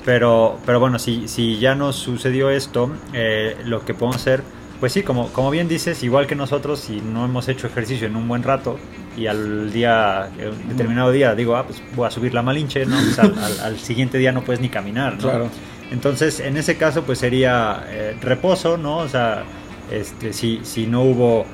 Pero, 0.05 0.59
pero 0.67 0.79
bueno, 0.79 0.99
si, 0.99 1.29
si 1.29 1.59
ya 1.59 1.75
nos 1.75 1.97
sucedió 1.97 2.51
esto, 2.51 2.91
eh, 3.15 3.57
lo 3.65 3.85
que 3.85 3.95
podemos 3.95 4.17
hacer, 4.17 4.43
pues 4.79 4.93
sí, 4.93 5.03
como, 5.03 5.29
como 5.33 5.51
bien 5.51 5.67
dices, 5.67 6.03
igual 6.03 6.27
que 6.27 6.35
nosotros, 6.37 6.79
si 6.81 7.01
no 7.01 7.25
hemos 7.25 7.49
hecho 7.49 7.67
ejercicio 7.67 8.07
en 8.07 8.17
un 8.17 8.29
buen 8.29 8.43
rato 8.43 8.79
y 9.17 9.27
al 9.27 9.73
día, 9.73 10.29
determinado 10.69 11.11
día, 11.11 11.35
digo, 11.35 11.57
ah, 11.57 11.65
pues 11.65 11.83
voy 11.97 12.07
a 12.07 12.11
subir 12.11 12.35
la 12.35 12.43
malinche, 12.43 12.85
¿no? 12.85 12.97
Pues 12.97 13.19
al, 13.19 13.37
al, 13.39 13.61
al, 13.61 13.79
siguiente 13.79 14.19
día 14.19 14.31
no 14.31 14.43
puedes 14.43 14.61
ni 14.61 14.69
caminar, 14.69 15.15
¿no? 15.15 15.23
Claro. 15.23 15.51
Entonces, 15.91 16.41
en 16.41 16.57
ese 16.57 16.77
caso, 16.77 17.05
pues 17.05 17.19
sería 17.19 17.85
eh, 17.89 18.17
reposo, 18.21 18.77
¿no? 18.77 18.99
O 18.99 19.09
sea, 19.09 19.45
este, 19.91 20.33
si, 20.33 20.61
si 20.65 20.87
no 20.87 21.03
hubo 21.03 21.47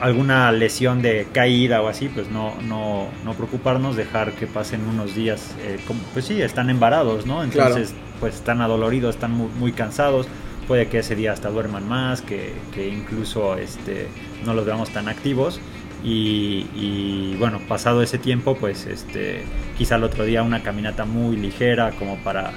alguna 0.00 0.50
lesión 0.50 1.00
de 1.00 1.28
caída 1.32 1.80
o 1.80 1.88
así, 1.88 2.08
pues 2.08 2.28
no, 2.28 2.54
no, 2.62 3.08
no 3.24 3.34
preocuparnos, 3.34 3.96
dejar 3.96 4.32
que 4.32 4.46
pasen 4.46 4.86
unos 4.88 5.14
días, 5.14 5.54
eh, 5.62 5.78
como, 5.86 6.00
pues 6.12 6.24
sí, 6.24 6.42
están 6.42 6.70
embarados, 6.70 7.24
¿no? 7.24 7.44
Entonces, 7.44 7.90
claro. 7.90 8.16
pues 8.18 8.34
están 8.34 8.60
adoloridos, 8.60 9.14
están 9.14 9.32
muy, 9.32 9.48
muy, 9.58 9.72
cansados, 9.72 10.26
puede 10.66 10.88
que 10.88 10.98
ese 10.98 11.14
día 11.14 11.32
hasta 11.32 11.50
duerman 11.50 11.88
más, 11.88 12.20
que, 12.20 12.52
que 12.74 12.88
incluso 12.88 13.56
este, 13.56 14.08
no 14.44 14.54
los 14.54 14.66
veamos 14.66 14.90
tan 14.90 15.08
activos. 15.08 15.60
Y, 16.04 16.66
y, 16.74 17.36
bueno, 17.38 17.60
pasado 17.68 18.02
ese 18.02 18.18
tiempo, 18.18 18.56
pues 18.56 18.86
este, 18.86 19.44
quizá 19.78 19.94
el 19.96 20.02
otro 20.02 20.24
día 20.24 20.42
una 20.42 20.64
caminata 20.64 21.04
muy 21.04 21.36
ligera 21.36 21.92
como 21.92 22.16
para 22.24 22.54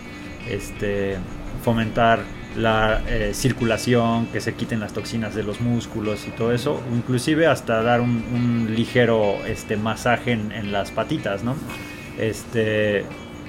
este, 0.49 1.17
fomentar 1.63 2.19
la 2.55 3.03
eh, 3.07 3.31
circulación, 3.33 4.27
que 4.27 4.39
se 4.39 4.53
quiten 4.53 4.79
las 4.79 4.93
toxinas 4.93 5.35
de 5.35 5.43
los 5.43 5.59
músculos 5.59 6.25
y 6.27 6.31
todo 6.31 6.53
eso, 6.53 6.81
inclusive 6.93 7.47
hasta 7.47 7.81
dar 7.81 8.01
un, 8.01 8.23
un 8.33 8.75
ligero 8.75 9.45
este, 9.45 9.75
masaje 9.75 10.31
en, 10.31 10.51
en, 10.51 10.71
las 10.71 10.91
patitas, 10.91 11.43
¿no? 11.43 11.55
Este, 12.17 13.03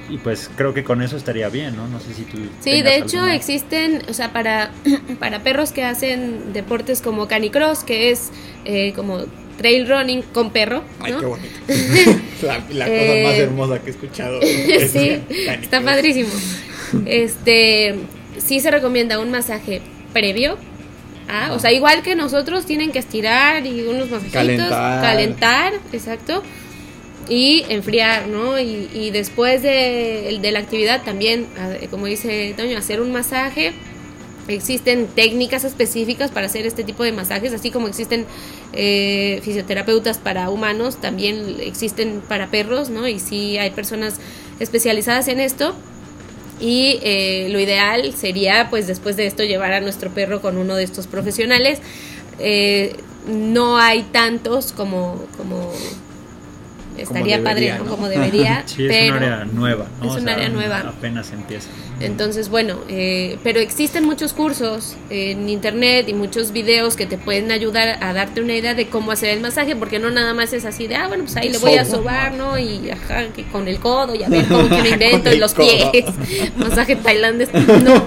y 0.09 0.19
pues 0.19 0.51
creo 0.57 0.75
que 0.75 0.85
con 0.85 1.03
eso 1.03 1.17
estaría 1.17 1.49
bien, 1.49 1.77
¿no? 1.77 1.89
No 1.89 2.01
sé 2.01 2.15
si 2.15 2.23
tú... 2.23 2.39
Sí, 2.61 2.83
de 2.83 2.97
hecho 2.97 3.19
alguna... 3.19 3.37
existen, 3.37 4.03
o 4.09 4.13
sea, 4.13 4.33
para, 4.33 4.73
para 5.21 5.41
perros 5.41 5.73
que 5.73 5.85
hacen 5.85 6.53
deportes 6.53 7.01
como 7.01 7.29
canicross, 7.29 7.85
que 7.85 8.11
es 8.11 8.31
eh, 8.65 8.93
como 8.95 9.25
trail 9.57 9.89
running 9.89 10.23
con 10.23 10.51
perro. 10.51 10.83
¿no? 11.01 11.05
Ay, 11.05 11.15
qué 11.19 11.27
bonito. 11.27 11.49
la, 12.43 12.59
la 12.71 12.85
cosa 12.85 12.89
eh, 12.89 13.25
más 13.25 13.35
hermosa 13.35 13.79
que 13.81 13.87
he 13.87 13.91
escuchado. 13.91 14.41
sí, 14.43 15.23
está 15.63 15.81
padrísimo. 15.81 16.31
Este, 17.07 17.97
sí 18.39 18.61
se 18.61 18.71
recomienda 18.71 19.19
un 19.19 19.31
masaje 19.31 19.83
previo. 20.13 20.57
Ah, 21.29 21.51
o 21.55 21.59
sea, 21.59 21.73
igual 21.73 22.03
que 22.03 22.15
nosotros 22.15 22.67
tienen 22.67 22.93
que 22.93 23.01
estirar 23.01 23.67
y 23.67 23.83
unos 23.83 24.11
masajitos, 24.11 24.33
calentar, 24.33 25.03
calentar 25.03 25.73
exacto, 25.93 26.43
y 27.29 27.65
enfriar, 27.69 28.29
¿no? 28.29 28.61
Y, 28.61 28.89
y 28.95 29.11
después 29.11 29.61
de, 29.63 30.39
de, 30.41 30.53
la 30.53 30.61
actividad 30.61 31.03
también, 31.03 31.49
como 31.91 32.07
dice 32.07 32.55
Toño, 32.57 32.79
hacer 32.79 33.01
un 33.01 33.13
masaje. 33.13 33.73
Existen 34.49 35.09
técnicas 35.09 35.65
específicas 35.65 36.31
para 36.31 36.47
hacer 36.47 36.67
este 36.67 36.85
tipo 36.85 37.03
de 37.03 37.11
masajes, 37.11 37.53
así 37.53 37.73
como 37.73 37.89
existen 37.89 38.27
eh, 38.73 39.41
fisioterapeutas 39.43 40.19
para 40.19 40.51
humanos, 40.51 41.01
también 41.01 41.57
existen 41.59 42.23
para 42.29 42.47
perros, 42.47 42.89
¿no? 42.89 43.09
Y 43.09 43.19
sí 43.19 43.59
hay 43.59 43.71
personas 43.71 44.21
especializadas 44.61 45.27
en 45.27 45.41
esto 45.41 45.75
y 46.61 46.99
eh, 47.03 47.49
lo 47.51 47.61
ideal 47.61 48.13
sería 48.15 48.69
pues 48.71 48.87
después 48.87 49.17
de 49.17 49.27
esto 49.27 49.45
llevar 49.45 49.73
a 49.73 49.81
nuestro 49.81 50.11
perro 50.11 50.41
con 50.41 50.57
uno 50.57 50.75
de 50.77 50.85
estos 50.85 51.07
profesionales. 51.07 51.81
Eh, 52.39 52.97
no 53.27 53.79
hay 53.79 54.03
tantos 54.03 54.73
como 54.73 55.25
como 55.37 55.73
estaría 56.99 57.39
como 57.39 57.49
debería, 57.49 57.77
padre 57.77 57.79
¿no? 57.79 57.91
como 57.91 58.09
debería 58.11 58.63
sí, 58.67 58.87
pero 58.89 58.93
es 58.95 59.11
un 59.11 59.17
área 59.17 59.45
nueva 59.45 59.87
¿no? 60.01 60.07
es 60.07 60.13
un 60.13 60.19
o 60.19 60.21
sea, 60.23 60.35
área 60.35 60.49
nueva. 60.49 60.79
apenas 60.81 61.33
empieza. 61.33 61.69
Entonces 62.01 62.49
bueno 62.49 62.79
eh, 62.89 63.39
pero 63.43 63.61
existen 63.61 64.05
muchos 64.05 64.33
cursos 64.33 64.97
en 65.11 65.49
internet 65.49 66.09
y 66.09 66.15
muchos 66.15 66.53
videos 66.53 66.97
que 66.97 67.07
te 67.07 67.19
pueden 67.19 67.51
ayudar 67.51 68.03
a 68.03 68.13
darte 68.13 68.41
una 68.41 68.55
idea 68.55 68.75
de 68.75 68.89
cómo 68.89 69.13
hacer 69.13 69.31
el 69.31 69.41
masaje 69.41 69.77
porque 69.77 69.99
no 69.99 70.11
nada 70.11 70.35
más 70.35 70.53
es 70.53 70.65
así 70.65 70.87
de 70.87 70.97
ah 70.97 71.09
bueno 71.09 71.25
pues 71.25 71.37
ahí 71.37 71.51
le 71.51 71.59
voy 71.59 71.75
a 71.75 71.85
sobar 71.85 72.35
no 72.35 72.59
y 72.59 72.91
ajá 72.91 73.27
que 73.35 73.45
con 73.45 73.69
el 73.69 73.79
codo 73.79 74.15
y 74.15 74.23
a 74.23 74.29
ver 74.29 74.45
cómo 74.49 74.69
que 74.69 74.83
me 74.83 74.91
invento 74.91 75.31
en 75.31 75.41
los 75.41 75.55
pies. 75.55 76.07
Masaje 76.57 76.97
tailandés. 76.97 77.53
No 77.53 78.07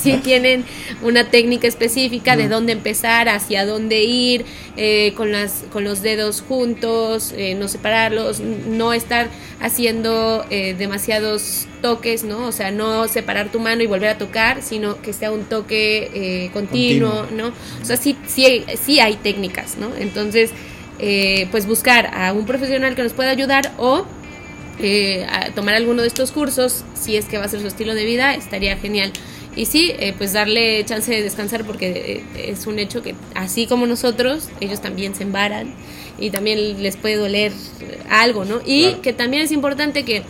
sí 0.00 0.20
tienen 0.22 0.64
una 1.02 1.30
técnica 1.30 1.68
específica 1.68 2.36
de 2.36 2.48
dónde 2.48 2.72
empezar 2.72 3.28
hacia 3.28 3.66
dónde 3.66 4.02
ir 4.02 4.44
eh, 4.76 5.12
con 5.16 5.32
las 5.32 5.64
con 5.72 5.84
los 5.84 6.02
dedos 6.02 6.42
juntos 6.46 7.32
eh, 7.36 7.54
no 7.54 7.67
separarlos, 7.68 8.40
no 8.40 8.92
estar 8.92 9.28
haciendo 9.60 10.44
eh, 10.50 10.74
demasiados 10.78 11.66
toques, 11.82 12.24
¿no? 12.24 12.46
O 12.46 12.52
sea, 12.52 12.70
no 12.70 13.08
separar 13.08 13.50
tu 13.50 13.60
mano 13.60 13.82
y 13.82 13.86
volver 13.86 14.10
a 14.10 14.18
tocar, 14.18 14.62
sino 14.62 15.00
que 15.00 15.12
sea 15.12 15.30
un 15.30 15.44
toque 15.44 16.10
eh, 16.14 16.50
continuo, 16.52 17.10
continuo, 17.10 17.48
¿no? 17.48 17.52
O 17.80 17.84
sea, 17.84 17.96
sí, 17.96 18.16
sí, 18.26 18.64
sí 18.80 19.00
hay 19.00 19.16
técnicas, 19.16 19.76
¿no? 19.78 19.94
Entonces, 19.96 20.50
eh, 20.98 21.46
pues 21.50 21.66
buscar 21.66 22.10
a 22.14 22.32
un 22.32 22.46
profesional 22.46 22.94
que 22.94 23.02
nos 23.02 23.12
pueda 23.12 23.30
ayudar 23.30 23.72
o 23.78 24.04
a 25.28 25.50
tomar 25.56 25.74
alguno 25.74 26.02
de 26.02 26.08
estos 26.08 26.30
cursos, 26.30 26.84
si 26.94 27.16
es 27.16 27.24
que 27.24 27.36
va 27.36 27.46
a 27.46 27.48
ser 27.48 27.60
su 27.60 27.66
estilo 27.66 27.94
de 27.94 28.04
vida, 28.04 28.34
estaría 28.34 28.76
genial. 28.76 29.12
Y 29.58 29.66
sí, 29.66 29.92
eh, 29.98 30.14
pues 30.16 30.32
darle 30.32 30.84
chance 30.84 31.10
de 31.10 31.20
descansar 31.20 31.64
porque 31.64 32.22
es 32.36 32.68
un 32.68 32.78
hecho 32.78 33.02
que 33.02 33.16
así 33.34 33.66
como 33.66 33.86
nosotros, 33.86 34.48
ellos 34.60 34.80
también 34.80 35.16
se 35.16 35.24
embaran 35.24 35.74
y 36.18 36.30
también 36.30 36.82
les 36.82 36.96
puede 36.96 37.16
doler 37.16 37.52
algo, 38.10 38.44
¿no? 38.44 38.60
Y 38.64 38.84
claro. 38.84 39.02
que 39.02 39.12
también 39.12 39.42
es 39.42 39.52
importante 39.52 40.04
que 40.04 40.22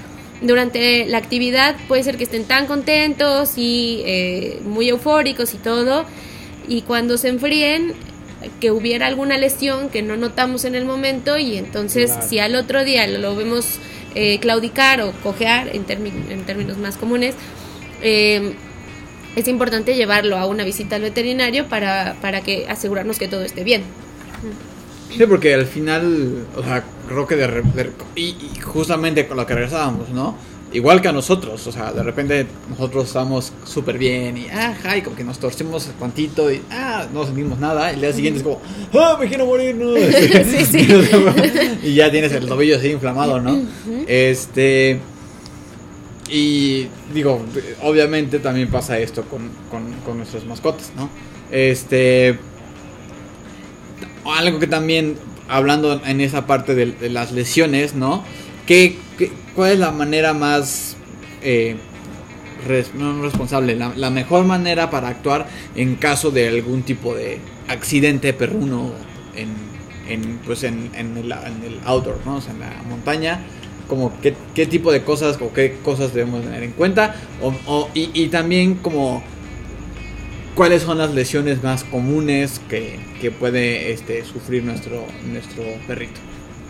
durante 0.43 1.07
la 1.07 1.19
actividad 1.19 1.77
puede 1.89 2.03
ser 2.03 2.17
que 2.17 2.25
estén 2.25 2.45
tan 2.45 2.67
contentos 2.67 3.55
y 3.57 4.03
eh, 4.05 4.61
muy 4.65 4.89
eufóricos 4.89 5.55
y 5.55 5.59
todo, 5.59 6.05
y 6.69 6.83
cuando 6.83 7.19
se 7.19 7.29
enfríen, 7.29 7.95
que 8.61 8.71
hubiera 8.71 9.07
alguna 9.07 9.37
lesión 9.37 9.89
que 9.89 10.03
no 10.03 10.17
notamos 10.17 10.65
en 10.65 10.77
el 10.77 10.85
momento 10.85 11.39
y 11.39 11.57
entonces 11.57 12.13
claro. 12.13 12.29
si 12.29 12.39
al 12.39 12.55
otro 12.55 12.85
día 12.85 13.05
lo 13.09 13.35
vemos 13.35 13.81
eh, 14.15 14.39
claudicar 14.39 15.01
o 15.01 15.11
cojear 15.25 15.69
en, 15.75 15.85
en 15.89 16.45
términos 16.45 16.79
más 16.79 16.97
comunes, 16.97 17.35
eh, 18.01 18.55
es 19.37 19.49
importante 19.49 19.95
llevarlo 19.95 20.37
a 20.37 20.47
una 20.47 20.65
visita 20.65 20.97
al 20.97 21.03
veterinario 21.03 21.67
para, 21.67 22.17
para 22.21 22.41
que 22.41 22.67
asegurarnos 22.69 23.19
que 23.19 23.29
todo 23.29 23.43
esté 23.43 23.65
bien. 23.65 23.83
Sí, 25.17 25.25
porque 25.27 25.55
al 25.55 25.67
final, 25.67 26.47
o 26.57 26.63
sea, 26.63 26.85
creo 27.09 27.27
que 27.27 27.37
de, 27.37 27.47
de 27.47 27.91
y, 28.15 28.23
y, 28.23 28.61
justamente 28.63 29.27
con 29.27 29.37
lo 29.37 29.47
que 29.47 29.55
regresábamos, 29.55 30.11
¿no? 30.11 30.37
Igual 30.71 31.01
que 31.01 31.09
a 31.09 31.13
nosotros, 31.13 31.67
o 31.67 31.73
sea, 31.73 31.93
de 31.93 32.03
repente 32.03 32.47
nosotros 32.69 33.07
estamos 33.07 33.55
súper 33.65 33.97
bien 33.97 34.37
y, 34.37 34.49
ah, 34.53 34.97
y 34.99 35.01
como 35.01 35.17
que 35.17 35.25
nos 35.25 35.39
torcemos 35.39 35.89
cuantito 35.99 36.53
y, 36.53 36.61
ah, 36.71 37.07
no 37.13 37.25
sentimos 37.25 37.59
nada. 37.59 37.91
Y 37.91 37.95
el 37.95 38.01
día 38.03 38.13
siguiente 38.13 38.41
es 38.41 38.45
como, 38.45 38.61
ah, 38.93 39.17
me 39.19 39.29
quiero 39.29 39.47
morir, 39.47 39.75
¿no? 39.77 39.95
sí, 40.45 40.67
sí. 40.67 40.87
y 41.83 41.95
ya 41.95 42.11
tienes 42.11 42.33
el 42.33 42.47
tobillo 42.47 42.77
así 42.77 42.89
inflamado, 42.89 43.41
¿no? 43.41 43.63
Este. 44.07 45.01
Y 46.29 46.89
digo, 47.15 47.41
obviamente 47.83 48.39
también 48.39 48.69
pasa 48.69 48.99
esto 48.99 49.23
con, 49.23 49.49
con, 49.71 49.91
con 50.05 50.19
nuestras 50.19 50.45
mascotas, 50.45 50.93
¿no? 50.95 51.09
Este. 51.51 52.39
Algo 54.33 54.59
que 54.59 54.67
también, 54.67 55.17
hablando 55.49 56.01
en 56.05 56.21
esa 56.21 56.47
parte 56.47 56.75
de, 56.75 57.09
las 57.09 57.33
lesiones, 57.33 57.95
¿no? 57.95 58.25
¿Qué, 58.67 58.97
cuál 59.55 59.73
es 59.73 59.79
la 59.79 59.91
manera 59.91 60.35
más. 60.35 60.97
Eh, 61.43 61.77
responsable, 62.67 63.77
la, 63.77 64.11
mejor 64.11 64.45
manera 64.45 64.91
para 64.91 65.09
actuar 65.09 65.47
en 65.77 65.95
caso 65.95 66.33
de 66.33 66.49
algún 66.49 66.83
tipo 66.83 67.15
de 67.15 67.39
accidente 67.69 68.33
perruno 68.33 68.93
en, 69.37 69.49
en, 70.09 70.39
pues 70.39 70.65
en, 70.65 70.91
en, 70.95 71.17
el, 71.17 71.33
en 71.33 71.63
el 71.65 71.81
outdoor, 71.85 72.19
¿no? 72.27 72.39
En 72.39 72.59
la 72.59 72.83
montaña 72.89 73.41
como 73.89 74.13
qué, 74.21 74.67
tipo 74.67 74.93
de 74.93 75.03
cosas 75.03 75.39
o 75.41 75.53
qué 75.53 75.79
cosas 75.83 76.13
debemos 76.13 76.43
tener 76.43 76.63
en 76.63 76.73
cuenta 76.73 77.17
o, 77.43 77.89
y, 77.95 78.11
y, 78.13 78.29
también 78.29 78.75
como 78.75 79.23
cuáles 80.59 80.83
son 80.83 80.99
las 80.99 81.15
lesiones 81.15 81.63
más 81.63 81.85
comunes 81.85 82.61
que, 82.69 82.99
que 83.21 83.31
puede 83.31 83.93
este, 83.93 84.25
sufrir 84.25 84.65
nuestro, 84.65 85.07
nuestro 85.25 85.63
perrito. 85.87 86.19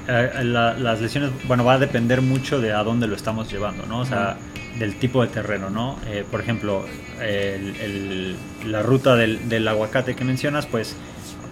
Eh, 0.06 0.44
la, 0.44 0.74
las 0.74 1.00
lesiones, 1.00 1.30
bueno, 1.46 1.64
va 1.64 1.72
a 1.72 1.78
depender 1.78 2.20
mucho 2.20 2.60
de 2.60 2.74
a 2.74 2.82
dónde 2.84 3.06
lo 3.06 3.16
estamos 3.16 3.50
llevando, 3.50 3.86
¿no? 3.86 4.00
O 4.00 4.04
sea, 4.04 4.36
del 4.78 4.96
tipo 4.96 5.22
de 5.22 5.28
terreno, 5.28 5.70
¿no? 5.70 5.98
Eh, 6.06 6.22
por 6.30 6.42
ejemplo, 6.42 6.84
el, 7.22 7.76
el, 7.76 8.36
la 8.66 8.82
ruta 8.82 9.16
del, 9.16 9.48
del 9.48 9.66
aguacate 9.66 10.14
que 10.14 10.22
mencionas, 10.22 10.66
pues 10.66 10.94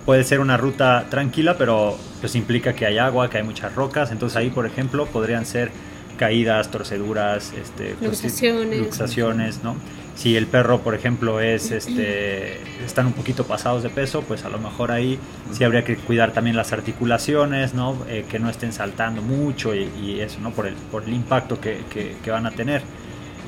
puede 0.04 0.22
ser 0.22 0.40
una 0.40 0.58
ruta 0.58 1.06
tranquila, 1.08 1.56
pero 1.56 1.98
pues 2.20 2.34
implica 2.34 2.74
que 2.74 2.84
hay 2.84 2.98
agua, 2.98 3.30
que 3.30 3.38
hay 3.38 3.44
muchas 3.44 3.74
rocas. 3.74 4.12
Entonces 4.12 4.36
ahí, 4.36 4.50
por 4.50 4.66
ejemplo, 4.66 5.06
podrían 5.06 5.46
ser 5.46 5.70
caídas, 6.18 6.70
torceduras, 6.70 7.54
este, 7.58 7.96
luxaciones, 8.02 8.78
luxaciones 8.78 9.62
¿no? 9.62 9.76
Si 10.16 10.34
el 10.34 10.46
perro, 10.46 10.80
por 10.80 10.94
ejemplo, 10.94 11.40
es 11.40 11.70
este 11.70 12.58
están 12.84 13.06
un 13.06 13.12
poquito 13.12 13.44
pasados 13.44 13.82
de 13.82 13.90
peso, 13.90 14.22
pues 14.22 14.46
a 14.46 14.48
lo 14.48 14.58
mejor 14.58 14.90
ahí 14.90 15.18
sí 15.52 15.62
habría 15.62 15.84
que 15.84 15.96
cuidar 15.96 16.32
también 16.32 16.56
las 16.56 16.72
articulaciones, 16.72 17.74
¿no? 17.74 17.98
Eh, 18.08 18.24
que 18.26 18.38
no 18.38 18.48
estén 18.48 18.72
saltando 18.72 19.20
mucho 19.20 19.74
y, 19.74 20.20
eso, 20.20 20.40
¿no? 20.40 20.52
Por 20.52 20.68
el, 20.68 20.74
por 20.74 21.02
el 21.04 21.12
impacto 21.12 21.60
que, 21.60 21.80
que, 21.90 22.30
van 22.30 22.46
a 22.46 22.50
tener. 22.50 22.82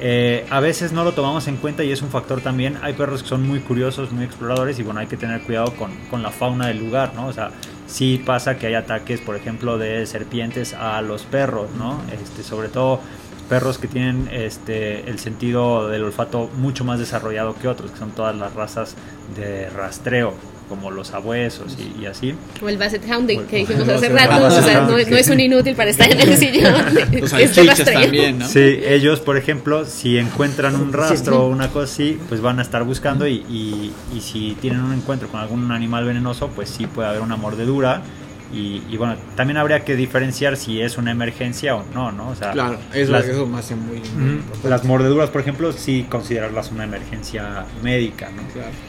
Eh, 0.00 0.46
a 0.50 0.60
veces 0.60 0.92
no 0.92 1.04
lo 1.04 1.12
tomamos 1.12 1.48
en 1.48 1.56
cuenta 1.56 1.82
y 1.84 1.90
es 1.90 2.02
un 2.02 2.10
factor 2.10 2.42
también. 2.42 2.76
Hay 2.82 2.92
perros 2.92 3.22
que 3.22 3.28
son 3.30 3.48
muy 3.48 3.60
curiosos, 3.60 4.12
muy 4.12 4.24
exploradores 4.24 4.78
y 4.78 4.82
bueno, 4.82 5.00
hay 5.00 5.06
que 5.06 5.16
tener 5.16 5.40
cuidado 5.40 5.74
con, 5.74 5.90
con 6.10 6.22
la 6.22 6.30
fauna 6.30 6.66
del 6.66 6.78
lugar, 6.78 7.12
¿no? 7.14 7.28
O 7.28 7.32
sea, 7.32 7.50
sí 7.86 8.22
pasa 8.24 8.58
que 8.58 8.66
hay 8.66 8.74
ataques, 8.74 9.22
por 9.22 9.36
ejemplo, 9.36 9.78
de 9.78 10.04
serpientes 10.04 10.74
a 10.74 11.00
los 11.00 11.22
perros, 11.22 11.70
¿no? 11.78 12.02
Este, 12.12 12.42
sobre 12.42 12.68
todo 12.68 13.00
perros 13.48 13.78
que 13.78 13.88
tienen 13.88 14.28
este, 14.32 15.08
el 15.08 15.18
sentido 15.18 15.88
del 15.88 16.04
olfato 16.04 16.50
mucho 16.56 16.84
más 16.84 16.98
desarrollado 16.98 17.54
que 17.60 17.68
otros, 17.68 17.90
que 17.90 17.98
son 17.98 18.10
todas 18.10 18.36
las 18.36 18.54
razas 18.54 18.94
de 19.36 19.68
rastreo, 19.70 20.34
como 20.68 20.90
los 20.90 21.12
abuesos 21.14 21.76
y, 21.78 22.06
así. 22.06 22.34
O 22.62 22.68
el 22.68 22.76
Basset 22.76 23.02
Hounding, 23.08 23.46
que 23.46 23.56
dijimos 23.58 23.88
hace 23.88 24.08
rato, 24.10 24.46
o 24.46 24.50
sea, 24.50 24.82
no, 24.82 24.96
es 24.98 25.28
un 25.30 25.40
inútil 25.40 25.74
para 25.74 25.90
estar 25.90 26.10
en 26.10 26.20
el 26.20 26.36
sillón. 26.36 26.74
Los 27.20 27.30
salchichas 27.30 27.84
también, 27.84 28.38
¿no? 28.38 28.48
Sí, 28.48 28.80
ellos, 28.84 29.20
por 29.20 29.36
ejemplo, 29.36 29.84
si 29.86 30.18
encuentran 30.18 30.76
un 30.76 30.92
rastro 30.92 31.44
o 31.44 31.48
una 31.48 31.68
cosa 31.68 31.92
así, 31.92 32.18
pues 32.28 32.40
van 32.40 32.58
a 32.58 32.62
estar 32.62 32.84
buscando 32.84 33.26
y, 33.26 33.36
y, 33.48 33.92
y 34.14 34.20
si 34.20 34.56
tienen 34.60 34.80
un 34.80 34.92
encuentro 34.92 35.28
con 35.28 35.40
algún 35.40 35.72
animal 35.72 36.04
venenoso, 36.04 36.48
pues 36.48 36.68
sí 36.68 36.86
puede 36.86 37.08
haber 37.08 37.22
una 37.22 37.36
mordedura 37.36 38.02
y, 38.50 38.96
bueno, 38.96 39.16
también 39.36 39.58
habría 39.58 39.84
que 39.84 39.94
diferenciar 39.94 40.56
si 40.56 40.80
es 40.80 40.96
una 40.96 41.10
emergencia 41.10 41.76
o 41.76 41.84
no, 41.92 42.12
¿no? 42.12 42.30
O 42.30 42.34
sea, 42.34 42.52
claro, 42.52 42.78
eso, 42.94 43.12
las, 43.12 43.26
eso 43.26 43.46
me 43.46 43.58
hace 43.58 43.74
muy, 43.74 44.00
Las 44.64 44.84
mordeduras, 44.84 45.28
por 45.28 45.42
ejemplo, 45.42 45.70
sí 45.72 46.06
considerarlas 46.08 46.72
una 46.72 46.84
emergencia 46.84 47.66
médica, 47.82 48.30
¿no? 48.30 48.42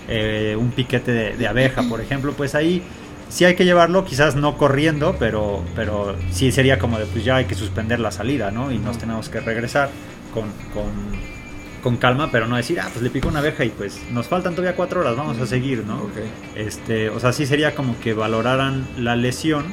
Eh, 0.07 0.55
un 0.57 0.72
piquete 0.72 1.36
de, 1.36 1.47
abeja, 1.47 1.84
por 1.84 1.99
ejemplo, 1.99 2.34
pues 2.34 2.55
ahí 2.55 2.82
sí 3.28 3.43
hay 3.43 3.55
que 3.55 3.66
llevarlo, 3.66 4.05
quizás 4.05 4.38
no 4.38 4.57
corriendo, 4.57 5.18
pero, 5.20 5.64
pero 5.76 6.16
sí 6.32 6.53
sería 6.53 6.80
como 6.80 6.97
de, 6.97 7.05
pues 7.05 7.26
ya 7.26 7.36
hay 7.36 7.45
que 7.45 7.55
suspender 7.55 7.99
la 7.99 8.12
salida, 8.12 8.51
¿no? 8.51 8.72
Y 8.72 8.78
nos 8.78 8.97
tenemos 8.97 9.28
que 9.28 9.41
regresar 9.41 9.89
con, 10.34 10.45
con 10.74 10.89
con 11.82 11.97
calma, 11.97 12.30
pero 12.32 12.47
no 12.47 12.55
decir, 12.55 12.80
ah, 12.80 12.89
pues 12.91 13.01
le 13.01 13.09
picó 13.09 13.30
una 13.30 13.39
abeja 13.39 13.63
y 13.65 13.69
pues 13.69 13.99
nos 14.11 14.27
faltan 14.27 14.55
todavía 14.55 14.75
cuatro 14.75 15.01
horas, 15.01 15.15
vamos 15.15 15.39
a 15.39 15.47
seguir, 15.47 15.86
¿no? 15.86 16.09
Este, 16.55 17.09
o 17.09 17.19
sea, 17.19 17.34
sí 17.34 17.45
sería 17.45 17.75
como 17.75 17.99
que 17.99 18.13
valoraran 18.13 18.88
la 18.97 19.15
lesión 19.15 19.65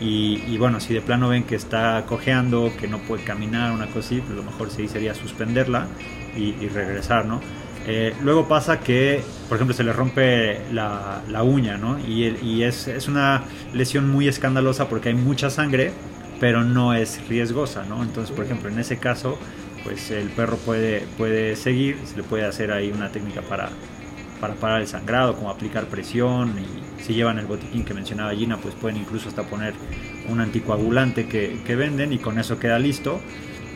y, 0.00 0.56
bueno, 0.58 0.78
si 0.80 0.94
de 0.94 1.00
plano 1.00 1.28
ven 1.28 1.42
que 1.42 1.56
está 1.56 2.04
cojeando, 2.06 2.72
que 2.78 2.86
no 2.86 2.98
puede 2.98 3.24
caminar, 3.24 3.72
una 3.72 3.86
cosa 3.86 4.00
así, 4.00 4.20
pues 4.20 4.36
lo 4.36 4.44
mejor 4.44 4.70
sí 4.70 4.86
sería 4.86 5.14
suspenderla 5.14 5.88
y, 6.36 6.68
regresar, 6.68 7.26
¿no? 7.26 7.40
Eh, 7.86 8.14
luego 8.22 8.46
pasa 8.46 8.80
que, 8.80 9.22
por 9.48 9.56
ejemplo, 9.56 9.74
se 9.74 9.82
le 9.82 9.92
rompe 9.92 10.60
la, 10.72 11.22
la 11.28 11.42
uña, 11.42 11.78
¿no? 11.78 11.98
Y, 11.98 12.36
y 12.42 12.62
es, 12.62 12.86
es, 12.86 13.08
una 13.08 13.44
lesión 13.72 14.08
muy 14.08 14.28
escandalosa 14.28 14.88
porque 14.88 15.08
hay 15.08 15.14
mucha 15.14 15.50
sangre, 15.50 15.92
pero 16.38 16.62
no 16.62 16.94
es 16.94 17.26
riesgosa, 17.28 17.84
¿no? 17.84 18.02
Entonces, 18.02 18.34
por 18.34 18.44
ejemplo, 18.44 18.68
en 18.68 18.78
ese 18.78 18.98
caso, 18.98 19.38
pues 19.84 20.10
el 20.10 20.28
perro 20.28 20.56
puede, 20.56 21.06
puede 21.16 21.56
seguir, 21.56 21.98
se 22.04 22.16
le 22.16 22.22
puede 22.22 22.44
hacer 22.44 22.72
ahí 22.72 22.90
una 22.90 23.10
técnica 23.10 23.42
para, 23.42 23.70
para 24.40 24.54
parar 24.54 24.80
el 24.80 24.86
sangrado, 24.86 25.34
como 25.34 25.50
aplicar 25.50 25.86
presión 25.86 26.54
y 26.58 27.02
si 27.02 27.14
llevan 27.14 27.38
el 27.38 27.46
botiquín 27.46 27.84
que 27.84 27.94
mencionaba 27.94 28.34
Gina, 28.34 28.56
pues 28.58 28.74
pueden 28.74 28.98
incluso 28.98 29.28
hasta 29.28 29.42
poner 29.44 29.74
un 30.28 30.40
anticoagulante 30.40 31.26
que, 31.26 31.58
que 31.64 31.76
venden 31.76 32.12
y 32.12 32.18
con 32.18 32.38
eso 32.38 32.58
queda 32.58 32.78
listo. 32.78 33.20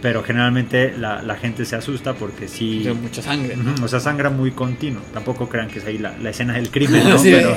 Pero 0.02 0.24
generalmente 0.24 0.92
la, 0.98 1.22
la 1.22 1.36
gente 1.36 1.64
se 1.64 1.76
asusta 1.76 2.14
porque 2.14 2.48
sí... 2.48 2.84
Mucha 3.00 3.22
sangre. 3.22 3.56
O 3.84 3.86
sea, 3.86 4.00
sangra 4.00 4.30
muy 4.30 4.50
continuo. 4.50 5.00
Tampoco 5.14 5.48
crean 5.48 5.68
que 5.68 5.78
es 5.78 5.84
ahí 5.84 5.96
la, 5.96 6.18
la 6.18 6.30
escena 6.30 6.54
del 6.54 6.70
crimen, 6.70 7.08
¿no? 7.08 7.22
pero, 7.22 7.56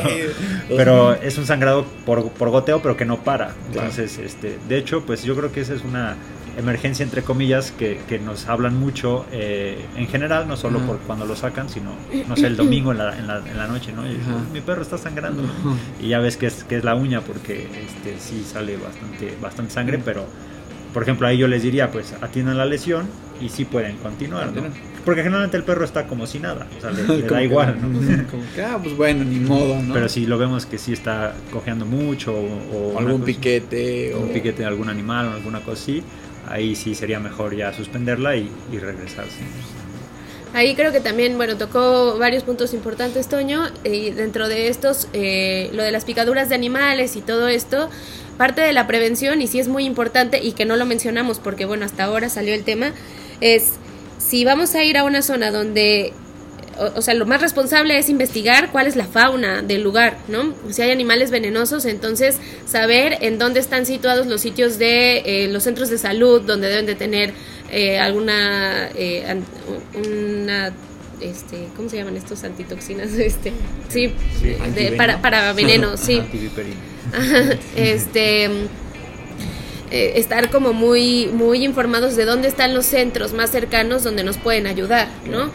pero, 0.69 1.13
es 1.15 1.39
un 1.39 1.47
sangrado 1.47 1.85
por, 2.05 2.29
por, 2.33 2.51
goteo, 2.51 2.83
pero 2.83 2.95
que 2.95 3.03
no 3.03 3.23
para. 3.23 3.55
Entonces, 3.69 4.19
este, 4.19 4.59
de 4.69 4.77
hecho, 4.77 5.03
pues 5.07 5.23
yo 5.23 5.35
creo 5.35 5.51
que 5.51 5.61
esa 5.61 5.73
es 5.73 5.83
una 5.83 6.17
emergencia 6.57 7.03
entre 7.03 7.21
comillas 7.21 7.71
que, 7.71 7.99
que 8.07 8.19
nos 8.19 8.47
hablan 8.47 8.79
mucho 8.79 9.25
eh, 9.31 9.85
en 9.95 10.07
general, 10.07 10.47
no 10.47 10.57
solo 10.57 10.79
por 10.79 10.99
cuando 10.99 11.25
lo 11.25 11.35
sacan, 11.35 11.69
sino, 11.69 11.91
no 12.27 12.35
sé, 12.35 12.47
el 12.47 12.57
domingo 12.57 12.91
en 12.91 12.99
la, 12.99 13.17
en 13.17 13.27
la, 13.27 13.37
en 13.39 13.57
la 13.57 13.67
noche, 13.67 13.91
¿no? 13.91 14.03
mi 14.53 14.61
perro 14.61 14.81
está 14.81 14.97
sangrando. 14.97 15.43
Y 15.99 16.09
ya 16.09 16.19
ves 16.19 16.37
que 16.37 16.47
es, 16.47 16.63
que 16.63 16.77
es 16.77 16.83
la 16.83 16.95
uña 16.95 17.21
porque 17.21 17.67
este, 17.85 18.19
sí 18.19 18.45
sale 18.45 18.77
bastante, 18.77 19.37
bastante 19.41 19.73
sangre, 19.73 19.99
pero 20.03 20.25
por 20.93 21.03
ejemplo 21.03 21.27
ahí 21.27 21.37
yo 21.37 21.47
les 21.47 21.63
diría, 21.63 21.91
pues 21.91 22.13
atiendan 22.21 22.57
la 22.57 22.65
lesión 22.65 23.07
y 23.41 23.49
sí 23.49 23.65
pueden 23.65 23.97
continuar, 23.97 24.53
¿no? 24.53 24.63
Porque 25.03 25.21
generalmente 25.21 25.55
el 25.57 25.63
perro 25.63 25.85
está 25.85 26.07
como 26.07 26.25
si 26.25 26.39
nada, 26.39 26.65
o 26.77 26.81
sea, 26.81 26.89
le, 26.89 27.21
da 27.21 27.43
igual, 27.43 27.77
¿no? 27.79 27.87
Como 28.29 28.43
que, 28.55 28.61
ah, 28.63 28.79
pues 28.81 28.95
bueno, 28.97 29.23
ni 29.23 29.39
modo, 29.39 29.79
¿no? 29.81 29.93
Pero 29.93 30.09
si 30.09 30.25
lo 30.25 30.37
vemos 30.37 30.65
que 30.65 30.77
sí 30.77 30.93
está 30.93 31.35
cojeando 31.51 31.85
mucho 31.85 32.33
o, 32.33 32.97
algún 32.97 33.21
piquete 33.21 34.15
o 34.15 34.21
un 34.21 34.29
piquete 34.29 34.63
de 34.63 34.65
algún 34.65 34.89
animal 34.89 35.27
o 35.27 35.31
alguna 35.33 35.59
cosa 35.59 35.73
así, 35.73 36.03
ahí 36.47 36.75
sí 36.75 36.95
sería 36.95 37.19
mejor 37.19 37.55
ya 37.55 37.73
suspenderla 37.73 38.35
y, 38.35 38.49
regresarse. 38.71 39.39
Ahí 40.53 40.73
creo 40.75 40.91
que 40.91 41.01
también, 41.01 41.35
bueno, 41.37 41.57
tocó 41.57 42.17
varios 42.17 42.43
puntos 42.43 42.73
importantes, 42.73 43.27
Toño, 43.27 43.67
y 43.83 44.11
dentro 44.11 44.47
de 44.47 44.69
estos, 44.69 45.09
eh, 45.11 45.69
lo 45.73 45.83
de 45.83 45.91
las 45.91 46.05
picaduras 46.05 46.47
de 46.47 46.55
animales 46.55 47.17
y 47.17 47.21
todo 47.21 47.49
esto, 47.49 47.89
parte 48.37 48.61
de 48.61 48.71
la 48.71 48.87
prevención, 48.87 49.41
y 49.41 49.47
sí 49.47 49.59
es 49.59 49.67
muy 49.67 49.83
importante, 49.85 50.41
y 50.41 50.53
que 50.53 50.65
no 50.65 50.77
lo 50.77 50.85
mencionamos 50.85 51.39
porque, 51.39 51.65
bueno, 51.65 51.85
hasta 51.85 52.05
ahora 52.05 52.29
salió 52.29 52.53
el 52.53 52.63
tema, 52.63 52.93
es 53.41 53.73
si 54.17 54.45
vamos 54.45 54.75
a 54.75 54.83
ir 54.83 54.97
a 54.97 55.03
una 55.03 55.21
zona 55.21 55.51
donde 55.51 56.13
o, 56.77 57.01
sea, 57.01 57.13
lo 57.13 57.25
más 57.25 57.41
responsable 57.41 57.97
es 57.97 58.09
investigar 58.09 58.71
cuál 58.71 58.87
es 58.87 58.95
la 58.95 59.05
fauna 59.05 59.61
del 59.61 59.81
lugar, 59.81 60.17
¿no? 60.27 60.53
Si 60.69 60.81
hay 60.81 60.91
animales 60.91 61.31
venenosos, 61.31 61.85
entonces 61.85 62.37
saber 62.65 63.17
en 63.21 63.37
dónde 63.39 63.59
están 63.59 63.85
situados 63.85 64.27
los 64.27 64.41
sitios 64.41 64.77
de 64.77 65.17
eh, 65.25 65.47
los 65.47 65.63
centros 65.63 65.89
de 65.89 65.97
salud, 65.97 66.41
donde 66.41 66.67
deben 66.67 66.85
de 66.85 66.95
tener 66.95 67.33
eh, 67.71 67.97
alguna, 67.99 68.89
eh, 68.95 69.41
una, 69.95 70.73
este, 71.21 71.67
¿cómo 71.75 71.89
se 71.89 71.97
llaman 71.97 72.17
estos 72.17 72.43
antitoxinas? 72.43 73.11
Este, 73.17 73.53
sí, 73.89 74.13
para, 74.97 75.21
para 75.21 75.53
veneno, 75.53 75.97
sí. 75.97 76.21
este 77.75 78.49
estar 79.91 80.49
como 80.49 80.73
muy 80.73 81.27
muy 81.27 81.63
informados 81.63 82.17
de 82.17 82.25
dónde 82.25 82.49
están 82.49 82.73
los 82.73 82.85
centros 82.85 83.31
más 83.31 83.51
cercanos 83.51 84.03
donde 84.03 84.23
nos 84.25 84.37
pueden 84.37 84.67
ayudar, 84.67 85.07
¿no? 85.29 85.51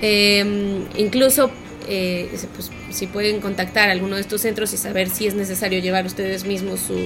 Eh, 0.00 0.84
incluso 0.96 1.50
eh, 1.88 2.28
pues, 2.54 2.70
si 2.90 3.06
pueden 3.06 3.40
contactar 3.40 3.88
a 3.88 3.92
alguno 3.92 4.16
de 4.16 4.20
estos 4.20 4.42
centros 4.42 4.72
y 4.74 4.76
saber 4.76 5.08
si 5.08 5.26
es 5.26 5.34
necesario 5.34 5.80
llevar 5.80 6.06
ustedes 6.06 6.44
mismos 6.44 6.80
su, 6.80 6.98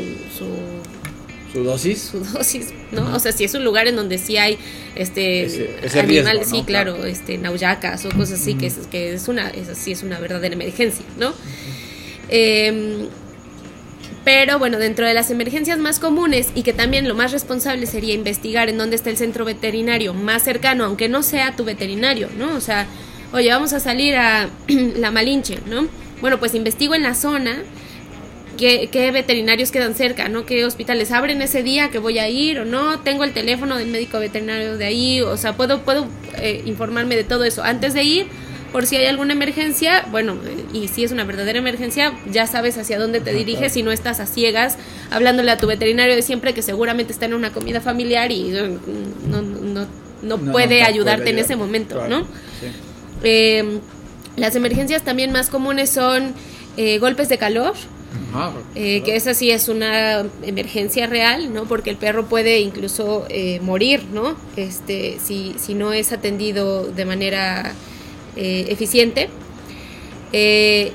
su, 1.52 1.62
dosis. 1.62 2.02
Su 2.10 2.20
dosis, 2.20 2.72
¿no? 2.90 3.14
O 3.14 3.18
sea, 3.20 3.32
si 3.32 3.44
es 3.44 3.54
un 3.54 3.64
lugar 3.64 3.86
en 3.86 3.96
donde 3.96 4.18
sí 4.18 4.38
hay 4.38 4.58
este 4.96 5.78
animales, 5.94 6.48
sí, 6.48 6.64
claro, 6.66 7.04
este 7.04 7.38
nauyacas 7.38 8.04
o 8.06 8.10
cosas 8.10 8.40
así, 8.40 8.54
que, 8.54 8.66
es, 8.66 8.78
que 8.90 9.14
es 9.14 9.28
una, 9.28 9.48
es, 9.50 9.68
sí 9.78 9.92
es 9.92 10.02
una 10.02 10.18
verdadera 10.18 10.54
emergencia, 10.54 11.04
¿no? 11.18 11.32
Pero 14.24 14.58
bueno, 14.58 14.78
dentro 14.78 15.06
de 15.06 15.14
las 15.14 15.30
emergencias 15.30 15.78
más 15.78 15.98
comunes 15.98 16.52
y 16.54 16.62
que 16.62 16.72
también 16.72 17.08
lo 17.08 17.14
más 17.14 17.32
responsable 17.32 17.86
sería 17.86 18.14
investigar 18.14 18.68
en 18.68 18.78
dónde 18.78 18.94
está 18.94 19.10
el 19.10 19.16
centro 19.16 19.44
veterinario 19.44 20.14
más 20.14 20.44
cercano, 20.44 20.84
aunque 20.84 21.08
no 21.08 21.22
sea 21.22 21.56
tu 21.56 21.64
veterinario, 21.64 22.28
¿no? 22.38 22.54
O 22.54 22.60
sea, 22.60 22.86
oye, 23.32 23.48
vamos 23.50 23.72
a 23.72 23.80
salir 23.80 24.14
a 24.16 24.48
la 24.96 25.10
Malinche, 25.10 25.58
¿no? 25.66 25.88
Bueno, 26.20 26.38
pues 26.38 26.54
investigo 26.54 26.94
en 26.94 27.02
la 27.02 27.14
zona 27.14 27.62
qué, 28.56 28.88
qué, 28.92 29.10
veterinarios 29.10 29.72
quedan 29.72 29.96
cerca, 29.96 30.28
¿no? 30.28 30.46
¿Qué 30.46 30.64
hospitales 30.64 31.10
abren 31.10 31.42
ese 31.42 31.64
día 31.64 31.90
que 31.90 31.98
voy 31.98 32.20
a 32.20 32.28
ir 32.28 32.60
o 32.60 32.64
no? 32.64 33.00
Tengo 33.00 33.24
el 33.24 33.32
teléfono 33.32 33.76
del 33.76 33.88
médico 33.88 34.20
veterinario 34.20 34.76
de 34.76 34.84
ahí, 34.84 35.20
o 35.20 35.36
sea, 35.36 35.56
puedo, 35.56 35.82
puedo 35.82 36.06
eh, 36.36 36.62
informarme 36.64 37.16
de 37.16 37.24
todo 37.24 37.42
eso 37.42 37.64
antes 37.64 37.92
de 37.92 38.04
ir 38.04 38.26
por 38.72 38.86
si 38.86 38.96
hay 38.96 39.06
alguna 39.06 39.34
emergencia, 39.34 40.06
bueno, 40.10 40.36
y 40.72 40.88
si 40.88 41.04
es 41.04 41.12
una 41.12 41.24
verdadera 41.24 41.58
emergencia, 41.58 42.14
ya 42.30 42.46
sabes 42.46 42.78
hacia 42.78 42.98
dónde 42.98 43.20
te 43.20 43.32
diriges 43.32 43.76
y 43.76 43.82
no 43.82 43.92
estás 43.92 44.18
a 44.18 44.26
ciegas 44.26 44.78
hablándole 45.10 45.50
a 45.50 45.58
tu 45.58 45.66
veterinario 45.66 46.16
de 46.16 46.22
siempre 46.22 46.54
que 46.54 46.62
seguramente 46.62 47.12
está 47.12 47.26
en 47.26 47.34
una 47.34 47.52
comida 47.52 47.80
familiar 47.80 48.32
y 48.32 48.50
no, 48.50 49.42
no, 49.42 49.86
no, 50.22 50.38
puede 50.38 50.82
ayudarte 50.82 51.30
en 51.30 51.38
ese 51.38 51.56
momento, 51.56 52.08
¿no? 52.08 52.26
Em, 53.22 53.80
las 54.36 54.56
emergencias 54.56 55.02
también 55.02 55.32
más 55.32 55.50
comunes 55.50 55.90
son 55.90 56.34
eh, 56.76 56.98
golpes 56.98 57.28
de 57.28 57.38
calor, 57.38 57.74
eh, 58.74 59.02
que 59.04 59.16
esa 59.16 59.34
sí 59.34 59.50
es 59.50 59.68
una 59.68 60.24
emergencia 60.42 61.06
real, 61.06 61.52
¿no? 61.52 61.64
Porque 61.64 61.90
el 61.90 61.96
perro 61.96 62.26
puede 62.26 62.60
incluso 62.60 63.26
eh, 63.28 63.60
morir, 63.60 64.04
¿no? 64.12 64.36
Este, 64.56 65.18
si, 65.22 65.54
si 65.58 65.74
no 65.74 65.92
es 65.92 66.12
atendido 66.12 66.90
de 66.90 67.04
manera 67.04 67.74
eh, 68.36 68.66
eficiente. 68.68 69.28
Eh, 70.32 70.92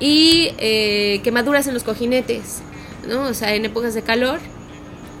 y 0.00 0.50
eh, 0.58 1.20
quemaduras 1.24 1.66
en 1.66 1.74
los 1.74 1.82
cojinetes, 1.82 2.60
¿no? 3.08 3.22
O 3.24 3.34
sea, 3.34 3.54
en 3.54 3.64
épocas 3.64 3.94
de 3.94 4.02
calor, 4.02 4.38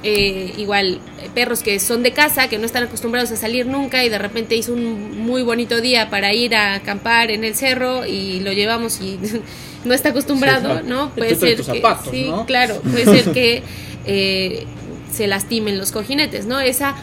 eh, 0.04 0.54
igual 0.56 1.00
perros 1.34 1.64
que 1.64 1.80
son 1.80 2.04
de 2.04 2.12
casa, 2.12 2.48
que 2.48 2.58
no 2.58 2.66
están 2.66 2.84
acostumbrados 2.84 3.32
a 3.32 3.36
salir 3.36 3.66
nunca 3.66 4.04
y 4.04 4.08
de 4.08 4.18
repente 4.18 4.54
hizo 4.54 4.72
un 4.72 5.18
muy 5.18 5.42
bonito 5.42 5.80
día 5.80 6.08
para 6.08 6.32
ir 6.32 6.54
a 6.54 6.74
acampar 6.74 7.32
en 7.32 7.42
el 7.42 7.56
cerro 7.56 8.06
y 8.06 8.38
lo 8.40 8.52
llevamos 8.52 9.00
y 9.00 9.18
no 9.84 9.94
está 9.94 10.10
acostumbrado, 10.10 10.82
¿no? 10.82 11.10
Puede 11.10 11.34
ser 11.34 11.56
que, 11.56 11.82
sí, 12.10 12.30
claro, 12.46 12.80
puede 12.82 13.04
ser 13.04 13.32
que 13.32 13.62
eh, 14.06 14.66
se 15.12 15.26
lastimen 15.26 15.78
los 15.78 15.90
cojinetes, 15.90 16.46
¿no? 16.46 16.60
Esa, 16.60 16.94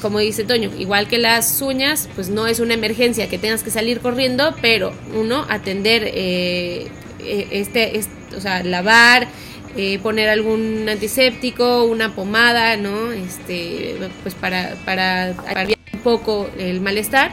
como 0.00 0.18
dice 0.18 0.44
Toño, 0.44 0.70
igual 0.78 1.08
que 1.08 1.18
las 1.18 1.60
uñas, 1.60 2.08
pues 2.14 2.28
no 2.28 2.46
es 2.46 2.60
una 2.60 2.74
emergencia 2.74 3.28
que 3.28 3.38
tengas 3.38 3.62
que 3.62 3.70
salir 3.70 4.00
corriendo, 4.00 4.54
pero 4.60 4.92
uno 5.14 5.44
atender 5.48 6.02
eh, 6.06 6.88
e, 7.20 7.48
este, 7.50 8.00
o 8.36 8.40
sea, 8.40 8.62
lavar, 8.62 9.28
eh, 9.76 9.98
poner 9.98 10.28
algún 10.28 10.88
antiséptico, 10.88 11.84
una 11.84 12.14
pomada, 12.14 12.76
¿no? 12.76 13.12
Este, 13.12 13.96
pues 14.22 14.34
para, 14.34 14.74
para 14.84 15.34
aliviar 15.54 15.78
un 15.92 16.00
poco 16.00 16.48
el 16.58 16.80
malestar 16.80 17.32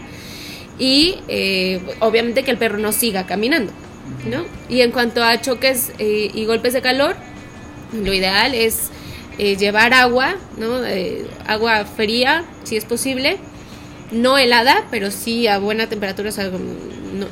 y 0.77 1.15
obviamente 1.99 2.43
que 2.43 2.51
el 2.51 2.57
perro 2.57 2.77
no 2.77 2.91
siga 2.91 3.25
caminando, 3.25 3.71
¿no? 4.29 4.45
Y 4.67 4.81
en 4.81 4.91
cuanto 4.91 5.23
a 5.23 5.39
choques 5.41 5.93
y 5.99 6.45
golpes 6.45 6.73
de 6.73 6.81
calor, 6.81 7.15
lo 7.93 8.13
ideal 8.13 8.53
es 8.53 8.91
eh, 9.37 9.55
llevar 9.57 9.93
agua, 9.93 10.35
¿no? 10.57 10.85
Eh, 10.85 11.25
agua 11.45 11.85
fría, 11.85 12.45
si 12.63 12.77
es 12.77 12.85
posible, 12.85 13.37
no 14.11 14.37
helada, 14.37 14.85
pero 14.91 15.11
sí 15.11 15.47
a 15.47 15.57
buena 15.57 15.87
temperatura, 15.87 16.31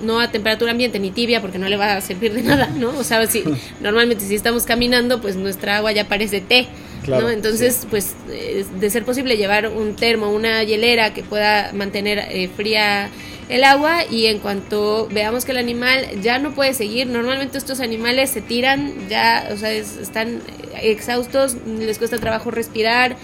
no, 0.01 0.19
a 0.19 0.31
temperatura 0.31 0.71
ambiente 0.71 0.99
ni 0.99 1.11
tibia 1.11 1.41
porque 1.41 1.59
no 1.59 1.69
le 1.69 1.77
va 1.77 1.95
a 1.95 2.01
servir 2.01 2.33
de 2.33 2.43
nada, 2.43 2.67
¿no? 2.67 2.89
O 2.97 3.03
sea, 3.03 3.25
si, 3.27 3.43
normalmente 3.81 4.25
si 4.25 4.35
estamos 4.35 4.65
caminando, 4.65 5.21
pues 5.21 5.35
nuestra 5.35 5.77
agua 5.77 5.91
ya 5.91 6.07
parece 6.07 6.41
té, 6.41 6.67
¿no? 7.07 7.29
Entonces, 7.29 7.87
pues 7.89 8.15
de 8.27 8.89
ser 8.89 9.03
posible 9.05 9.37
llevar 9.37 9.67
un 9.67 9.95
termo, 9.95 10.29
una 10.29 10.63
hielera 10.63 11.13
que 11.13 11.23
pueda 11.23 11.71
mantener 11.73 12.19
eh, 12.29 12.49
fría 12.55 13.09
el 13.49 13.63
agua 13.63 14.05
y 14.09 14.27
en 14.27 14.39
cuanto 14.39 15.07
veamos 15.11 15.45
que 15.45 15.51
el 15.51 15.57
animal 15.57 16.21
ya 16.21 16.39
no 16.39 16.53
puede 16.53 16.73
seguir, 16.73 17.07
normalmente 17.07 17.57
estos 17.57 17.79
animales 17.79 18.29
se 18.29 18.41
tiran, 18.41 19.09
ya, 19.09 19.49
o 19.51 19.57
sea, 19.57 19.71
están 19.71 20.41
exhaustos, 20.81 21.57
les 21.65 21.97
cuesta 21.97 22.17
trabajo 22.17 22.51
respirar. 22.51 23.17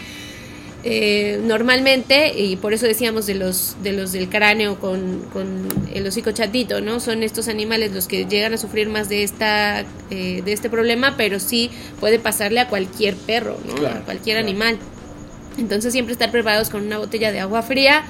Eh, 0.85 1.41
normalmente, 1.43 2.31
y 2.39 2.55
por 2.55 2.73
eso 2.73 2.85
decíamos 2.85 3.25
de 3.25 3.35
los, 3.35 3.75
de 3.83 3.91
los 3.91 4.13
del 4.13 4.29
cráneo 4.29 4.79
con, 4.79 5.25
con, 5.33 5.67
el 5.93 6.07
hocico 6.07 6.31
chatito, 6.31 6.79
¿no? 6.79 7.01
Son 7.01 7.21
estos 7.21 7.49
animales 7.49 7.91
los 7.91 8.07
que 8.07 8.25
llegan 8.25 8.53
a 8.53 8.57
sufrir 8.57 8.87
más 8.87 9.09
de, 9.09 9.23
esta, 9.23 9.81
eh, 10.09 10.41
de 10.43 10.53
este 10.53 10.69
problema, 10.69 11.15
pero 11.17 11.41
sí 11.41 11.69
puede 11.99 12.17
pasarle 12.17 12.61
a 12.61 12.69
cualquier 12.69 13.15
perro, 13.15 13.57
¿no? 13.65 13.85
a 13.87 14.05
cualquier 14.05 14.37
animal. 14.37 14.77
Entonces 15.57 15.91
siempre 15.91 16.13
estar 16.13 16.31
preparados 16.31 16.69
con 16.69 16.85
una 16.85 16.97
botella 16.97 17.33
de 17.33 17.41
agua 17.41 17.61
fría, 17.61 18.05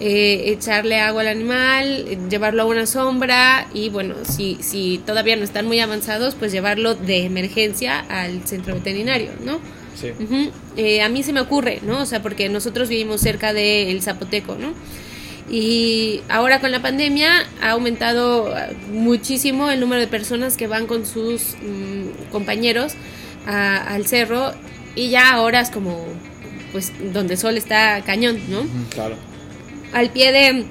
eh, 0.00 0.50
echarle 0.50 0.98
agua 1.00 1.20
al 1.20 1.28
animal, 1.28 2.28
llevarlo 2.28 2.62
a 2.62 2.64
una 2.64 2.86
sombra 2.86 3.68
y 3.72 3.88
bueno, 3.88 4.16
si, 4.24 4.58
si 4.60 5.00
todavía 5.06 5.36
no 5.36 5.44
están 5.44 5.66
muy 5.66 5.78
avanzados, 5.80 6.34
pues 6.34 6.50
llevarlo 6.50 6.94
de 6.94 7.24
emergencia 7.24 8.00
al 8.08 8.44
centro 8.46 8.74
veterinario, 8.74 9.30
¿no? 9.44 9.60
Sí. 9.94 10.08
Eh, 10.76 11.02
a 11.02 11.08
mí 11.08 11.22
se 11.22 11.32
me 11.32 11.40
ocurre, 11.40 11.80
¿no? 11.82 12.00
O 12.00 12.06
sea, 12.06 12.22
porque 12.22 12.48
nosotros 12.48 12.88
vivimos 12.88 13.20
cerca 13.20 13.52
del 13.52 14.02
Zapoteco, 14.02 14.56
¿no? 14.56 14.72
Y 15.48 16.22
ahora 16.28 16.60
con 16.60 16.72
la 16.72 16.80
pandemia 16.80 17.46
ha 17.60 17.70
aumentado 17.70 18.54
muchísimo 18.90 19.70
el 19.70 19.78
número 19.80 20.00
de 20.00 20.08
personas 20.08 20.56
que 20.56 20.66
van 20.66 20.86
con 20.86 21.04
sus 21.04 21.56
mm, 21.62 22.30
compañeros 22.32 22.94
al 23.44 24.06
cerro 24.06 24.52
y 24.94 25.10
ya 25.10 25.32
ahora 25.32 25.60
es 25.60 25.70
como 25.70 26.06
pues 26.70 26.92
donde 27.12 27.34
el 27.34 27.38
sol 27.38 27.56
está 27.56 28.00
cañón, 28.02 28.40
¿no? 28.48 28.64
Claro 28.90 29.31
al 29.92 30.10
pie 30.10 30.32
de, 30.32 30.64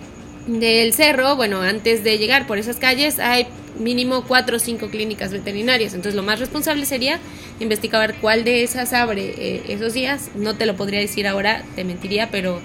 del 0.47 0.93
cerro, 0.93 1.35
bueno, 1.35 1.61
antes 1.61 2.03
de 2.03 2.17
llegar 2.17 2.47
por 2.47 2.57
esas 2.57 2.77
calles 2.77 3.19
hay 3.19 3.47
mínimo 3.79 4.23
cuatro 4.27 4.57
o 4.57 4.59
cinco 4.59 4.89
clínicas 4.89 5.31
veterinarias. 5.31 5.93
Entonces 5.93 6.15
lo 6.15 6.23
más 6.23 6.39
responsable 6.39 6.85
sería 6.85 7.19
investigar 7.59 8.15
cuál 8.19 8.43
de 8.43 8.63
esas 8.63 8.93
abre 8.93 9.33
eh, 9.37 9.63
esos 9.69 9.93
días. 9.93 10.29
No 10.35 10.55
te 10.55 10.65
lo 10.65 10.75
podría 10.75 10.99
decir 10.99 11.27
ahora, 11.27 11.63
te 11.75 11.83
mentiría, 11.83 12.29
pero 12.31 12.59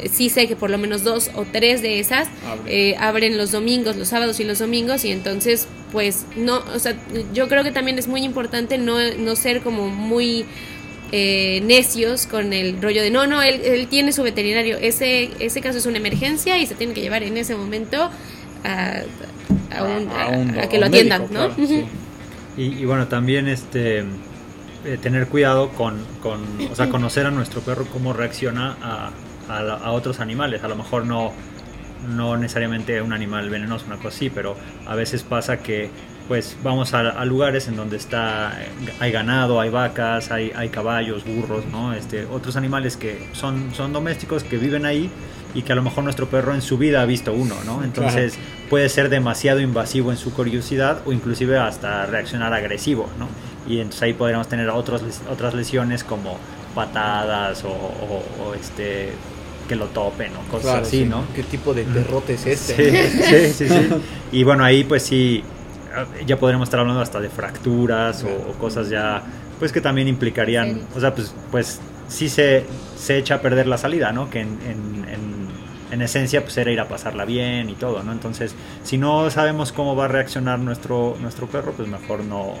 eh, 0.00 0.08
sí 0.12 0.28
sé 0.28 0.48
que 0.48 0.56
por 0.56 0.70
lo 0.70 0.78
menos 0.78 1.02
dos 1.02 1.30
o 1.34 1.44
tres 1.44 1.82
de 1.82 2.00
esas 2.00 2.28
eh, 2.66 2.94
abren 2.98 3.36
los 3.36 3.52
domingos, 3.52 3.96
los 3.96 4.08
sábados 4.08 4.40
y 4.40 4.44
los 4.44 4.58
domingos. 4.58 5.04
Y 5.04 5.10
entonces, 5.10 5.66
pues 5.92 6.26
no, 6.36 6.62
o 6.74 6.78
sea, 6.78 6.96
yo 7.32 7.48
creo 7.48 7.64
que 7.64 7.72
también 7.72 7.98
es 7.98 8.08
muy 8.08 8.22
importante 8.22 8.78
no, 8.78 8.98
no 9.18 9.36
ser 9.36 9.62
como 9.62 9.88
muy 9.88 10.44
eh, 11.12 11.60
necios 11.64 12.26
con 12.26 12.52
el 12.52 12.80
rollo 12.80 13.02
de 13.02 13.10
no, 13.10 13.26
no, 13.26 13.42
él, 13.42 13.86
tiene 13.88 14.12
su 14.12 14.22
veterinario. 14.22 14.76
Ese, 14.78 15.30
ese 15.40 15.60
caso 15.60 15.78
es 15.78 15.86
una 15.86 15.98
emergencia 15.98 16.58
y 16.58 16.66
se 16.66 16.74
tiene 16.74 16.94
que 16.94 17.00
llevar 17.00 17.22
en 17.22 17.36
ese 17.36 17.56
momento 17.56 18.10
a, 18.64 19.02
a, 19.70 20.68
que 20.68 20.78
lo 20.78 20.86
atiendan, 20.86 21.26
¿no? 21.30 21.50
y, 22.56 22.84
bueno, 22.84 23.08
también 23.08 23.48
este 23.48 24.04
eh, 24.84 24.98
tener 25.00 25.26
cuidado 25.26 25.70
con, 25.70 26.04
con, 26.22 26.40
o 26.70 26.74
sea, 26.74 26.88
conocer 26.88 27.26
a 27.26 27.30
nuestro 27.30 27.60
perro 27.60 27.86
cómo 27.86 28.12
reacciona 28.12 28.76
a, 28.80 29.10
a, 29.48 29.92
otros 29.92 30.20
animales. 30.20 30.62
A 30.62 30.68
lo 30.68 30.76
mejor 30.76 31.06
no, 31.06 31.32
no 32.08 32.36
necesariamente 32.36 33.02
un 33.02 33.12
animal 33.12 33.50
venenoso, 33.50 33.86
una 33.86 33.96
cosa 33.96 34.08
así, 34.08 34.30
pero 34.30 34.56
a 34.86 34.94
veces 34.94 35.22
pasa 35.22 35.58
que 35.58 35.90
pues 36.30 36.56
vamos 36.62 36.94
a, 36.94 37.24
lugares 37.24 37.66
en 37.66 37.74
donde 37.74 37.96
está 37.96 38.56
hay 39.00 39.10
ganado, 39.10 39.60
hay 39.60 39.68
vacas, 39.68 40.30
hay, 40.30 40.52
hay 40.54 40.68
caballos, 40.68 41.24
burros, 41.24 41.66
¿no? 41.66 41.92
Este, 41.92 42.24
otros 42.24 42.54
animales 42.54 42.96
que 42.96 43.26
son, 43.32 43.74
son 43.74 43.92
domésticos 43.92 44.44
que 44.44 44.56
viven 44.56 44.86
ahí 44.86 45.10
y 45.54 45.62
que 45.62 45.72
a 45.72 45.74
lo 45.74 45.82
mejor 45.82 46.04
nuestro 46.04 46.28
perro 46.28 46.54
en 46.54 46.62
su 46.62 46.78
vida 46.78 47.02
ha 47.02 47.04
visto 47.04 47.32
uno, 47.32 47.56
¿no? 47.66 47.82
Entonces 47.82 48.38
puede 48.68 48.88
ser 48.88 49.08
demasiado 49.08 49.58
invasivo 49.58 50.12
en 50.12 50.16
su 50.16 50.32
curiosidad 50.32 51.02
o 51.04 51.12
inclusive 51.12 51.58
hasta 51.58 52.06
reaccionar 52.06 52.54
agresivo, 52.54 53.08
¿no? 53.18 53.26
Y 53.68 53.80
entonces 53.80 54.02
ahí 54.02 54.12
podríamos 54.12 54.46
tener 54.46 54.68
otros, 54.68 55.02
otras 55.28 55.52
lesiones 55.54 56.04
como 56.04 56.38
patadas 56.76 57.64
o, 57.64 58.54
este 58.54 59.08
que 59.68 59.74
lo 59.74 59.86
topen 59.86 60.30
o 60.36 60.48
cosas 60.48 60.86
así, 60.86 61.06
¿no? 61.06 61.24
¿Qué 61.34 61.42
tipo 61.42 61.74
de 61.74 61.84
derrote 61.86 62.34
es 62.34 62.46
este? 62.46 63.08
sí, 63.52 63.52
sí, 63.52 63.68
sí. 63.68 63.88
Y 64.30 64.44
bueno, 64.44 64.62
ahí 64.62 64.84
pues 64.84 65.02
sí 65.02 65.42
ya 66.26 66.38
podríamos 66.38 66.68
estar 66.68 66.80
hablando 66.80 67.00
hasta 67.00 67.20
de 67.20 67.28
fracturas 67.28 68.24
o, 68.24 68.52
cosas 68.58 68.88
ya, 68.88 69.22
pues 69.58 69.72
que 69.72 69.80
también 69.80 70.08
implicarían, 70.08 70.82
o 70.94 71.00
sea, 71.00 71.14
pues, 71.14 71.34
pues 71.50 71.80
sí 72.08 72.28
se, 72.28 72.64
se 72.96 73.18
echa 73.18 73.36
a 73.36 73.40
perder 73.40 73.66
la 73.66 73.78
salida, 73.78 74.12
¿no? 74.12 74.30
Que 74.30 74.40
en, 74.40 74.58
en, 74.66 75.48
en, 75.90 76.02
esencia 76.02 76.42
pues 76.42 76.56
era 76.56 76.70
ir 76.70 76.80
a 76.80 76.88
pasarla 76.88 77.24
bien 77.24 77.68
y 77.68 77.74
todo, 77.74 78.02
¿no? 78.02 78.12
Entonces, 78.12 78.54
si 78.84 78.96
no 78.96 79.28
sabemos 79.30 79.72
cómo 79.72 79.96
va 79.96 80.06
a 80.06 80.08
reaccionar 80.08 80.58
nuestro, 80.58 81.16
nuestro 81.20 81.46
perro, 81.46 81.72
pues 81.72 81.88
mejor 81.88 82.24
no, 82.24 82.54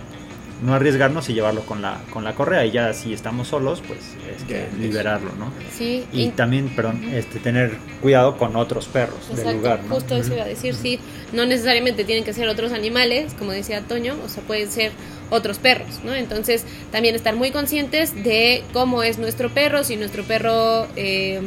no 0.62 0.74
arriesgarnos 0.74 1.28
y 1.30 1.34
llevarlo 1.34 1.62
con 1.62 1.80
la, 1.80 2.00
con 2.10 2.24
la 2.24 2.34
correa 2.34 2.64
y 2.66 2.70
ya 2.70 2.92
si 2.92 3.12
estamos 3.12 3.48
solos, 3.48 3.82
pues 3.86 4.00
este, 4.36 4.68
liberarlo, 4.78 5.32
¿no? 5.38 5.52
Sí. 5.76 6.04
Y, 6.12 6.28
también, 6.28 6.68
perdón, 6.68 7.02
este, 7.12 7.38
tener 7.38 7.78
cuidado 8.02 8.36
con 8.36 8.56
otros 8.56 8.86
perros 8.86 9.34
del 9.34 9.56
lugar, 9.56 9.80
¿no? 9.84 9.94
Justo 9.94 10.16
eso 10.16 10.34
iba 10.34 10.44
a 10.44 10.48
decir, 10.48 10.74
sí, 10.74 11.00
no 11.32 11.46
necesariamente 11.46 12.04
tienen 12.04 12.24
que 12.24 12.32
ser 12.32 12.48
otros 12.48 12.72
animales, 12.72 13.34
como 13.34 13.52
decía 13.52 13.82
Toño, 13.82 14.16
o 14.24 14.28
sea, 14.28 14.42
pueden 14.42 14.70
ser 14.70 14.92
otros 15.30 15.58
perros, 15.58 16.00
¿no? 16.04 16.14
Entonces, 16.14 16.64
también 16.90 17.14
estar 17.14 17.36
muy 17.36 17.50
conscientes 17.50 18.14
de 18.22 18.62
cómo 18.72 19.02
es 19.02 19.18
nuestro 19.18 19.48
perro, 19.50 19.84
si 19.84 19.96
nuestro 19.96 20.24
perro 20.24 20.86
eh, 20.96 21.40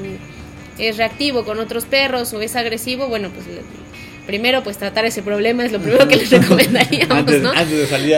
es 0.78 0.97
reactivo 0.97 1.43
con 1.43 1.59
otros 1.59 1.86
perros 1.86 2.34
o 2.34 2.41
es 2.41 2.55
agresivo, 2.55 3.07
bueno, 3.07 3.30
pues 3.30 3.45
primero 4.26 4.63
pues 4.63 4.78
tratar 4.78 5.05
ese 5.05 5.21
problema 5.21 5.65
es 5.65 5.71
lo 5.71 5.80
primero 5.80 6.07
que 6.07 6.15
les 6.15 6.30
recomendaríamos, 6.32 7.32
¿no? 7.41 7.51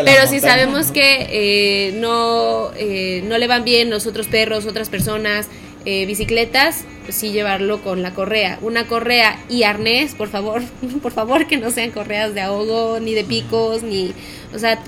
Pero 0.06 0.28
si 0.28 0.40
sabemos 0.40 0.92
que 0.92 1.28
eh, 1.30 1.94
no, 1.98 2.72
eh, 2.78 3.24
no 3.28 3.38
le 3.38 3.48
van 3.48 3.64
bien 3.64 3.90
los 3.90 4.06
otros 4.08 4.28
perros, 4.28 4.66
otras 4.66 4.90
personas, 4.90 5.48
eh, 5.86 6.06
bicicletas, 6.06 6.84
sí 7.10 7.32
llevarlo 7.32 7.82
con 7.84 8.02
la 8.02 8.14
correa. 8.14 8.58
Una 8.62 8.88
correa 8.88 9.40
y 9.50 9.64
arnés, 9.64 10.16
por 10.16 10.30
favor, 10.30 10.64
por 11.02 11.12
favor 11.12 11.48
que 11.48 11.58
no 11.58 11.70
sean 11.72 11.92
correas 11.92 12.34
de 12.34 12.42
ahogo, 12.42 13.00
ni 13.00 13.14
de 13.14 13.24
picos, 13.24 13.84
ni... 13.84 14.14
O 14.54 14.60
sea, 14.60 14.82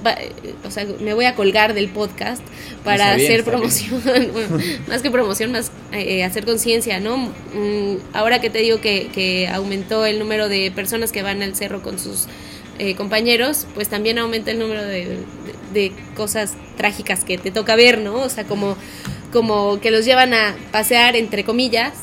o 0.65 0.71
sea 0.71 0.85
me 1.01 1.13
voy 1.13 1.25
a 1.25 1.35
colgar 1.35 1.73
del 1.73 1.89
podcast 1.89 2.41
para 2.85 3.11
hacer 3.11 3.43
promoción, 3.43 4.01
más 4.87 5.01
que 5.01 5.11
promoción, 5.11 5.51
más 5.51 5.71
eh, 5.91 6.23
hacer 6.23 6.45
conciencia, 6.45 6.99
¿no? 7.01 7.17
Mm, 7.17 7.97
ahora 8.13 8.39
que 8.39 8.49
te 8.49 8.59
digo 8.59 8.79
que, 8.79 9.09
que, 9.13 9.49
aumentó 9.49 10.05
el 10.05 10.19
número 10.19 10.47
de 10.47 10.71
personas 10.71 11.11
que 11.11 11.21
van 11.21 11.41
al 11.41 11.53
cerro 11.53 11.83
con 11.83 11.99
sus 11.99 12.27
eh, 12.79 12.95
compañeros, 12.95 13.67
pues 13.75 13.89
también 13.89 14.19
aumenta 14.19 14.51
el 14.51 14.59
número 14.59 14.83
de, 14.83 15.17
de 15.73 15.91
cosas 16.15 16.53
trágicas 16.77 17.25
que 17.25 17.37
te 17.37 17.51
toca 17.51 17.75
ver, 17.75 17.99
¿no? 17.99 18.21
O 18.21 18.29
sea, 18.29 18.45
como 18.45 18.77
como 19.37 19.79
que 19.79 19.91
los 19.91 20.03
llevan 20.03 20.33
a 20.33 20.55
pasear, 20.71 21.15
entre 21.15 21.43
comillas, 21.43 21.93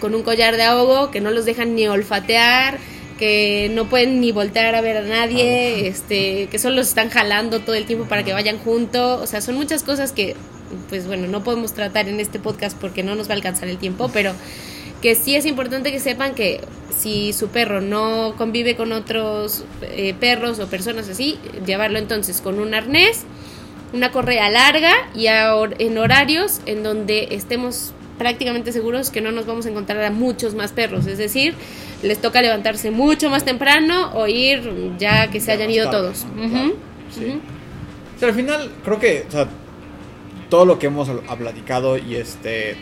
con 0.00 0.14
un 0.14 0.22
collar 0.22 0.56
de 0.56 0.62
ahogo, 0.62 1.10
que 1.10 1.20
no 1.20 1.32
los 1.32 1.44
dejan 1.44 1.74
ni 1.74 1.88
olfatear, 1.88 2.78
que 3.18 3.68
no 3.74 3.88
pueden 3.88 4.20
ni 4.20 4.30
voltear 4.30 4.76
a 4.76 4.80
ver 4.80 4.98
a 4.98 5.02
nadie, 5.02 5.88
este, 5.88 6.46
que 6.52 6.60
solo 6.60 6.76
los 6.76 6.86
están 6.86 7.10
jalando 7.10 7.58
todo 7.58 7.74
el 7.74 7.84
tiempo 7.84 8.04
para 8.04 8.22
que 8.22 8.32
vayan 8.32 8.58
juntos, 8.58 9.20
o 9.20 9.26
sea, 9.26 9.40
son 9.40 9.56
muchas 9.56 9.82
cosas 9.82 10.12
que 10.12 10.36
pues 10.88 11.08
bueno, 11.08 11.26
no 11.26 11.42
podemos 11.42 11.74
tratar 11.74 12.08
en 12.08 12.20
este 12.20 12.38
podcast 12.38 12.78
porque 12.78 13.02
no 13.02 13.16
nos 13.16 13.26
va 13.26 13.32
a 13.32 13.34
alcanzar 13.34 13.68
el 13.68 13.78
tiempo, 13.78 14.08
pero 14.12 14.32
que 15.02 15.16
sí 15.16 15.34
es 15.34 15.46
importante 15.46 15.90
que 15.90 15.98
sepan 15.98 16.36
que 16.36 16.60
si 16.96 17.32
su 17.32 17.48
perro 17.48 17.80
no 17.80 18.34
convive 18.38 18.76
con 18.76 18.92
otros 18.92 19.64
eh, 19.82 20.14
perros 20.14 20.60
o 20.60 20.68
personas 20.68 21.08
así, 21.08 21.40
llevarlo 21.66 21.98
entonces 21.98 22.40
con 22.40 22.60
un 22.60 22.72
arnés, 22.72 23.24
una 23.92 24.10
correa 24.10 24.48
larga 24.50 24.92
y 25.14 25.26
en 25.26 25.98
horarios 25.98 26.60
en 26.66 26.82
donde 26.82 27.28
estemos 27.32 27.92
prácticamente 28.18 28.72
seguros 28.72 29.10
que 29.10 29.20
no 29.20 29.32
nos 29.32 29.46
vamos 29.46 29.66
a 29.66 29.70
encontrar 29.70 30.02
a 30.04 30.10
muchos 30.10 30.54
más 30.54 30.72
perros, 30.72 31.06
es 31.06 31.18
decir, 31.18 31.54
les 32.02 32.20
toca 32.20 32.40
levantarse 32.40 32.90
mucho 32.90 33.30
más 33.30 33.44
temprano 33.44 34.12
o 34.14 34.26
ir 34.26 34.96
ya 34.98 35.30
que 35.30 35.40
se 35.40 35.52
hayan 35.52 35.70
ido 35.70 35.90
todos. 35.90 36.24
sí. 37.10 37.40
al 38.22 38.34
final 38.34 38.70
creo 38.84 39.00
que 39.00 39.26
todo 40.48 40.64
lo 40.64 40.78
que 40.78 40.86
hemos 40.86 41.08
platicado 41.38 41.98
y 41.98 42.16
este 42.16 42.76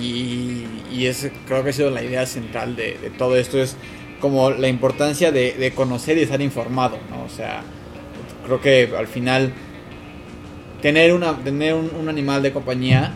y, 0.00 1.06
es, 1.06 1.30
creo 1.46 1.62
que 1.62 1.70
ha 1.70 1.72
sido 1.72 1.90
la 1.90 2.02
idea 2.02 2.24
central 2.26 2.76
de, 2.76 3.12
todo 3.18 3.36
esto, 3.36 3.58
es 3.58 3.76
como 4.20 4.50
la 4.50 4.68
importancia 4.68 5.32
de, 5.32 5.72
conocer 5.74 6.16
y 6.18 6.22
estar 6.22 6.40
informado, 6.40 6.98
¿no? 7.10 7.24
O 7.24 7.28
sea, 7.28 7.62
creo 8.46 8.60
que 8.60 8.90
al 8.96 9.06
final 9.06 9.52
tener, 10.84 11.14
una, 11.14 11.34
tener 11.34 11.72
un, 11.72 12.10
animal 12.10 12.42
de 12.42 12.52
compañía, 12.52 13.10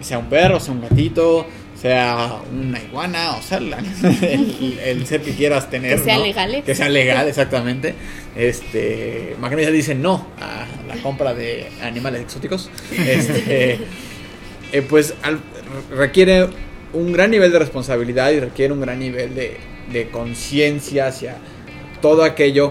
sea 0.00 0.20
un 0.20 0.26
perro, 0.26 0.60
sea 0.60 0.72
un 0.72 0.82
gatito, 0.82 1.44
sea 1.74 2.36
una 2.52 2.78
iguana, 2.78 3.32
o 3.32 3.42
sea, 3.42 3.58
el, 4.88 5.04
ser 5.04 5.22
que 5.22 5.32
quieras 5.32 5.68
tener. 5.68 5.96
Que 5.96 6.04
sea 6.04 6.18
legal. 6.20 6.54
¿eh? 6.54 6.62
Que 6.64 6.76
sea 6.76 6.88
legal, 6.88 7.26
exactamente. 7.26 7.96
Este, 8.36 9.34
Magnesia 9.40 9.72
dice 9.72 9.96
no 9.96 10.28
a 10.40 10.64
la 10.86 11.02
compra 11.02 11.34
de 11.34 11.66
animales 11.82 12.22
exóticos. 12.22 12.70
Este, 12.92 13.80
eh, 14.72 14.82
pues 14.88 15.14
al, 15.24 15.40
requiere 15.90 16.46
un 16.92 17.12
gran 17.12 17.32
nivel 17.32 17.50
de 17.50 17.58
responsabilidad 17.58 18.30
y 18.30 18.38
requiere 18.38 18.72
un 18.72 18.80
gran 18.80 19.00
nivel 19.00 19.34
de, 19.34 20.08
conciencia 20.12 21.08
hacia 21.08 21.38
todo 22.00 22.22
aquello 22.22 22.70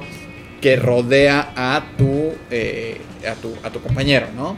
que 0.67 0.75
rodea 0.75 1.53
a 1.55 1.81
tu, 1.97 2.33
eh, 2.51 2.99
a 3.25 3.35
tu, 3.35 3.53
a 3.63 3.69
tu 3.69 3.79
compañero, 3.79 4.27
¿no? 4.35 4.57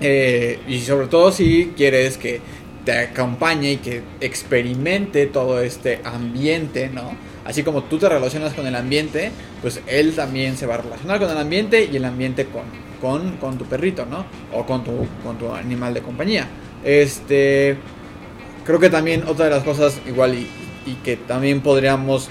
Eh, 0.00 0.58
y 0.66 0.80
sobre 0.80 1.06
todo 1.06 1.30
si 1.30 1.74
quieres 1.76 2.18
que 2.18 2.40
te 2.84 2.90
acompañe 2.90 3.70
y 3.70 3.76
que 3.76 4.02
experimente 4.20 5.26
todo 5.26 5.60
este 5.60 6.00
ambiente, 6.02 6.90
¿no? 6.92 7.12
Así 7.44 7.62
como 7.62 7.84
tú 7.84 7.98
te 7.98 8.08
relacionas 8.08 8.52
con 8.52 8.66
el 8.66 8.74
ambiente, 8.74 9.30
pues 9.60 9.80
él 9.86 10.12
también 10.16 10.56
se 10.56 10.66
va 10.66 10.74
a 10.74 10.78
relacionar 10.78 11.20
con 11.20 11.30
el 11.30 11.38
ambiente 11.38 11.88
y 11.92 11.94
el 11.94 12.04
ambiente 12.04 12.46
con, 12.46 12.64
con, 13.00 13.36
con 13.36 13.58
tu 13.58 13.64
perrito, 13.66 14.04
¿no? 14.04 14.26
O 14.52 14.66
con 14.66 14.82
tu, 14.82 15.06
con 15.22 15.38
tu 15.38 15.52
animal 15.52 15.94
de 15.94 16.02
compañía. 16.02 16.48
Este, 16.82 17.76
creo 18.66 18.80
que 18.80 18.90
también 18.90 19.22
otra 19.28 19.44
de 19.44 19.52
las 19.52 19.62
cosas 19.62 20.00
igual 20.04 20.34
y, 20.34 20.48
que 21.04 21.16
también 21.16 21.60
podríamos, 21.60 22.28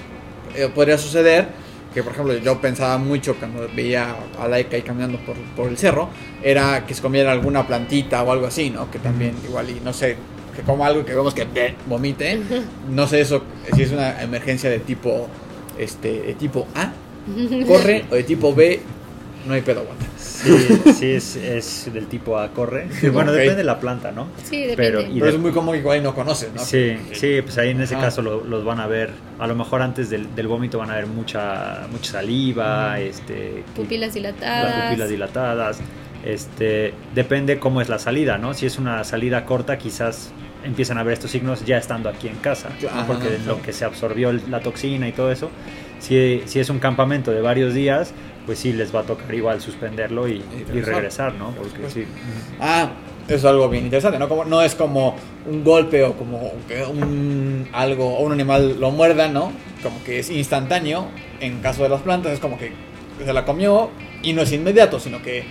eh, 0.54 0.68
podría 0.74 0.98
suceder, 0.98 1.61
que 1.92 2.02
por 2.02 2.12
ejemplo 2.12 2.36
yo 2.38 2.60
pensaba 2.60 2.98
mucho 2.98 3.36
cuando 3.36 3.68
veía 3.74 4.16
a 4.38 4.48
Laika 4.48 4.76
ahí 4.76 4.82
caminando 4.82 5.18
por, 5.18 5.36
por, 5.56 5.68
el 5.68 5.76
cerro, 5.76 6.08
era 6.42 6.86
que 6.86 6.94
se 6.94 7.02
comiera 7.02 7.32
alguna 7.32 7.66
plantita 7.66 8.22
o 8.22 8.32
algo 8.32 8.46
así, 8.46 8.70
¿no? 8.70 8.90
Que 8.90 8.98
también 8.98 9.34
igual 9.46 9.70
y 9.70 9.80
no 9.80 9.92
sé, 9.92 10.16
que 10.54 10.62
coma 10.62 10.86
algo 10.86 11.04
que 11.04 11.14
vemos 11.14 11.34
que 11.34 11.46
vomite, 11.86 12.40
no 12.90 13.06
sé 13.06 13.20
eso, 13.20 13.42
si 13.74 13.82
es 13.82 13.92
una 13.92 14.22
emergencia 14.22 14.70
de 14.70 14.78
tipo, 14.80 15.28
este, 15.78 16.22
de 16.22 16.34
tipo 16.34 16.66
A, 16.74 16.92
corre, 17.66 18.04
o 18.10 18.14
de 18.14 18.22
tipo 18.22 18.54
B, 18.54 18.80
no 19.46 19.54
hay 19.54 19.62
pedo, 19.62 19.80
aguanta. 19.80 20.06
Sí, 20.16 20.92
sí 20.94 21.10
es, 21.12 21.36
es, 21.36 21.90
del 21.92 22.06
tipo 22.06 22.38
A, 22.38 22.48
corre. 22.50 22.88
bueno, 23.12 23.32
depende 23.32 23.56
de 23.56 23.64
la 23.64 23.78
planta, 23.78 24.12
¿no? 24.12 24.28
Sí, 24.44 24.62
depende. 24.62 24.76
Pero, 24.76 25.14
Pero 25.14 25.28
es 25.28 25.38
muy 25.38 25.52
común 25.52 25.76
igual 25.76 25.98
y 25.98 26.00
no 26.00 26.14
conoces, 26.14 26.52
¿no? 26.52 26.60
Sí, 26.60 26.96
sí, 27.12 27.42
pues 27.42 27.58
ahí 27.58 27.70
en 27.70 27.80
ese 27.80 27.94
caso 27.94 28.22
los 28.22 28.64
van 28.64 28.80
a 28.80 28.86
ver, 28.86 29.10
a 29.38 29.46
lo 29.46 29.54
mejor 29.54 29.82
antes 29.82 30.10
del, 30.10 30.34
del 30.34 30.48
vómito 30.48 30.78
van 30.78 30.90
a 30.90 30.96
ver 30.96 31.06
mucha, 31.06 31.86
mucha 31.90 32.12
saliva, 32.12 32.98
este... 32.98 33.64
Pupilas 33.74 34.14
dilatadas. 34.14 34.76
Las 34.76 34.84
pupilas 34.86 35.08
dilatadas. 35.08 35.80
Este, 36.24 36.94
depende 37.14 37.58
cómo 37.58 37.80
es 37.80 37.88
la 37.88 37.98
salida, 37.98 38.38
¿no? 38.38 38.54
Si 38.54 38.66
es 38.66 38.78
una 38.78 39.02
salida 39.04 39.44
corta, 39.44 39.78
quizás 39.78 40.32
empiezan 40.64 40.98
a 40.98 41.02
ver 41.02 41.14
estos 41.14 41.30
signos 41.32 41.64
ya 41.64 41.78
estando 41.78 42.08
aquí 42.08 42.28
en 42.28 42.36
casa, 42.36 42.68
porque 43.06 43.38
lo 43.46 43.60
que 43.62 43.72
se 43.72 43.84
absorbió 43.84 44.32
la 44.32 44.60
toxina 44.60 45.08
y 45.08 45.12
todo 45.12 45.32
eso. 45.32 45.50
Si, 45.98 46.42
si 46.46 46.60
es 46.60 46.68
un 46.68 46.78
campamento 46.78 47.30
de 47.30 47.40
varios 47.40 47.74
días, 47.74 48.12
pues 48.46 48.58
sí 48.58 48.72
les 48.72 48.94
va 48.94 49.00
a 49.00 49.02
tocar 49.04 49.32
igual 49.34 49.60
suspenderlo 49.60 50.28
y, 50.28 50.42
regresar, 50.72 51.34
¿no? 51.34 51.50
Porque 51.50 51.90
sí. 51.90 52.04
Ah, 52.60 52.90
eso 53.26 53.36
es 53.36 53.44
algo 53.44 53.68
bien 53.68 53.84
interesante, 53.84 54.18
¿no? 54.18 54.28
Como, 54.28 54.44
no 54.44 54.62
es 54.62 54.74
como 54.74 55.16
un 55.46 55.62
golpe 55.62 56.02
o 56.04 56.14
como 56.14 56.52
que 56.66 56.82
un 56.84 57.68
algo 57.72 58.16
o 58.16 58.24
un 58.24 58.32
animal 58.32 58.80
lo 58.80 58.90
muerda, 58.90 59.28
¿no? 59.28 59.52
Como 59.82 60.02
que 60.04 60.18
es 60.18 60.30
instantáneo. 60.30 61.06
En 61.40 61.60
caso 61.60 61.82
de 61.82 61.88
las 61.88 62.02
plantas 62.02 62.32
es 62.32 62.40
como 62.40 62.58
que 62.58 62.72
se 63.24 63.32
la 63.32 63.44
comió 63.44 63.90
y 64.22 64.32
no 64.32 64.42
es 64.42 64.52
inmediato, 64.52 64.98
sino 64.98 65.22
que 65.22 65.44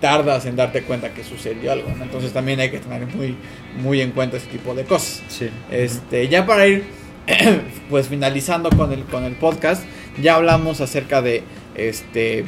tardas 0.00 0.46
en 0.46 0.56
darte 0.56 0.82
cuenta 0.82 1.14
que 1.14 1.22
sucedió 1.24 1.72
algo, 1.72 1.90
¿no? 1.96 2.04
Entonces 2.04 2.32
también 2.32 2.60
hay 2.60 2.70
que 2.70 2.78
tener 2.78 3.06
muy, 3.06 3.36
muy 3.80 4.00
en 4.00 4.10
cuenta 4.10 4.36
ese 4.36 4.46
tipo 4.46 4.74
de 4.74 4.84
cosas. 4.84 5.22
Sí. 5.28 5.48
Este, 5.70 6.28
ya 6.28 6.44
para 6.44 6.66
ir 6.66 6.84
pues 7.90 8.08
finalizando 8.08 8.70
con 8.70 8.92
el, 8.92 9.04
con 9.04 9.24
el 9.24 9.34
podcast, 9.34 9.84
ya 10.20 10.34
hablamos 10.34 10.80
acerca 10.80 11.22
de 11.22 11.42
este 11.74 12.44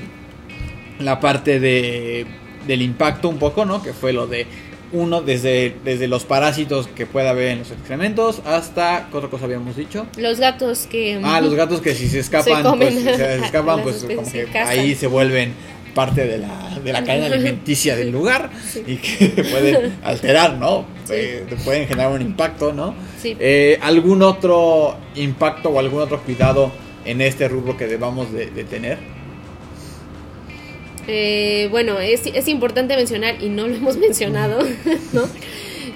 la 0.99 1.20
parte 1.20 1.59
de, 1.61 2.27
del 2.66 2.83
impacto 2.83 3.29
un 3.29 3.39
poco, 3.39 3.64
¿no? 3.64 3.83
Que 3.83 3.93
fue 3.93 4.12
lo 4.12 4.27
de 4.27 4.47
uno 4.93 5.22
desde, 5.22 5.75
desde 5.85 6.07
los 6.07 6.25
parásitos 6.25 6.87
que 6.87 7.05
puede 7.05 7.29
haber 7.29 7.49
en 7.49 7.59
los 7.61 7.72
excrementos 7.72 8.43
hasta 8.45 9.09
¿qué 9.11 9.16
otra 9.16 9.29
cosa 9.29 9.47
habíamos 9.47 9.77
dicho? 9.77 10.07
Los 10.16 10.39
gatos 10.39 10.87
que 10.87 11.20
Ah, 11.25 11.41
los 11.41 11.55
gatos 11.55 11.81
que 11.81 11.95
si 11.95 12.09
se 12.09 12.18
escapan, 12.20 12.79
pues 12.79 12.95
si 12.95 13.03
se 13.03 13.37
escapan, 13.37 13.83
pues 13.83 14.05
como 14.16 14.31
que 14.31 14.49
ahí 14.59 14.95
se 14.95 15.09
vuelven 15.09 15.53
parte 15.95 16.27
de 16.27 16.39
la, 16.39 16.79
de 16.85 16.93
la 16.93 17.05
cadena 17.05 17.27
alimenticia 17.35 17.97
del 17.97 18.11
lugar 18.11 18.51
y 18.87 18.97
que 18.97 19.45
pueden 19.45 19.97
alterar, 20.03 20.59
¿no? 20.59 20.85
Eh, 21.09 21.47
pueden 21.64 21.87
generar 21.87 22.11
un 22.11 22.20
impacto, 22.20 22.72
¿no? 22.72 22.95
Sí. 23.22 23.37
Eh, 23.39 23.79
¿Algún 23.81 24.22
otro 24.22 24.97
impacto 25.14 25.70
o 25.70 25.79
algún 25.79 26.03
otro 26.03 26.20
cuidado 26.22 26.72
en 27.05 27.20
este 27.20 27.49
rubro 27.49 27.77
que 27.77 27.87
debamos 27.87 28.33
de, 28.33 28.47
tener? 28.64 28.99
Eh, 31.07 31.69
bueno, 31.71 32.01
es, 32.01 32.27
es, 32.27 32.49
importante 32.49 32.97
mencionar, 32.97 33.43
y 33.43 33.49
no 33.49 33.67
lo 33.67 33.75
hemos 33.75 33.97
mencionado, 33.99 34.61
¿no? 35.13 35.23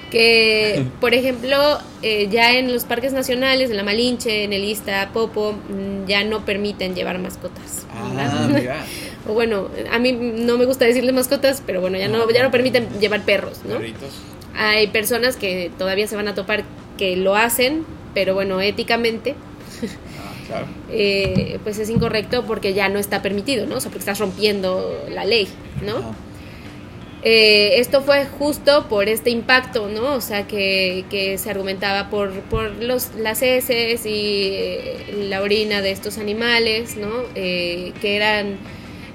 que, 0.09 0.85
por 0.99 1.13
ejemplo, 1.13 1.79
eh, 2.01 2.27
ya 2.31 2.57
en 2.57 2.71
los 2.71 2.83
parques 2.85 3.13
nacionales, 3.13 3.69
en 3.69 3.77
la 3.77 3.83
Malinche, 3.83 4.43
en 4.43 4.53
el 4.53 4.63
Ista, 4.63 5.09
Popo, 5.13 5.53
mm, 5.53 6.07
ya 6.07 6.23
no 6.23 6.45
permiten 6.45 6.95
llevar 6.95 7.19
mascotas. 7.19 7.85
Ah, 7.93 8.83
o 9.27 9.33
bueno, 9.33 9.69
a 9.91 9.99
mí 9.99 10.11
no 10.11 10.57
me 10.57 10.65
gusta 10.65 10.85
decirle 10.85 11.11
mascotas, 11.11 11.61
pero 11.65 11.81
bueno, 11.81 11.97
ya 11.97 12.07
no, 12.07 12.29
ya 12.31 12.43
no 12.43 12.51
permiten 12.51 12.87
llevar 12.99 13.23
perros, 13.23 13.61
¿no? 13.65 13.79
Hay 14.55 14.87
personas 14.87 15.35
que 15.37 15.71
todavía 15.77 16.07
se 16.07 16.15
van 16.15 16.27
a 16.27 16.35
topar 16.35 16.63
que 16.97 17.15
lo 17.15 17.35
hacen, 17.35 17.85
pero 18.13 18.33
bueno, 18.33 18.59
éticamente 18.61 19.35
eh, 20.91 21.59
pues 21.63 21.79
es 21.79 21.89
incorrecto 21.89 22.45
porque 22.45 22.73
ya 22.73 22.89
no 22.89 22.99
está 22.99 23.21
permitido, 23.21 23.65
¿no? 23.65 23.75
O 23.75 23.79
sea, 23.79 23.89
porque 23.89 23.99
estás 23.99 24.19
rompiendo 24.19 25.05
la 25.09 25.25
ley, 25.25 25.47
¿no? 25.85 26.15
Eh, 27.21 27.79
esto 27.79 28.01
fue 28.01 28.25
justo 28.25 28.87
por 28.87 29.09
este 29.09 29.29
impacto, 29.29 29.89
¿no? 29.89 30.13
O 30.13 30.21
sea, 30.21 30.47
que, 30.47 31.05
que 31.09 31.37
se 31.37 31.49
argumentaba 31.49 32.09
por, 32.09 32.31
por 32.43 32.71
los, 32.81 33.15
las 33.15 33.41
heces 33.41 34.05
y 34.05 34.51
eh, 34.53 35.25
la 35.29 35.41
orina 35.41 35.81
de 35.81 35.91
estos 35.91 36.17
animales, 36.17 36.95
¿no? 36.95 37.09
que 37.33 38.15
eran 38.15 38.57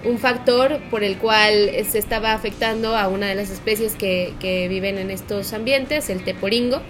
un 0.04 0.18
factor 0.18 0.80
por 0.90 1.02
el 1.02 1.16
cual 1.16 1.70
se 1.88 1.98
estaba 1.98 2.34
afectando 2.34 2.94
a 2.94 3.08
una 3.08 3.26
de 3.28 3.34
las 3.34 3.48
especies 3.48 3.94
que, 3.94 4.34
que 4.38 4.68
viven 4.68 4.98
en 4.98 5.10
estos 5.10 5.54
ambientes, 5.54 6.10
el 6.10 6.22
teporingo. 6.24 6.82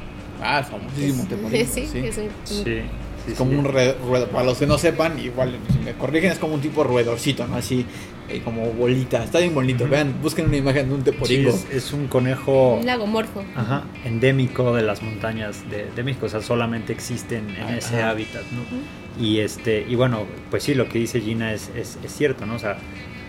Ah, 0.43 0.59
el 0.59 0.65
famosísimo 0.65 1.25
teporingo. 1.29 1.67
sí, 1.73 1.87
sí. 1.87 2.11
sí 2.45 2.83
es 3.27 3.39
como 3.39 3.59
un 3.59 3.64
ruedo, 3.64 3.97
para 4.29 4.45
los 4.45 4.59
que 4.59 4.66
no 4.66 4.79
sepan, 4.79 5.18
igual 5.18 5.57
si 5.72 5.79
me 5.79 5.95
corrigen, 5.95 6.31
es 6.33 6.39
como 6.39 6.55
un 6.55 6.61
tipo 6.61 6.85
roedorcito, 6.85 7.47
¿no? 7.47 7.57
Así, 7.57 7.87
eh, 8.29 8.41
como 8.43 8.70
bolita. 8.72 9.25
Está 9.25 9.39
bien 9.39 9.55
bonito. 9.55 9.87
Vean, 9.89 10.14
busquen 10.22 10.47
una 10.47 10.57
imagen 10.57 10.89
de 10.89 10.95
un 10.95 11.03
teporingo. 11.03 11.59
es, 11.70 11.93
un 11.93 12.07
conejo. 12.07 12.77
Un 12.77 12.87
lagomorfo. 12.87 13.45
Ajá, 13.55 13.85
endémico 14.05 14.75
de 14.75 14.83
las 14.83 15.03
montañas 15.03 15.62
de, 15.70 16.03
México. 16.03 16.27
O 16.27 16.29
sea, 16.29 16.41
solamente 16.41 16.93
existen 16.93 17.51
en 17.51 17.64
ah, 17.64 17.77
ese 17.77 18.03
hábitat, 18.03 18.43
¿no? 18.53 19.22
Y 19.22 19.41
este, 19.41 19.87
y 19.89 19.95
bueno, 19.95 20.25
pues 20.51 20.62
sí, 20.62 20.75
lo 20.75 20.89
que 20.89 20.99
dice 20.99 21.20
Gina 21.20 21.53
es, 21.53 21.70
es, 21.77 21.99
cierto, 22.09 22.47
¿no? 22.47 22.55
O 22.55 22.59
sea, 22.59 22.77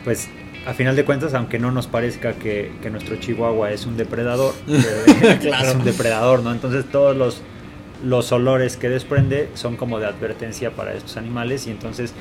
pues 0.03 0.29
a 0.65 0.73
final 0.73 0.95
de 0.95 1.05
cuentas, 1.05 1.33
aunque 1.33 1.59
no 1.59 1.71
nos 1.71 1.87
parezca 1.87 2.33
que, 2.33 2.71
que 2.81 2.89
nuestro 2.89 3.17
chihuahua 3.17 3.71
es 3.71 3.85
un 3.85 3.97
depredador, 3.97 4.53
claro. 5.41 5.67
es 5.69 5.75
un 5.75 5.83
depredador, 5.83 6.41
¿no? 6.41 6.51
Entonces 6.51 6.85
todos 6.91 7.15
los 7.15 7.41
los 8.05 8.31
olores 8.31 8.77
que 8.77 8.87
desprende 8.87 9.49
son 9.55 9.75
como 9.77 9.99
de 9.99 10.05
advertencia 10.05 10.71
para 10.71 10.93
estos 10.93 11.17
animales 11.17 11.67
y 11.67 11.71
entonces 11.71 12.13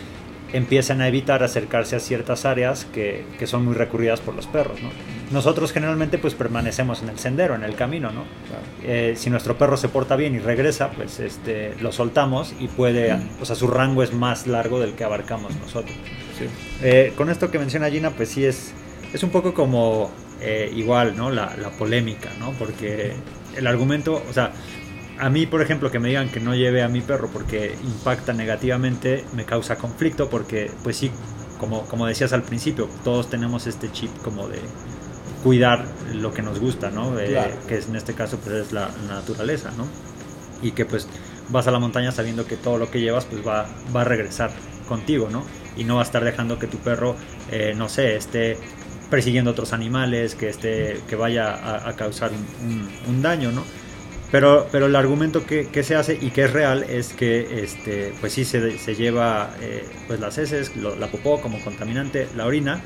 empiezan 0.52 1.00
a 1.00 1.08
evitar 1.08 1.42
acercarse 1.42 1.96
a 1.96 2.00
ciertas 2.00 2.44
áreas 2.44 2.86
que, 2.86 3.24
son 3.44 3.64
muy 3.64 3.74
recurridas 3.74 4.20
por 4.20 4.34
los 4.34 4.46
perros. 4.46 4.80
¿no? 4.80 4.88
nosotros 5.32 5.72
generalmente 5.72 6.16
pues 6.16 6.34
permanecemos 6.34 7.02
en 7.02 7.08
el 7.08 7.18
sendero, 7.18 7.54
en 7.56 7.64
el 7.64 7.74
camino, 7.74 8.12
¿no? 8.12 8.24
Eh, 8.84 9.14
si 9.16 9.30
nuestro 9.30 9.58
perro 9.58 9.76
se 9.76 9.88
porta 9.88 10.16
bien 10.16 10.34
y 10.34 10.38
regresa, 10.38 10.90
pues 10.90 11.18
este, 11.18 11.74
lo 11.80 11.90
soltamos 11.92 12.54
y 12.60 12.68
puede, 12.68 13.18
o 13.40 13.44
sea, 13.44 13.56
su 13.56 13.66
rango 13.66 14.02
es 14.02 14.12
más 14.12 14.46
largo 14.46 14.80
del 14.80 14.94
que 14.94 15.02
abarcamos 15.02 15.56
nosotros. 15.56 15.96
Eh, 16.82 17.12
con 17.16 17.30
esto 17.30 17.50
que 17.50 17.58
menciona 17.58 17.90
Gina, 17.90 18.10
pues 18.10 18.28
sí 18.28 18.44
es, 18.44 18.72
es 19.12 19.22
un 19.22 19.30
poco 19.30 19.54
como 19.54 20.10
eh, 20.40 20.70
igual, 20.74 21.16
¿no? 21.16 21.30
La, 21.30 21.56
la, 21.56 21.70
polémica, 21.70 22.30
¿no? 22.38 22.52
Porque 22.52 23.14
el 23.56 23.66
argumento, 23.66 24.22
o 24.28 24.32
sea, 24.32 24.52
a 25.18 25.30
mí, 25.30 25.46
por 25.46 25.62
ejemplo, 25.62 25.90
que 25.90 25.98
me 25.98 26.08
digan 26.08 26.28
que 26.28 26.40
no 26.40 26.54
lleve 26.54 26.82
a 26.82 26.88
mi 26.88 27.00
perro 27.00 27.28
porque 27.32 27.76
impacta 27.82 28.32
negativamente, 28.32 29.24
me 29.34 29.44
causa 29.44 29.76
conflicto 29.76 30.28
porque, 30.28 30.70
pues 30.82 30.96
sí, 30.96 31.10
como, 31.58 31.82
como 31.86 32.06
decías 32.06 32.32
al 32.32 32.42
principio, 32.42 32.88
todos 33.04 33.30
tenemos 33.30 33.66
este 33.66 33.90
chip 33.92 34.10
como 34.22 34.48
de 34.48 34.58
cuidar 35.42 35.86
lo 36.14 36.32
que 36.32 36.42
nos 36.42 36.58
gusta, 36.58 36.90
¿no? 36.90 37.18
Eh, 37.20 37.38
que 37.68 37.78
en 37.78 37.96
este 37.96 38.14
caso 38.14 38.38
pues 38.38 38.66
es 38.66 38.72
la, 38.72 38.88
naturaleza, 39.08 39.70
¿no? 39.76 39.86
Y 40.62 40.72
que 40.72 40.86
pues 40.86 41.06
vas 41.50 41.66
a 41.66 41.70
la 41.70 41.78
montaña 41.78 42.10
sabiendo 42.12 42.46
que 42.46 42.56
todo 42.56 42.78
lo 42.78 42.90
que 42.90 43.00
llevas 43.00 43.26
pues 43.26 43.46
va, 43.46 43.68
va 43.94 44.00
a 44.00 44.04
regresar 44.04 44.50
contigo, 44.88 45.28
¿no? 45.30 45.44
Y 45.76 45.84
no 45.84 45.96
va 45.96 46.00
a 46.00 46.04
estar 46.04 46.24
dejando 46.24 46.58
que 46.58 46.66
tu 46.66 46.78
perro, 46.78 47.16
eh, 47.50 47.74
no 47.76 47.88
sé, 47.88 48.16
esté 48.16 48.58
persiguiendo 49.10 49.50
otros 49.50 49.72
animales, 49.72 50.34
que, 50.34 50.48
esté, 50.48 51.00
que 51.08 51.14
vaya 51.14 51.86
a, 51.86 51.94
causar 51.94 52.30
un, 53.08 53.22
daño, 53.22 53.52
¿no? 53.52 53.64
Pero, 54.34 54.66
pero 54.72 54.86
el 54.86 54.96
argumento 54.96 55.46
que, 55.46 55.68
que, 55.68 55.84
se 55.84 55.94
hace 55.94 56.18
y 56.20 56.30
que 56.30 56.42
es 56.46 56.52
real 56.52 56.82
es 56.88 57.12
que 57.12 57.62
este, 57.62 58.12
pues 58.20 58.32
sí 58.32 58.44
se, 58.44 58.78
se 58.80 58.96
lleva 58.96 59.54
eh, 59.60 59.84
pues 60.08 60.18
las 60.18 60.38
heces, 60.38 60.72
la 60.74 61.06
popó 61.06 61.40
como 61.40 61.62
contaminante, 61.62 62.26
la 62.36 62.44
orina, 62.44 62.80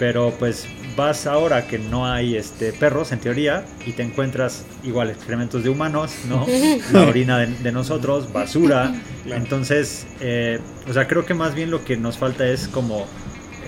pero 0.00 0.34
pues 0.40 0.66
vas 0.96 1.28
ahora 1.28 1.68
que 1.68 1.78
no 1.78 2.04
hay 2.04 2.34
este 2.34 2.72
perros 2.72 3.12
en 3.12 3.20
teoría 3.20 3.64
y 3.86 3.92
te 3.92 4.02
encuentras 4.02 4.64
igual 4.82 5.10
excrementos 5.10 5.62
de 5.62 5.70
humanos, 5.70 6.10
¿no? 6.28 6.44
La 6.92 7.02
orina 7.02 7.38
de, 7.38 7.70
nosotros, 7.70 8.32
basura. 8.32 8.92
Entonces, 9.24 10.04
eh, 10.18 10.58
o 10.88 10.92
sea, 10.92 11.06
creo 11.06 11.24
que 11.24 11.34
más 11.34 11.54
bien 11.54 11.70
lo 11.70 11.84
que 11.84 11.96
nos 11.96 12.18
falta 12.18 12.44
es 12.44 12.66
como 12.66 13.06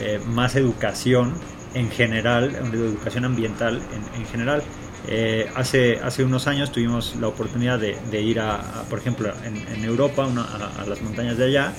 eh, 0.00 0.18
más 0.26 0.56
educación 0.56 1.34
en 1.74 1.90
general, 1.92 2.56
educación 2.72 3.24
ambiental 3.24 3.80
en, 4.16 4.26
general. 4.26 4.64
Eh, 5.08 5.50
hace, 5.54 5.98
hace 6.00 6.24
unos 6.24 6.46
años 6.46 6.72
tuvimos 6.72 7.16
la 7.16 7.28
oportunidad 7.28 7.78
de, 7.78 8.22
ir 8.22 8.40
a, 8.40 8.84
por 8.88 8.98
ejemplo, 8.98 9.32
en, 9.44 9.84
Europa, 9.84 10.24
a, 10.24 10.84
las 10.86 11.02
montañas 11.02 11.36
de 11.38 11.44
allá, 11.44 11.72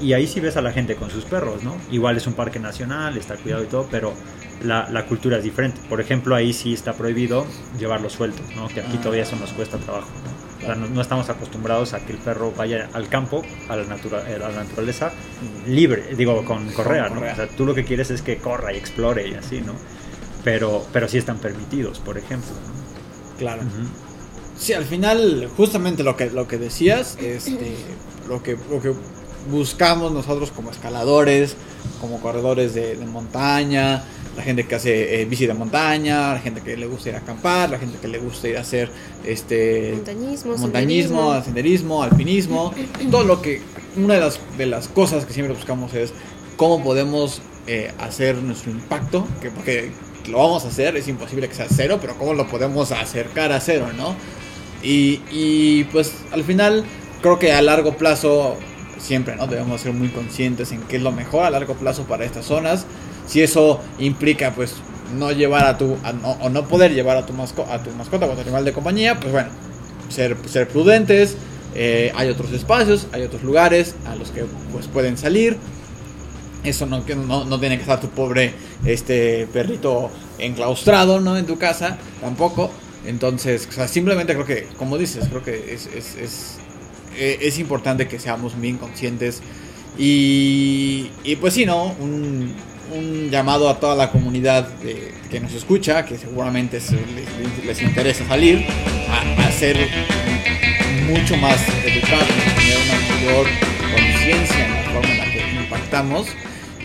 y 0.00 0.12
ahí 0.12 0.26
sí 0.26 0.40
ves 0.40 0.56
a 0.56 0.62
la 0.62 0.72
gente 0.72 0.96
con 0.96 1.10
sus 1.10 1.24
perros, 1.24 1.62
¿no? 1.62 1.76
Igual 1.90 2.16
es 2.16 2.26
un 2.26 2.34
parque 2.34 2.58
nacional, 2.58 3.16
está 3.16 3.36
cuidado 3.36 3.64
y 3.64 3.66
todo, 3.66 3.88
pero 3.90 4.12
la, 4.62 4.90
la 4.90 5.06
cultura 5.06 5.38
es 5.38 5.44
diferente. 5.44 5.80
Por 5.88 6.00
ejemplo, 6.00 6.34
ahí 6.34 6.52
sí 6.52 6.74
está 6.74 6.92
prohibido 6.92 7.46
llevarlos 7.78 8.12
sueltos, 8.12 8.44
¿no? 8.54 8.68
Que 8.68 8.80
aquí 8.80 8.98
todavía 8.98 9.22
eso 9.22 9.36
nos 9.36 9.52
cuesta 9.52 9.78
trabajo, 9.78 10.10
¿no? 10.24 10.36
O 10.56 10.60
sea, 10.60 10.74
no, 10.74 11.00
estamos 11.00 11.28
acostumbrados 11.28 11.92
a 11.92 12.00
que 12.04 12.12
el 12.12 12.18
perro 12.18 12.52
vaya 12.56 12.88
al 12.92 13.08
campo, 13.08 13.42
a 13.68 13.76
la, 13.76 13.84
natura, 13.84 14.24
eh, 14.28 14.36
a 14.36 14.48
la 14.48 14.64
naturaleza, 14.64 15.12
libre, 15.66 16.14
digo, 16.16 16.44
con 16.44 16.70
correa, 16.72 17.08
¿no? 17.08 17.20
O 17.20 17.34
sea, 17.34 17.46
tú 17.46 17.64
lo 17.64 17.74
que 17.74 17.84
quieres 17.84 18.10
es 18.10 18.22
que 18.22 18.38
corra 18.38 18.72
y 18.72 18.76
explore 18.76 19.28
y 19.28 19.34
así, 19.34 19.60
¿no? 19.60 19.74
Pero, 20.46 20.86
pero 20.92 21.08
sí 21.08 21.18
están 21.18 21.38
permitidos, 21.38 21.98
por 21.98 22.16
ejemplo. 22.18 22.52
Claro. 23.36 23.62
Sí, 24.56 24.74
al 24.74 24.84
final, 24.84 25.50
justamente 25.56 26.04
lo 26.04 26.16
que, 26.16 26.30
lo 26.30 26.46
que 26.46 26.56
decías, 26.56 27.18
este, 27.20 27.74
lo 28.28 28.44
que, 28.44 28.56
lo 28.70 28.80
que 28.80 28.92
buscamos 29.50 30.12
nosotros 30.12 30.52
como 30.52 30.70
escaladores, 30.70 31.56
como 32.00 32.20
corredores 32.20 32.74
de, 32.74 32.96
montaña, 33.06 34.04
la 34.36 34.42
gente 34.44 34.68
que 34.68 34.76
hace 34.76 35.20
eh, 35.20 35.24
bici 35.24 35.48
de 35.48 35.54
montaña, 35.54 36.34
la 36.34 36.38
gente 36.38 36.60
que 36.60 36.76
le 36.76 36.86
gusta 36.86 37.08
ir 37.08 37.16
a 37.16 37.18
acampar, 37.18 37.70
la 37.70 37.80
gente 37.80 37.98
que 37.98 38.06
le 38.06 38.18
gusta 38.20 38.46
ir 38.46 38.56
a 38.56 38.60
hacer 38.60 38.88
este 39.24 39.94
montañismo, 39.96 40.56
montañismo 40.58 41.42
senderismo. 41.42 42.02
alpinismo, 42.04 42.72
todo 43.10 43.24
lo 43.24 43.42
que 43.42 43.62
una 43.96 44.14
de 44.14 44.20
las 44.20 44.38
de 44.56 44.66
las 44.66 44.86
cosas 44.86 45.24
que 45.24 45.32
siempre 45.32 45.56
buscamos 45.56 45.92
es 45.94 46.12
cómo 46.56 46.84
podemos 46.84 47.42
eh, 47.66 47.92
hacer 47.98 48.36
nuestro 48.36 48.70
impacto, 48.70 49.26
que 49.42 49.50
porque 49.50 49.90
lo 50.28 50.38
vamos 50.38 50.64
a 50.64 50.68
hacer, 50.68 50.96
es 50.96 51.08
imposible 51.08 51.48
que 51.48 51.54
sea 51.54 51.66
cero, 51.68 51.98
pero 52.00 52.16
cómo 52.16 52.34
lo 52.34 52.46
podemos 52.48 52.92
acercar 52.92 53.52
a 53.52 53.60
cero, 53.60 53.88
¿no? 53.96 54.14
Y, 54.82 55.20
y 55.30 55.84
pues 55.84 56.12
al 56.32 56.44
final 56.44 56.84
creo 57.22 57.38
que 57.38 57.52
a 57.52 57.62
largo 57.62 57.96
plazo 57.96 58.56
siempre, 58.98 59.36
¿no? 59.36 59.46
Debemos 59.46 59.80
ser 59.80 59.92
muy 59.92 60.08
conscientes 60.08 60.72
en 60.72 60.82
qué 60.82 60.96
es 60.96 61.02
lo 61.02 61.12
mejor 61.12 61.44
a 61.44 61.50
largo 61.50 61.74
plazo 61.74 62.04
para 62.04 62.24
estas 62.24 62.46
zonas. 62.46 62.86
Si 63.26 63.42
eso 63.42 63.80
implica, 63.98 64.52
pues, 64.52 64.74
no 65.16 65.32
llevar 65.32 65.66
a 65.66 65.78
tu, 65.78 65.96
o 66.40 66.48
no 66.48 66.66
poder 66.66 66.92
llevar 66.92 67.16
a 67.16 67.26
tu, 67.26 67.32
mascota, 67.32 67.74
a 67.74 67.82
tu 67.82 67.90
mascota 67.90 68.26
o 68.26 68.32
a 68.32 68.34
tu 68.34 68.40
animal 68.40 68.64
de 68.64 68.72
compañía, 68.72 69.18
pues 69.20 69.32
bueno, 69.32 69.48
ser, 70.08 70.36
ser 70.48 70.68
prudentes. 70.68 71.36
Eh, 71.74 72.10
hay 72.14 72.30
otros 72.30 72.52
espacios, 72.52 73.06
hay 73.12 73.22
otros 73.22 73.42
lugares 73.42 73.94
a 74.06 74.16
los 74.16 74.30
que 74.30 74.44
pues 74.72 74.86
pueden 74.88 75.18
salir. 75.18 75.58
Eso 76.66 76.86
no, 76.86 77.04
no, 77.26 77.44
no 77.44 77.60
tiene 77.60 77.76
que 77.76 77.82
estar 77.82 78.00
tu 78.00 78.08
pobre 78.08 78.52
este 78.84 79.46
perrito 79.52 80.10
enclaustrado, 80.38 81.20
¿no? 81.20 81.36
En 81.36 81.46
tu 81.46 81.58
casa, 81.58 81.98
tampoco. 82.20 82.70
Entonces, 83.06 83.68
simplemente 83.86 84.34
creo 84.34 84.46
que, 84.46 84.66
como 84.76 84.98
dices, 84.98 85.28
creo 85.28 85.42
que 85.42 85.72
es, 85.72 85.86
es 85.86 86.58
eh, 87.18 87.38
es 87.40 87.58
importante 87.58 88.06
que 88.06 88.18
seamos 88.18 88.60
bien 88.60 88.76
conscientes 88.76 89.40
y, 89.96 91.10
y 91.24 91.36
pues 91.36 91.54
sí, 91.54 91.64
¿no? 91.64 91.94
Un, 91.98 92.54
un, 92.94 93.30
llamado 93.30 93.70
a 93.70 93.80
toda 93.80 93.94
la 93.96 94.10
comunidad 94.10 94.68
que 95.30 95.40
nos 95.40 95.54
escucha, 95.54 96.04
que 96.04 96.18
seguramente 96.18 96.78
les, 97.64 97.82
interesa 97.82 98.26
salir, 98.26 98.66
a, 99.08 99.50
ser 99.50 99.76
mucho 101.06 101.38
más 101.38 101.58
educados, 101.84 102.28
tener 102.54 102.76
una 102.84 103.14
mayor 103.14 103.46
conciencia 103.94 104.66
en 104.66 104.72
la 104.72 104.92
forma 104.92 105.10
en 105.10 105.18
la 105.18 105.24
que 105.24 105.64
impactamos 105.64 106.26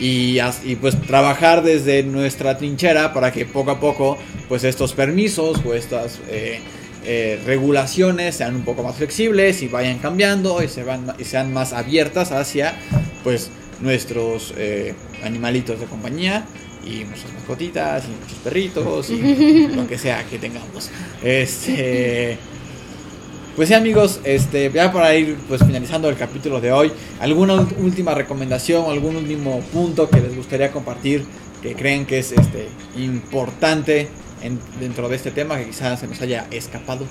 y, 0.02 0.38
y, 0.64 0.76
pues 0.76 1.00
trabajar 1.00 1.62
desde 1.62 2.02
nuestra 2.02 2.58
trinchera 2.58 3.12
para 3.14 3.30
que 3.30 3.46
poco 3.46 3.70
a 3.70 3.78
poco 3.78 4.18
pues 4.48 4.64
estos 4.64 4.92
permisos 4.92 5.60
o 5.64 5.74
estas... 5.74 6.20
Eh, 6.28 6.60
eh, 7.04 7.40
regulaciones 7.44 8.36
sean 8.36 8.54
un 8.54 8.62
poco 8.62 8.84
más 8.84 8.94
flexibles 8.94 9.60
y 9.62 9.66
vayan 9.66 9.98
cambiando 9.98 10.62
y, 10.62 10.68
se 10.68 10.84
van, 10.84 11.12
y 11.18 11.24
sean 11.24 11.52
más 11.52 11.72
abiertas 11.72 12.30
hacia 12.30 12.76
pues 13.24 13.50
nuestros 13.80 14.54
eh, 14.56 14.94
animalitos 15.24 15.80
de 15.80 15.86
compañía 15.86 16.46
y 16.86 17.04
muchas 17.04 17.32
mascotitas 17.34 18.04
y 18.04 18.22
muchos 18.22 18.38
perritos 18.38 19.10
y 19.10 19.66
lo 19.74 19.88
que 19.88 19.98
sea 19.98 20.22
que 20.30 20.38
tengamos. 20.38 20.92
Este 21.24 22.38
pues 23.56 23.68
sí 23.68 23.74
amigos, 23.74 24.20
este 24.24 24.70
ya 24.72 24.92
para 24.92 25.14
ir 25.14 25.36
pues 25.48 25.62
finalizando 25.64 26.08
el 26.08 26.16
capítulo 26.16 26.60
de 26.60 26.72
hoy, 26.72 26.92
alguna 27.20 27.66
última 27.78 28.14
recomendación, 28.14 28.90
algún 28.90 29.16
último 29.16 29.60
punto 29.72 30.08
que 30.08 30.20
les 30.20 30.34
gustaría 30.34 30.70
compartir 30.70 31.24
que 31.62 31.74
creen 31.74 32.06
que 32.06 32.18
es 32.18 32.32
este 32.32 32.68
importante 32.96 34.08
dentro 34.80 35.08
de 35.08 35.16
este 35.16 35.30
tema 35.30 35.58
que 35.58 35.66
quizás 35.66 36.00
se 36.00 36.06
nos 36.06 36.20
haya 36.20 36.46
escapado? 36.50 37.06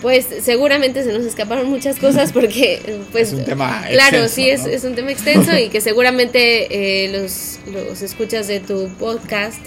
Pues 0.00 0.28
seguramente 0.42 1.02
se 1.02 1.12
nos 1.12 1.24
escaparon 1.24 1.68
muchas 1.68 1.98
cosas 1.98 2.30
porque 2.30 3.00
pues 3.10 3.32
es 3.32 3.38
un 3.40 3.44
tema 3.44 3.84
claro 3.90 4.28
sí 4.28 4.48
es, 4.48 4.64
es, 4.64 4.84
un 4.84 4.94
tema 4.94 5.10
extenso 5.10 5.56
y 5.58 5.70
que 5.70 5.80
seguramente 5.80 7.04
eh, 7.04 7.08
los, 7.08 7.58
los 7.72 8.00
escuchas 8.02 8.46
de 8.46 8.60
tu 8.60 8.88
podcast 9.00 9.58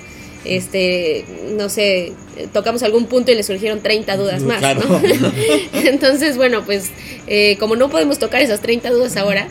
este, 0.46 1.26
no 1.58 1.70
sé, 1.70 2.14
tocamos 2.54 2.84
algún 2.84 3.06
punto 3.06 3.32
y 3.32 3.36
le 3.36 3.44
surgieron 3.44 3.82
30 3.82 4.18
dudas 4.18 4.42
más. 4.44 4.64
Entonces, 5.74 6.38
bueno, 6.38 6.64
pues 6.66 6.90
eh, 7.28 7.58
como 7.60 7.76
no 7.76 7.90
podemos 7.90 8.20
tocar 8.20 8.42
esas 8.42 8.62
30 8.62 8.90
dudas 8.90 9.18
ahora, 9.18 9.48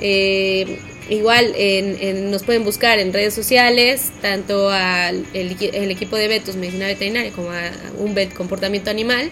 eh, 0.00 0.78
Igual 1.08 1.52
en, 1.54 2.30
nos 2.30 2.44
pueden 2.44 2.64
buscar 2.64 2.98
en 2.98 3.12
redes 3.12 3.34
sociales, 3.34 4.10
tanto 4.22 4.70
al 4.70 5.26
el, 5.34 5.90
equipo 5.90 6.16
de 6.16 6.28
Betus 6.28 6.56
Medicina 6.56 6.86
Veterinaria 6.86 7.30
como 7.32 7.50
a 7.50 7.70
un 7.98 8.14
vet 8.14 8.32
comportamiento 8.32 8.90
animal 8.90 9.30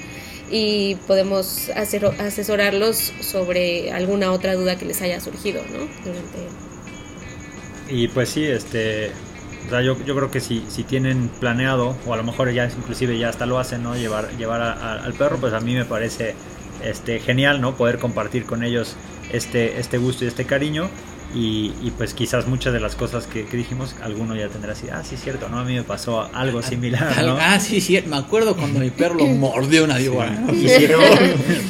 y 0.50 0.96
podemos 1.07 1.70
hacer, 1.70 2.05
asesorarlos 2.05 3.14
sobre 3.20 3.90
alguna 3.90 4.32
otra 4.32 4.55
duda 4.55 4.76
que 4.76 4.84
les 4.84 5.00
haya 5.00 5.18
surgido, 5.20 5.62
¿no? 5.72 5.88
Y 7.88 8.09
pues 8.09 8.28
sí, 8.28 8.44
este, 8.44 9.11
yo, 9.70 9.96
yo 10.04 10.14
creo 10.16 10.30
que 10.30 10.40
si, 10.40 10.64
si 10.68 10.84
tienen 10.84 11.28
planeado, 11.40 11.96
o 12.06 12.14
a 12.14 12.16
lo 12.16 12.24
mejor 12.24 12.50
ya 12.52 12.66
inclusive 12.66 13.18
ya 13.18 13.28
hasta 13.28 13.46
lo 13.46 13.58
hacen, 13.58 13.82
¿no? 13.82 13.96
Llevar, 13.96 14.30
llevar 14.36 14.60
al 14.60 15.12
perro, 15.14 15.38
pues 15.38 15.52
a 15.52 15.60
mí 15.60 15.74
me 15.74 15.84
parece 15.84 16.34
este, 16.82 17.20
genial, 17.20 17.60
¿no? 17.60 17.74
Poder 17.76 17.98
compartir 17.98 18.44
con 18.44 18.62
ellos 18.62 18.96
este, 19.32 19.78
este 19.80 19.98
gusto 19.98 20.24
y 20.24 20.28
este 20.28 20.44
cariño 20.44 20.90
y, 21.34 21.92
pues 21.96 22.12
quizás 22.12 22.46
muchas 22.46 22.74
de 22.74 22.80
las 22.80 22.94
cosas 22.94 23.26
que, 23.26 23.44
dijimos, 23.44 23.94
alguno 24.02 24.36
ya 24.36 24.48
tendrá 24.48 24.72
así, 24.72 24.88
ah, 24.92 25.02
sí, 25.02 25.16
cierto, 25.16 25.48
¿no? 25.48 25.60
A 25.60 25.64
mí 25.64 25.74
me 25.74 25.82
pasó 25.82 26.28
algo 26.34 26.58
ah, 26.58 26.62
similar, 26.62 27.24
¿no? 27.24 27.38
Ah, 27.40 27.58
sí, 27.58 27.80
sí, 27.80 27.98
me 28.06 28.16
acuerdo 28.16 28.54
cuando 28.54 28.80
mi 28.80 28.90
perro 28.90 29.14
lo 29.14 29.26
mordió 29.28 29.84
una 29.84 29.96
víbora. 29.96 30.44
Y 30.52 30.68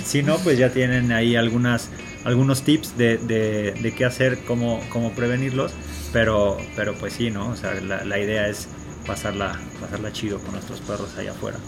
si 0.05 0.23
no, 0.23 0.39
pues 0.39 0.59
ya 0.59 0.71
tienen 0.71 1.13
ahí 1.13 1.37
algunas, 1.37 1.91
algunos 2.25 2.63
tips 2.63 2.99
de, 2.99 3.19
de, 3.19 3.73
de 3.73 3.95
qué 3.95 4.05
hacer, 4.05 4.41
cómo, 4.47 4.81
cómo 4.89 5.13
prevenirlos, 5.13 5.73
pero, 6.13 6.59
pero 6.77 6.95
pues 6.95 7.15
sí, 7.15 7.31
¿no? 7.31 7.49
O 7.49 7.57
sea, 7.57 7.75
la, 7.81 8.05
la 8.05 8.19
idea 8.19 8.49
es 8.49 8.69
pasarla, 9.07 9.59
pasarla 9.81 10.13
chido 10.13 10.39
con 10.39 10.53
nuestros 10.53 10.81
perros 10.81 11.11
allá 11.19 11.33
afuera. 11.33 11.59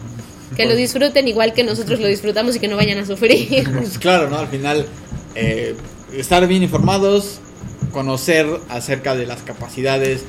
Que 0.56 0.66
lo 0.66 0.76
disfruten 0.76 1.26
igual 1.26 1.52
que 1.52 1.64
nosotros 1.64 2.00
lo 2.00 2.06
disfrutamos 2.06 2.56
y 2.56 2.60
que 2.60 2.68
no 2.68 2.76
vayan 2.76 2.98
a 2.98 3.06
sufrir. 3.06 3.68
Pues 3.70 3.98
claro, 3.98 4.30
¿no? 4.30 4.38
Al 4.38 4.48
final, 4.48 4.86
eh, 5.34 5.74
estar 6.12 6.46
bien 6.46 6.62
informados, 6.62 7.40
conocer 7.92 8.46
acerca 8.68 9.16
de 9.16 9.26
las 9.26 9.42
capacidades 9.42 10.24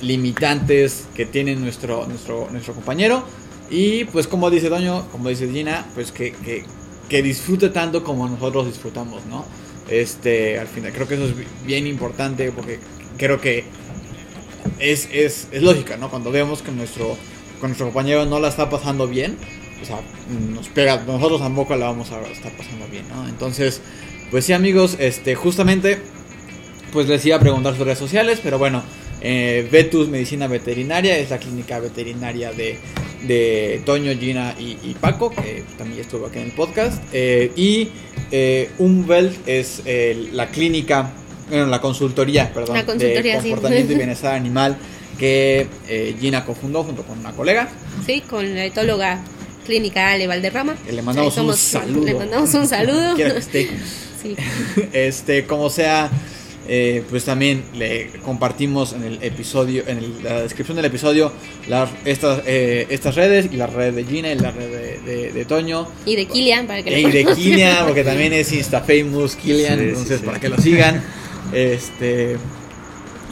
limitantes 0.00 1.06
que 1.14 1.24
tiene 1.26 1.56
nuestro, 1.56 2.06
nuestro, 2.06 2.48
nuestro 2.50 2.74
compañero. 2.74 3.24
Y 3.70 4.04
pues 4.06 4.26
como 4.26 4.50
dice 4.50 4.68
Doño, 4.68 5.08
como 5.10 5.28
dice 5.28 5.50
Gina, 5.50 5.86
pues 5.94 6.12
que, 6.12 6.32
que, 6.32 6.64
que 7.08 7.22
disfrute 7.22 7.70
tanto 7.70 8.04
como 8.04 8.28
nosotros 8.28 8.66
disfrutamos, 8.66 9.24
¿no? 9.26 9.44
Este, 9.88 10.58
al 10.58 10.68
final, 10.68 10.92
creo 10.92 11.08
que 11.08 11.14
eso 11.14 11.24
es 11.24 11.34
bien 11.66 11.86
importante 11.86 12.50
porque 12.52 12.78
creo 13.16 13.40
que 13.40 13.64
es, 14.78 15.08
es, 15.12 15.48
es 15.52 15.62
lógica, 15.62 15.96
¿no? 15.96 16.10
Cuando 16.10 16.30
vemos 16.30 16.62
que 16.62 16.72
nuestro, 16.72 17.16
que 17.60 17.66
nuestro 17.66 17.86
compañero 17.86 18.24
no 18.26 18.40
la 18.40 18.48
está 18.48 18.70
pasando 18.70 19.06
bien, 19.06 19.36
o 19.82 19.84
sea, 19.84 20.00
nos 20.50 20.68
pega, 20.68 21.02
nosotros 21.06 21.40
tampoco 21.40 21.76
la 21.76 21.86
vamos 21.86 22.10
a 22.10 22.20
estar 22.22 22.52
pasando 22.52 22.86
bien, 22.90 23.04
¿no? 23.08 23.28
Entonces, 23.28 23.80
pues 24.30 24.44
sí, 24.44 24.52
amigos, 24.52 24.96
este, 24.98 25.34
justamente, 25.34 25.98
pues 26.92 27.08
les 27.08 27.24
iba 27.26 27.36
a 27.36 27.40
preguntar 27.40 27.74
sus 27.74 27.84
redes 27.84 27.98
sociales, 27.98 28.40
pero 28.42 28.58
bueno, 28.58 28.82
eh, 29.20 29.68
Vetus 29.70 30.08
Medicina 30.08 30.46
Veterinaria 30.46 31.18
es 31.18 31.30
la 31.30 31.38
clínica 31.38 31.78
veterinaria 31.80 32.52
de, 32.52 32.78
de 33.26 33.82
Toño, 33.84 34.12
Gina 34.18 34.54
y, 34.58 34.94
Paco, 35.00 35.30
que 35.30 35.64
también 35.78 36.00
estuvo 36.00 36.26
aquí 36.26 36.38
en 36.38 36.46
el 36.46 36.52
podcast. 36.52 37.02
Eh, 37.12 37.52
y 37.56 37.88
eh, 38.30 38.70
es 39.46 39.82
eh, 39.84 40.28
la 40.32 40.48
clínica, 40.48 41.12
bueno, 41.48 41.66
la 41.66 41.80
consultoría, 41.80 42.52
perdón, 42.52 42.76
La 42.76 42.84
consultoría, 42.86 43.36
de 43.36 43.42
sí. 43.42 43.50
comportamiento 43.50 43.92
y 43.92 43.96
bienestar 43.96 44.34
animal 44.34 44.76
que 45.18 45.66
eh, 45.88 46.16
Gina 46.20 46.44
cofundó 46.44 46.82
junto 46.82 47.02
con 47.04 47.18
una 47.18 47.32
colega. 47.32 47.68
Sí, 48.06 48.20
con 48.22 48.54
la 48.54 48.64
etóloga 48.64 49.20
clínica 49.64 50.10
Ale 50.10 50.26
Valderrama. 50.26 50.74
Que 50.84 50.92
le 50.92 51.02
mandamos 51.02 51.36
un 51.38 51.54
saludo. 51.56 52.04
Le 52.04 52.14
mandamos 52.14 52.52
un 52.54 52.66
saludo. 52.68 53.14
Quiero 53.14 53.34
que 53.34 53.40
esté. 53.40 53.68
Sí. 54.24 54.34
Este, 54.94 55.44
como 55.44 55.68
sea, 55.68 56.10
eh, 56.66 57.04
pues 57.10 57.26
también 57.26 57.62
le 57.74 58.08
compartimos 58.24 58.94
en 58.94 59.02
el 59.04 59.22
episodio, 59.22 59.84
en 59.86 59.98
el- 59.98 60.24
la 60.24 60.40
descripción 60.40 60.76
del 60.76 60.86
episodio, 60.86 61.30
las, 61.68 61.90
estas, 62.06 62.40
eh, 62.46 62.86
estas 62.88 63.16
redes 63.16 63.50
y 63.52 63.56
la 63.56 63.66
red 63.66 63.92
de 63.92 64.02
Gina 64.04 64.32
y 64.32 64.36
la 64.38 64.50
red 64.50 64.70
de, 64.70 64.98
de- 65.00 65.32
de 65.32 65.44
Toño. 65.44 65.86
Y 66.06 66.16
de 66.16 66.24
Kilian, 66.24 66.66
para 66.66 66.82
que 66.82 66.90
lo 67.02 67.08
Y 67.08 67.12
de. 67.12 67.24
Kilian, 67.34 67.84
porque 67.84 68.02
también 68.02 68.32
es 68.32 68.50
Insta 68.50 68.80
Famous 68.80 69.36
Kilian, 69.36 69.74
Sí, 69.78 69.84
sí, 69.84 69.88
entonces 69.90 70.20
sí. 70.20 70.26
para 70.26 70.40
que 70.40 70.48
lo 70.48 70.56
sigan. 70.56 71.04
Este. 71.54 72.36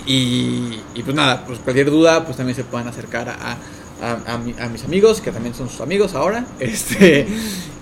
Y, 0.07 0.79
pues 1.05 1.15
nada, 1.15 1.45
pues 1.47 1.59
cualquier 1.61 1.91
duda, 1.91 2.25
pues 2.25 2.37
también 2.37 2.57
se 2.57 2.65
pueden 2.65 2.89
acercar 2.89 3.29
a, 3.29 3.57
a, 4.03 4.35
a 4.35 4.39
mi- 4.39 4.55
a 4.59 4.69
mis 4.69 4.85
amigos, 4.85 5.21
que 5.21 5.31
también 5.31 5.55
son 5.55 5.69
sus 5.69 5.81
amigos 5.81 6.15
ahora. 6.15 6.45
Este. 6.61 7.27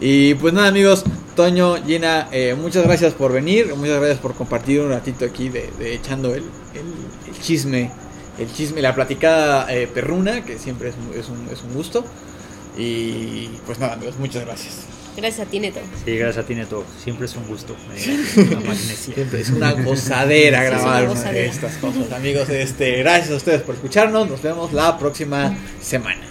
Y 0.01 0.35
pues 0.35 0.53
nada, 0.53 0.69
amigos, 0.69 1.05
Toño, 1.37 1.77
Gina, 1.85 2.29
eh, 2.33 2.55
muchas 2.61 2.85
gracias 2.85 3.15
por 3.15 3.33
venir, 3.33 3.75
muchas 3.75 3.99
gracias 3.99 4.19
por 4.19 4.35
compartir 4.35 4.81
un 4.81 4.91
ratito 4.91 5.25
aquí 5.25 5.49
de, 5.49 5.71
echando 5.95 6.35
el, 6.35 6.43
el- 6.75 7.41
chisme, 7.41 7.91
el 8.39 8.53
chisme, 8.53 8.83
la 8.83 8.95
platicada 8.95 9.73
eh, 9.75 9.87
perruna, 9.87 10.45
que 10.45 10.59
siempre 10.59 10.91
es, 10.91 10.95
un, 11.29 11.49
es 11.51 11.63
un 11.63 11.73
gusto. 11.75 12.05
Y 12.81 13.51
pues 13.67 13.79
nada, 13.79 13.93
amigos, 13.93 14.17
muchas 14.19 14.45
gracias. 14.47 14.87
Gracias 15.17 15.47
a 15.47 15.51
ti, 15.51 15.61
Neto. 15.61 15.81
Sí, 16.05 16.17
gracias 16.17 16.45
a 16.45 16.47
ti, 16.49 16.55
Neto. 16.55 16.85
Siempre 17.03 17.27
es 17.27 17.37
un 17.37 17.47
gusto. 17.47 17.77
Siempre 17.97 19.41
es 19.41 19.51
una 19.51 19.73
gozadera 19.73 20.61
Sí, 20.61 20.65
es 20.65 20.71
grabar 20.71 21.03
una 21.03 21.03
de 21.03 21.07
gozadera. 21.09 21.47
estas 21.53 21.77
cosas, 21.77 22.11
amigos. 22.13 22.49
Este, 22.49 22.97
gracias 22.99 23.33
a 23.33 23.37
ustedes 23.37 23.63
por 23.63 23.75
escucharnos. 23.75 24.29
Nos 24.31 24.41
vemos 24.41 24.73
la 24.73 24.97
próxima 24.99 25.55
semana. 25.83 26.23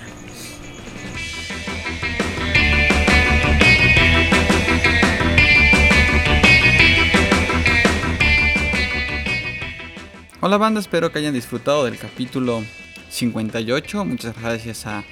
Hola 10.42 10.58
banda, 10.58 10.80
espero 10.80 11.12
que 11.12 11.20
hayan 11.20 11.34
disfrutado 11.34 11.84
del 11.86 11.98
capítulo 11.98 12.64
58. 13.10 14.06
Muchas 14.06 14.40
gracias 14.42 14.86
a 14.86 15.04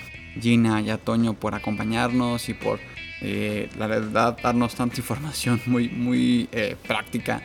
Gina 0.42 0.82
y 0.82 0.90
a 0.90 0.98
Toño 0.98 1.34
por 1.34 1.56
acompañarnos 1.56 2.50
y 2.50 2.54
por 2.54 2.80
eh, 3.22 3.70
la 3.78 3.88
verdad 3.88 4.38
darnos 4.42 4.76
tanta 4.76 4.98
información 4.98 5.62
muy, 5.66 5.90
muy 5.90 6.50
eh, 6.52 6.76
práctica 6.88 7.42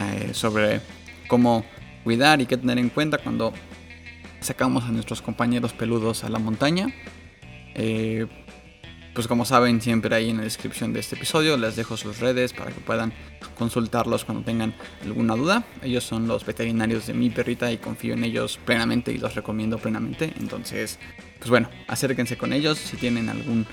eh, 0.00 0.30
sobre 0.34 0.80
cómo 1.28 1.64
cuidar 2.04 2.40
y 2.40 2.46
qué 2.46 2.56
tener 2.56 2.78
en 2.78 2.88
cuenta 2.88 3.18
cuando 3.18 3.52
sacamos 4.40 4.84
a 4.84 4.88
nuestros 4.92 5.22
compañeros 5.22 5.72
peludos 5.72 6.24
a 6.24 6.28
la 6.28 6.38
montaña. 6.38 6.92
Pues 9.14 9.26
como 9.26 9.44
saben, 9.44 9.80
siempre 9.80 10.14
ahí 10.14 10.30
en 10.30 10.38
la 10.38 10.44
descripción 10.44 10.92
de 10.92 11.00
este 11.00 11.16
episodio 11.16 11.56
les 11.58 11.76
dejo 11.76 11.96
sus 11.96 12.18
redes 12.18 12.52
para 12.52 12.72
que 12.72 12.80
puedan 12.80 13.12
consultarlos 13.58 14.24
cuando 14.24 14.42
tengan 14.42 14.74
alguna 15.04 15.36
duda. 15.36 15.64
Ellos 15.82 16.04
son 16.04 16.26
los 16.26 16.46
veterinarios 16.46 17.06
de 17.06 17.14
mi 17.14 17.28
perrita 17.28 17.70
y 17.70 17.76
confío 17.76 18.14
en 18.14 18.24
ellos 18.24 18.58
plenamente 18.64 19.12
y 19.12 19.18
los 19.18 19.34
recomiendo 19.34 19.76
plenamente. 19.78 20.32
Entonces, 20.40 20.98
pues 21.38 21.50
bueno, 21.50 21.68
acérquense 21.88 22.38
con 22.38 22.54
ellos 22.54 22.78
si 22.78 22.96
tienen 22.96 23.28
alguna 23.28 23.66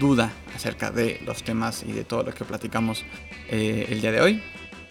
duda 0.00 0.32
acerca 0.54 0.90
de 0.90 1.20
los 1.26 1.42
temas 1.42 1.82
y 1.86 1.92
de 1.92 2.04
todo 2.04 2.22
lo 2.22 2.32
que 2.32 2.44
platicamos 2.44 3.04
eh, 3.50 3.86
el 3.90 4.00
día 4.00 4.12
de 4.12 4.20
hoy. 4.22 4.42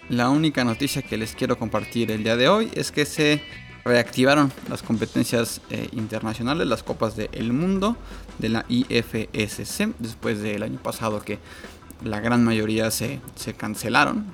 La 0.09 0.29
única 0.29 0.63
noticia 0.63 1.01
que 1.01 1.17
les 1.17 1.33
quiero 1.35 1.57
compartir 1.57 2.11
el 2.11 2.23
día 2.23 2.35
de 2.35 2.49
hoy 2.49 2.69
es 2.75 2.91
que 2.91 3.05
se 3.05 3.41
reactivaron 3.83 4.51
las 4.69 4.83
competencias 4.83 5.61
eh, 5.69 5.87
internacionales, 5.93 6.67
las 6.67 6.83
copas 6.83 7.15
del 7.15 7.51
mundo 7.51 7.97
de 8.39 8.49
la 8.49 8.65
IFSC, 8.67 9.93
después 9.99 10.41
del 10.41 10.63
año 10.63 10.79
pasado 10.79 11.21
que 11.21 11.39
la 12.03 12.19
gran 12.19 12.43
mayoría 12.43 12.91
se, 12.91 13.19
se 13.35 13.53
cancelaron. 13.53 14.25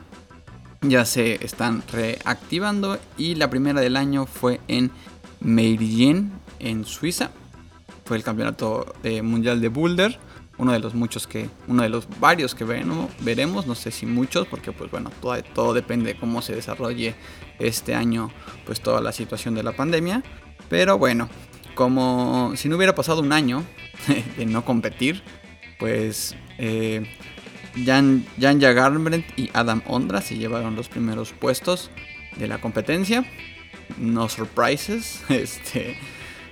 Ya 0.81 1.05
se 1.05 1.43
están 1.43 1.83
reactivando 1.91 2.99
y 3.17 3.35
la 3.35 3.49
primera 3.49 3.81
del 3.81 3.97
año 3.97 4.25
fue 4.25 4.61
en 4.67 4.91
Meiringen, 5.39 6.31
en 6.59 6.85
Suiza. 6.85 7.31
Fue 8.05 8.15
el 8.15 8.23
campeonato 8.23 8.95
eh, 9.03 9.21
mundial 9.21 9.59
de 9.59 9.69
boulder 9.69 10.19
uno 10.57 10.71
de 10.71 10.79
los 10.79 10.93
muchos 10.93 11.27
que, 11.27 11.49
uno 11.67 11.83
de 11.83 11.89
los 11.89 12.07
varios 12.19 12.55
que 12.55 12.63
veremos, 12.63 13.11
veremos, 13.19 13.67
no 13.67 13.75
sé 13.75 13.91
si 13.91 14.05
muchos, 14.05 14.47
porque 14.47 14.71
pues 14.71 14.89
bueno, 14.89 15.11
todo, 15.21 15.41
todo 15.53 15.73
depende 15.73 16.13
de 16.13 16.19
cómo 16.19 16.41
se 16.41 16.55
desarrolle 16.55 17.15
este 17.59 17.93
año, 17.93 18.31
pues 18.65 18.81
toda 18.81 19.01
la 19.01 19.11
situación 19.11 19.53
de 19.53 19.63
la 19.63 19.73
pandemia. 19.73 20.23
Pero 20.69 20.97
bueno, 20.97 21.29
como 21.75 22.53
si 22.55 22.69
no 22.69 22.75
hubiera 22.75 22.95
pasado 22.95 23.21
un 23.21 23.31
año 23.31 23.63
de 24.37 24.45
no 24.45 24.65
competir, 24.65 25.23
pues 25.79 26.35
eh, 26.57 27.05
Jan, 27.85 28.25
Garnbret 28.37 29.25
y 29.37 29.49
Adam 29.53 29.81
Ondra 29.87 30.21
se 30.21 30.37
llevaron 30.37 30.75
los 30.75 30.89
primeros 30.89 31.31
puestos 31.33 31.91
de 32.37 32.47
la 32.47 32.59
competencia. 32.59 33.25
No 33.97 34.29
surprises, 34.29 35.23
este, 35.29 35.97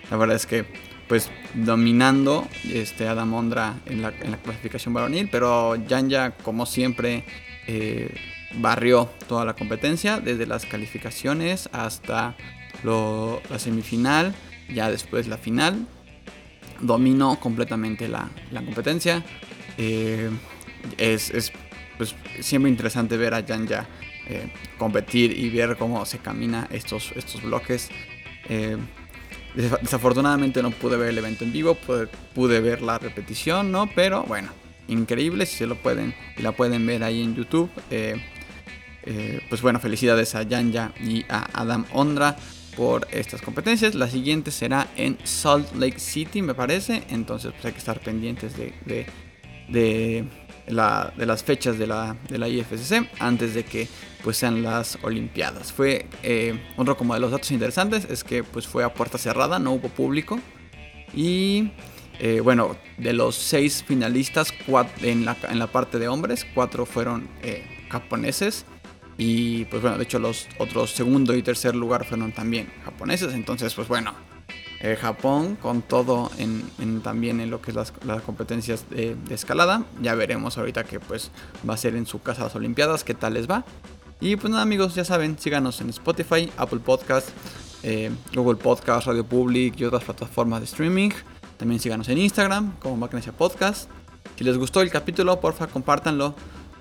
la 0.09 0.17
verdad 0.17 0.35
es 0.35 0.45
que 0.45 0.65
pues 1.07 1.29
dominando 1.53 2.47
este 2.71 3.07
Adam 3.07 3.31
Ondra 3.33 3.75
en 3.85 4.01
la, 4.01 4.11
clasificación 4.11 4.93
varonil, 4.93 5.29
pero 5.29 5.75
Janja 5.87 6.31
como 6.31 6.65
siempre 6.65 7.23
eh, 7.67 8.15
barrió 8.55 9.09
toda 9.27 9.45
la 9.45 9.53
competencia 9.53 10.19
desde 10.19 10.47
las 10.47 10.65
calificaciones 10.65 11.69
hasta 11.71 12.35
la 12.83 13.59
semifinal, 13.59 14.33
ya 14.73 14.89
después 14.89 15.27
la 15.27 15.37
final, 15.37 15.87
dominó 16.79 17.39
completamente 17.39 18.07
la, 18.07 18.29
la 18.51 18.63
competencia. 18.63 19.23
Eh, 19.77 20.29
es, 20.97 21.29
es 21.29 21.51
pues, 21.97 22.15
siempre 22.39 22.69
interesante 22.69 23.17
ver 23.17 23.33
a 23.33 23.43
Janja 23.45 23.87
eh, 24.27 24.51
competir 24.77 25.37
y 25.37 25.49
ver 25.49 25.77
cómo 25.77 26.05
se 26.05 26.19
camina 26.19 26.67
estos, 26.71 27.11
estos 27.15 27.41
bloques. 27.41 27.89
Eh, 28.49 28.77
Desafortunadamente 29.55 30.61
no 30.61 30.71
pude 30.71 30.97
ver 30.97 31.09
el 31.09 31.17
evento 31.17 31.45
en 31.45 31.53
vivo, 31.53 31.77
pude, 32.33 32.59
ver 32.59 32.81
la 32.81 32.97
repetición, 32.99 33.71
¿no? 33.71 33.89
Pero 33.95 34.23
bueno, 34.23 34.49
increíble, 34.89 35.45
si 35.45 35.55
se 35.55 35.65
lo 35.65 35.75
pueden, 35.75 36.13
la 36.39 36.51
pueden 36.51 36.85
ver 36.85 37.03
ahí 37.03 37.23
en 37.23 37.35
YouTube. 37.35 37.69
Eh, 37.89 38.21
eh, 39.03 39.39
pues 39.47 39.61
bueno, 39.61 39.79
felicidades 39.79 40.35
a 40.35 40.45
Janja 40.45 40.91
y 41.01 41.23
a 41.29 41.47
Adam 41.53 41.85
Ondra 41.93 42.35
por 42.75 43.07
estas 43.11 43.41
competencias. 43.41 43.95
La 43.95 44.07
siguiente 44.09 44.51
será 44.51 44.87
en 44.95 45.17
Salt 45.23 45.73
Lake 45.75 45.99
City, 45.99 46.41
me 46.41 46.53
parece. 46.53 47.03
Entonces 47.09 47.51
pues 47.53 47.65
hay 47.65 47.71
que 47.71 47.79
estar 47.79 47.99
pendientes 47.99 48.57
de, 48.57 48.73
de, 48.85 49.05
de, 49.69 50.27
la, 50.67 51.13
de 51.15 51.25
las 51.25 51.43
fechas 51.43 51.77
de 51.77 51.87
la, 51.87 52.15
de 52.29 52.37
la 52.37 52.47
IFSC 52.47 53.07
antes 53.19 53.53
de 53.53 53.63
que 53.63 53.87
pues 54.23 54.37
sean 54.37 54.63
las 54.63 54.97
Olimpiadas. 55.03 55.71
Fue 55.71 56.07
eh, 56.23 56.59
otro 56.77 56.97
como 56.97 57.13
de 57.13 57.19
los 57.19 57.31
datos 57.31 57.51
interesantes 57.51 58.07
es 58.09 58.23
que 58.23 58.43
pues 58.43 58.67
fue 58.67 58.83
a 58.83 58.93
puerta 58.93 59.17
cerrada, 59.17 59.59
no 59.59 59.73
hubo 59.73 59.89
público 59.89 60.39
y 61.13 61.69
eh, 62.19 62.39
bueno 62.39 62.75
de 62.97 63.13
los 63.13 63.35
seis 63.35 63.83
finalistas 63.85 64.51
cuatro, 64.65 65.05
en, 65.05 65.25
la, 65.25 65.37
en 65.49 65.59
la 65.59 65.67
parte 65.67 65.99
de 65.99 66.07
hombres 66.07 66.45
cuatro 66.55 66.85
fueron 66.85 67.29
eh, 67.43 67.63
japoneses 67.89 68.65
y 69.17 69.65
pues 69.65 69.81
bueno 69.81 69.97
de 69.97 70.03
hecho 70.03 70.19
los 70.19 70.47
otros 70.57 70.91
segundo 70.91 71.35
y 71.35 71.41
tercer 71.41 71.75
lugar 71.75 72.05
fueron 72.05 72.33
también 72.33 72.71
japoneses 72.83 73.33
entonces 73.33 73.73
pues 73.73 73.87
bueno 73.87 74.13
eh, 74.81 74.97
Japón 74.97 75.55
con 75.55 75.81
todo 75.81 76.29
en, 76.37 77.01
también 77.01 77.39
en 77.39 77.49
lo 77.49 77.61
que 77.61 77.71
es 77.71 77.75
las, 77.75 77.91
competencias 78.23 78.87
de, 78.89 79.15
escalada. 79.29 79.83
Ya 80.01 80.15
veremos 80.15 80.57
ahorita 80.57 80.83
que 80.83 80.99
pues 80.99 81.31
va 81.67 81.73
a 81.73 81.77
ser 81.77 81.95
en 81.95 82.05
su 82.05 82.21
casa 82.21 82.43
las 82.43 82.55
Olimpiadas, 82.55 83.03
qué 83.03 83.13
tal 83.13 83.33
les 83.33 83.49
va. 83.49 83.65
Y 84.19 84.35
pues 84.35 84.51
nada 84.51 84.61
amigos, 84.61 84.93
ya 84.93 85.03
saben, 85.03 85.39
síganos 85.39 85.81
en 85.81 85.89
Spotify, 85.89 86.51
Apple 86.57 86.79
Podcast, 86.79 87.29
eh, 87.83 88.11
Google 88.35 88.57
Podcast, 88.57 89.07
Radio 89.07 89.25
Public 89.25 89.79
y 89.79 89.85
otras 89.85 90.03
plataformas 90.03 90.59
de 90.59 90.65
streaming. 90.65 91.09
También 91.57 91.79
síganos 91.79 92.07
en 92.09 92.17
Instagram 92.17 92.77
como 92.79 92.97
Magnesia 92.97 93.31
Podcast. 93.31 93.89
Si 94.37 94.43
les 94.43 94.57
gustó 94.57 94.81
el 94.81 94.91
capítulo, 94.91 95.39
porfa, 95.39 95.67
compártanlo. 95.67 96.35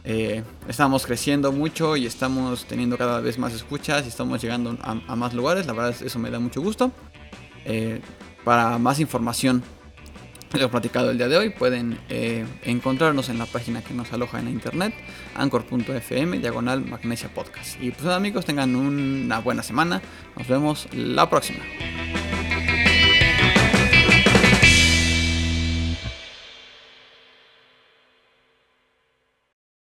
Eh, 0.07 0.42
estamos 0.68 1.07
creciendo 1.07 1.50
mucho 1.50 1.96
y 1.96 2.05
estamos 2.05 2.66
teniendo 2.66 2.98
cada 2.98 3.20
vez 3.20 3.38
más 3.38 3.55
escuchas 3.55 4.05
y 4.05 4.09
estamos 4.09 4.42
llegando 4.42 4.76
a, 4.82 5.16
más 5.16 5.32
lugares. 5.32 5.66
La 5.66 5.72
verdad, 5.72 5.94
eso 6.00 6.18
me 6.18 6.30
da 6.30 6.38
mucho 6.38 6.61
gusto. 6.61 6.92
Eh, 7.64 8.00
para 8.44 8.78
más 8.78 9.00
información 9.00 9.62
de 10.52 10.61
lo 10.61 10.70
platicado 10.70 11.11
el 11.11 11.18
día 11.18 11.28
de 11.28 11.36
hoy 11.36 11.50
pueden 11.50 11.98
eh, 12.09 12.44
encontrarnos 12.62 13.28
en 13.28 13.38
la 13.38 13.46
página 13.46 13.82
que 13.82 13.92
nos 13.92 14.12
aloja 14.12 14.38
en 14.38 14.44
la 14.44 14.50
internet 14.52 14.94
anchor.fm 15.34 16.38
diagonal 16.38 16.84
magnesia 16.84 17.28
podcast 17.34 17.82
y 17.82 17.90
pues 17.90 18.07
amigos 18.07 18.44
tengan 18.44 18.76
una 18.76 19.40
buena 19.40 19.64
semana 19.64 20.00
nos 20.36 20.46
vemos 20.46 20.86
la 20.92 21.28
próxima 21.28 21.64